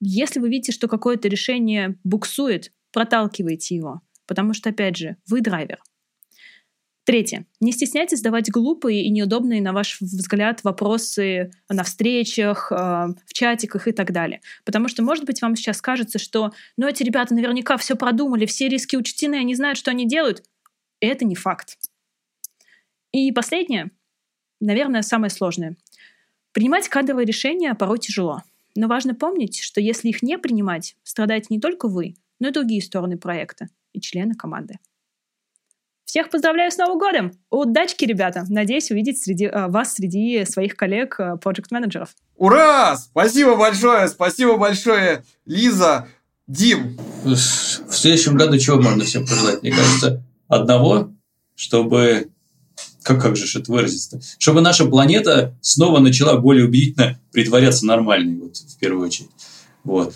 Если 0.00 0.40
вы 0.40 0.48
видите, 0.48 0.72
что 0.72 0.88
какое-то 0.88 1.28
решение 1.28 2.00
буксует, 2.02 2.72
проталкивайте 2.90 3.76
его. 3.76 4.00
Потому 4.26 4.54
что, 4.54 4.70
опять 4.70 4.96
же, 4.96 5.16
вы 5.28 5.40
драйвер. 5.40 5.80
Третье. 7.10 7.44
Не 7.58 7.72
стесняйтесь 7.72 8.18
задавать 8.18 8.52
глупые 8.52 9.02
и 9.02 9.10
неудобные, 9.10 9.60
на 9.60 9.72
ваш 9.72 10.00
взгляд, 10.00 10.62
вопросы 10.62 11.50
на 11.68 11.82
встречах, 11.82 12.70
э, 12.70 12.74
в 13.26 13.32
чатиках 13.32 13.88
и 13.88 13.92
так 13.92 14.12
далее. 14.12 14.40
Потому 14.64 14.86
что, 14.86 15.02
может 15.02 15.24
быть, 15.24 15.42
вам 15.42 15.56
сейчас 15.56 15.82
кажется, 15.82 16.20
что 16.20 16.52
ну, 16.76 16.86
эти 16.86 17.02
ребята 17.02 17.34
наверняка 17.34 17.78
все 17.78 17.96
продумали, 17.96 18.46
все 18.46 18.68
риски 18.68 18.94
учтены, 18.94 19.34
они 19.34 19.56
знают, 19.56 19.76
что 19.76 19.90
они 19.90 20.06
делают. 20.06 20.44
Это 21.00 21.24
не 21.24 21.34
факт. 21.34 21.78
И 23.10 23.32
последнее, 23.32 23.90
наверное, 24.60 25.02
самое 25.02 25.30
сложное. 25.30 25.76
Принимать 26.52 26.88
кадровые 26.88 27.26
решения 27.26 27.74
порой 27.74 27.98
тяжело. 27.98 28.44
Но 28.76 28.86
важно 28.86 29.16
помнить, 29.16 29.58
что 29.58 29.80
если 29.80 30.10
их 30.10 30.22
не 30.22 30.38
принимать, 30.38 30.94
страдаете 31.02 31.48
не 31.50 31.58
только 31.58 31.88
вы, 31.88 32.14
но 32.38 32.50
и 32.50 32.52
другие 32.52 32.80
стороны 32.80 33.18
проекта 33.18 33.66
и 33.92 34.00
члены 34.00 34.36
команды. 34.36 34.78
Всех 36.10 36.28
поздравляю 36.28 36.72
с 36.72 36.76
Новым 36.76 36.98
годом! 36.98 37.32
Удачки, 37.50 38.04
ребята! 38.04 38.44
Надеюсь 38.48 38.90
увидеть 38.90 39.22
среди, 39.22 39.44
э, 39.44 39.68
вас 39.68 39.94
среди 39.94 40.44
своих 40.44 40.74
коллег 40.74 41.20
проект-менеджеров. 41.40 42.08
Ура! 42.36 42.96
Спасибо 42.96 43.54
большое! 43.54 44.08
Спасибо 44.08 44.56
большое, 44.56 45.22
Лиза! 45.46 46.08
Дим! 46.48 46.98
В 47.22 47.36
следующем 47.36 48.34
году 48.34 48.58
чего 48.58 48.82
можно 48.82 49.04
всем 49.04 49.24
пожелать? 49.24 49.62
Мне 49.62 49.70
кажется, 49.70 50.24
одного, 50.48 51.12
чтобы... 51.54 52.30
Как, 53.04 53.22
как 53.22 53.36
же 53.36 53.60
это 53.60 53.70
выразить-то? 53.70 54.20
Чтобы 54.40 54.62
наша 54.62 54.86
планета 54.86 55.56
снова 55.60 56.00
начала 56.00 56.36
более 56.38 56.64
убедительно 56.64 57.20
притворяться 57.30 57.86
нормальной, 57.86 58.36
вот, 58.36 58.56
в 58.56 58.78
первую 58.78 59.06
очередь. 59.06 59.30
Вот. 59.84 60.12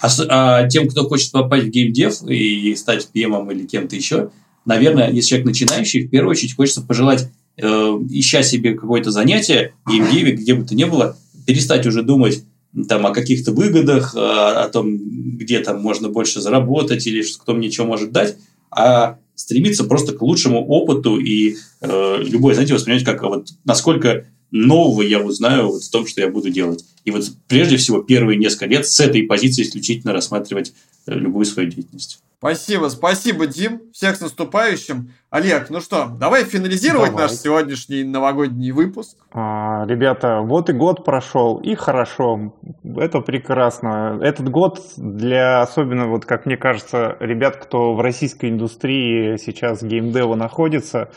А, 0.00 0.08
а 0.28 0.68
тем, 0.68 0.88
кто 0.88 1.08
хочет 1.08 1.32
попасть 1.32 1.66
в 1.66 1.70
геймдев 1.70 2.22
и 2.28 2.74
стать 2.76 3.08
PM 3.14 3.52
или 3.52 3.66
кем-то 3.66 3.96
еще, 3.96 4.30
наверное, 4.64 5.10
если 5.10 5.30
человек 5.30 5.46
начинающий, 5.46 6.06
в 6.06 6.10
первую 6.10 6.32
очередь 6.32 6.54
хочется 6.54 6.82
пожелать, 6.82 7.28
э, 7.56 7.66
ища 7.66 8.42
себе 8.42 8.74
какое-то 8.74 9.10
занятие, 9.10 9.74
геймдеве, 9.88 10.32
где 10.32 10.54
бы 10.54 10.64
то 10.64 10.74
ни 10.74 10.84
было, 10.84 11.16
перестать 11.46 11.86
уже 11.86 12.02
думать 12.02 12.44
там, 12.88 13.06
о 13.06 13.10
каких-то 13.10 13.52
выгодах, 13.52 14.14
о, 14.14 14.18
э, 14.18 14.64
о 14.64 14.68
том, 14.68 14.96
где 15.36 15.60
там 15.60 15.80
можно 15.80 16.08
больше 16.08 16.40
заработать 16.40 17.06
или 17.06 17.24
кто 17.40 17.54
мне 17.54 17.70
что 17.70 17.84
может 17.84 18.12
дать, 18.12 18.36
а 18.70 19.18
стремиться 19.34 19.84
просто 19.84 20.12
к 20.12 20.22
лучшему 20.22 20.66
опыту 20.66 21.18
и 21.18 21.56
э, 21.80 22.16
любое 22.24 22.54
занятие 22.54 22.74
воспринимать 22.74 23.04
как 23.04 23.22
вот 23.22 23.48
насколько 23.64 24.26
нового 24.50 25.02
я 25.02 25.20
узнаю 25.20 25.68
вот 25.68 25.82
в 25.82 25.90
том, 25.90 26.06
что 26.06 26.20
я 26.20 26.28
буду 26.28 26.50
делать. 26.50 26.84
И 27.04 27.10
вот 27.10 27.24
прежде 27.46 27.76
всего 27.76 28.02
первые 28.02 28.38
несколько 28.38 28.66
лет 28.66 28.86
с 28.86 29.00
этой 29.00 29.22
позиции 29.22 29.62
исключительно 29.62 30.12
рассматривать 30.12 30.72
э, 31.06 31.14
любую 31.14 31.44
свою 31.44 31.70
деятельность. 31.70 32.20
Спасибо, 32.38 32.86
спасибо, 32.88 33.48
Дим. 33.48 33.82
Всех 33.92 34.14
с 34.14 34.20
наступающим. 34.20 35.12
Олег, 35.28 35.70
ну 35.70 35.80
что, 35.80 36.08
давай 36.20 36.44
финализировать 36.44 37.10
давай. 37.10 37.24
наш 37.24 37.32
сегодняшний 37.32 38.04
новогодний 38.04 38.70
выпуск. 38.70 39.16
А, 39.32 39.84
ребята, 39.88 40.40
вот 40.42 40.70
и 40.70 40.72
год 40.72 41.04
прошел, 41.04 41.58
и 41.58 41.74
хорошо. 41.74 42.54
Это 42.96 43.20
прекрасно. 43.22 44.20
Этот 44.22 44.50
год 44.50 44.80
для, 44.96 45.62
особенно, 45.62 46.06
вот 46.06 46.26
как 46.26 46.46
мне 46.46 46.56
кажется, 46.56 47.16
ребят, 47.18 47.56
кто 47.56 47.94
в 47.94 48.00
российской 48.00 48.50
индустрии 48.50 49.36
сейчас 49.36 49.82
геймдева 49.82 50.36
находится, 50.36 51.10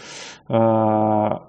а, 0.48 1.48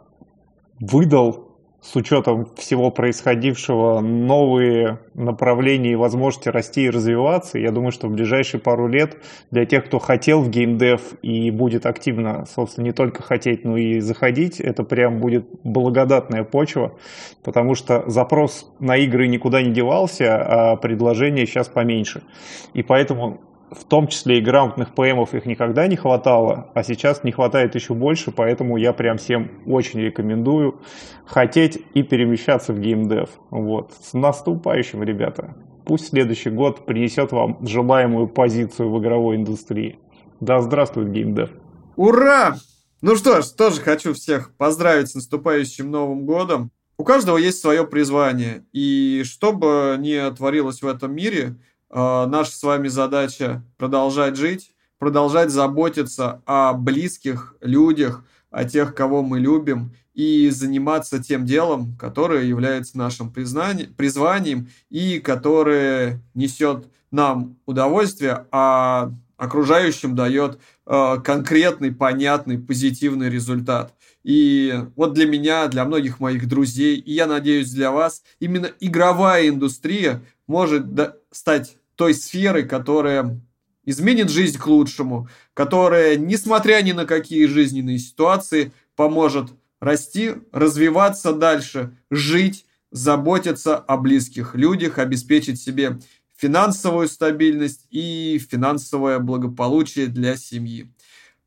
выдал 0.80 1.51
с 1.83 1.97
учетом 1.97 2.49
всего 2.57 2.91
происходившего 2.93 4.01
новые 4.01 5.01
направления 5.14 5.93
и 5.93 5.97
возможности 5.97 6.49
расти 6.49 6.85
и 6.85 6.91
развиваться. 6.91 7.59
Я 7.59 7.72
думаю, 7.72 7.91
что 7.91 8.07
в 8.07 8.12
ближайшие 8.12 8.61
пару 8.61 8.87
лет 8.87 9.16
для 9.51 9.66
тех, 9.66 9.87
кто 9.87 9.99
хотел 9.99 10.43
в 10.43 10.49
геймдев 10.49 11.01
и 11.22 11.51
будет 11.51 11.85
активно, 11.85 12.47
собственно, 12.47 12.85
не 12.85 12.93
только 12.93 13.22
хотеть, 13.22 13.64
но 13.64 13.76
и 13.76 13.99
заходить, 13.99 14.61
это 14.61 14.85
прям 14.85 15.18
будет 15.18 15.47
благодатная 15.64 16.45
почва, 16.45 16.97
потому 17.43 17.74
что 17.74 18.09
запрос 18.09 18.72
на 18.78 18.97
игры 18.97 19.26
никуда 19.26 19.61
не 19.61 19.72
девался, 19.72 20.37
а 20.37 20.76
предложение 20.76 21.47
сейчас 21.47 21.68
поменьше. 21.68 22.22
И 22.74 22.83
поэтому 22.85 23.41
в 23.74 23.84
том 23.84 24.08
числе 24.08 24.38
и 24.38 24.40
грамотных 24.40 24.94
ПМов 24.94 25.34
их 25.34 25.46
никогда 25.46 25.86
не 25.86 25.96
хватало, 25.96 26.70
а 26.74 26.82
сейчас 26.82 27.24
не 27.24 27.32
хватает 27.32 27.74
еще 27.74 27.94
больше, 27.94 28.30
поэтому 28.30 28.76
я 28.76 28.92
прям 28.92 29.18
всем 29.18 29.50
очень 29.66 30.00
рекомендую 30.00 30.80
хотеть 31.26 31.78
и 31.94 32.02
перемещаться 32.02 32.72
в 32.72 32.80
геймдев. 32.80 33.30
Вот. 33.50 33.92
С 34.00 34.12
наступающим, 34.12 35.02
ребята. 35.02 35.56
Пусть 35.84 36.08
следующий 36.08 36.50
год 36.50 36.86
принесет 36.86 37.32
вам 37.32 37.58
желаемую 37.66 38.28
позицию 38.28 38.90
в 38.90 39.00
игровой 39.00 39.36
индустрии. 39.36 39.98
Да 40.40 40.60
здравствует 40.60 41.10
геймдев. 41.10 41.50
Ура! 41.96 42.56
Ну 43.00 43.16
что 43.16 43.42
ж, 43.42 43.46
тоже 43.46 43.80
хочу 43.80 44.14
всех 44.14 44.54
поздравить 44.56 45.08
с 45.08 45.14
наступающим 45.14 45.90
Новым 45.90 46.24
годом. 46.24 46.70
У 46.98 47.04
каждого 47.04 47.36
есть 47.36 47.60
свое 47.60 47.84
призвание, 47.84 48.64
и 48.72 49.22
что 49.24 49.52
бы 49.52 49.96
ни 49.98 50.34
творилось 50.34 50.82
в 50.82 50.86
этом 50.86 51.14
мире– 51.14 51.56
наша 51.93 52.53
с 52.53 52.62
вами 52.62 52.88
задача 52.88 53.62
продолжать 53.76 54.36
жить, 54.36 54.72
продолжать 54.99 55.51
заботиться 55.51 56.43
о 56.47 56.72
близких 56.72 57.55
людях, 57.61 58.24
о 58.51 58.64
тех, 58.64 58.95
кого 58.95 59.22
мы 59.22 59.40
любим, 59.40 59.93
и 60.14 60.51
заниматься 60.51 61.22
тем 61.22 61.47
делом, 61.47 61.97
которое 61.99 62.45
является 62.45 62.99
нашим 62.99 63.32
призванием 63.32 64.68
и 64.90 65.18
которое 65.20 66.22
несет 66.34 66.86
нам 67.11 67.57
удовольствие, 67.66 68.47
а 68.51 69.12
окружающим 69.36 70.14
дает 70.14 70.61
э, 70.86 71.16
конкретный, 71.24 71.93
понятный, 71.93 72.59
позитивный 72.59 73.28
результат. 73.28 73.93
И 74.22 74.84
вот 74.95 75.14
для 75.14 75.26
меня, 75.26 75.66
для 75.66 75.84
многих 75.84 76.20
моих 76.20 76.47
друзей, 76.47 76.97
и 76.97 77.12
я 77.12 77.26
надеюсь 77.26 77.72
для 77.72 77.90
вас, 77.90 78.22
именно 78.38 78.70
игровая 78.78 79.49
индустрия 79.49 80.22
может 80.47 80.84
стать 81.32 81.76
той 81.97 82.14
сферы, 82.14 82.64
которая 82.64 83.40
изменит 83.84 84.30
жизнь 84.30 84.59
к 84.59 84.66
лучшему, 84.66 85.28
которая, 85.55 86.16
несмотря 86.16 86.82
ни 86.82 86.93
на 86.93 87.05
какие 87.05 87.47
жизненные 87.47 87.99
ситуации, 87.99 88.72
поможет 88.97 89.51
расти, 89.80 90.32
развиваться 90.53 91.32
дальше, 91.32 91.97
жить, 92.11 92.66
заботиться 92.90 93.76
о 93.76 93.97
близких 93.97 94.55
людях, 94.55 94.99
обеспечить 94.99 95.61
себе 95.61 95.99
финансовую 96.36 97.09
стабильность 97.09 97.86
и 97.90 98.40
финансовое 98.51 99.18
благополучие 99.18 100.07
для 100.07 100.36
семьи. 100.36 100.93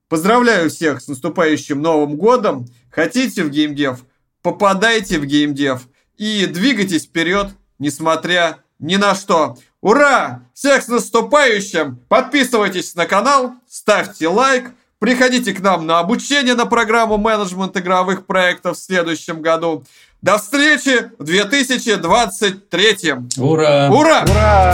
Поздравляю 0.07 0.69
всех 0.69 1.01
с 1.01 1.07
наступающим 1.07 1.81
Новым 1.81 2.15
годом. 2.15 2.67
Хотите 2.91 3.43
в 3.43 3.49
геймдев? 3.49 4.05
Попадайте 4.41 5.19
в 5.19 5.25
геймдев 5.25 5.87
и 6.17 6.45
двигайтесь 6.45 7.05
вперед, 7.05 7.49
несмотря 7.79 8.63
ни 8.79 8.95
на 8.95 9.15
что. 9.15 9.57
Ура! 9.85 10.41
Всех 10.55 10.81
с 10.81 10.87
наступающим! 10.87 11.99
Подписывайтесь 12.09 12.95
на 12.95 13.05
канал, 13.05 13.51
ставьте 13.69 14.27
лайк, 14.27 14.71
приходите 14.97 15.53
к 15.53 15.59
нам 15.59 15.85
на 15.85 15.99
обучение 15.99 16.55
на 16.55 16.65
программу 16.65 17.19
менеджмент 17.19 17.77
игровых 17.77 18.25
проектов 18.25 18.77
в 18.77 18.81
следующем 18.81 19.43
году. 19.43 19.83
До 20.23 20.39
встречи 20.39 21.11
в 21.19 21.23
2023. 21.23 23.13
Ура! 23.37 23.91
Ура! 23.91 24.25
Ура! 24.27 24.73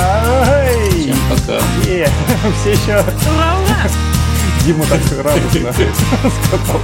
Всем 0.91 1.17
пока. 1.29 1.59
Е, 1.89 2.07
Все 2.61 2.71
еще 2.71 3.01
Ура, 3.01 3.59
ура! 3.65 3.89
Дима 4.63 4.85
так 4.85 5.01
радостно 5.25 5.73
сказал. 6.45 6.79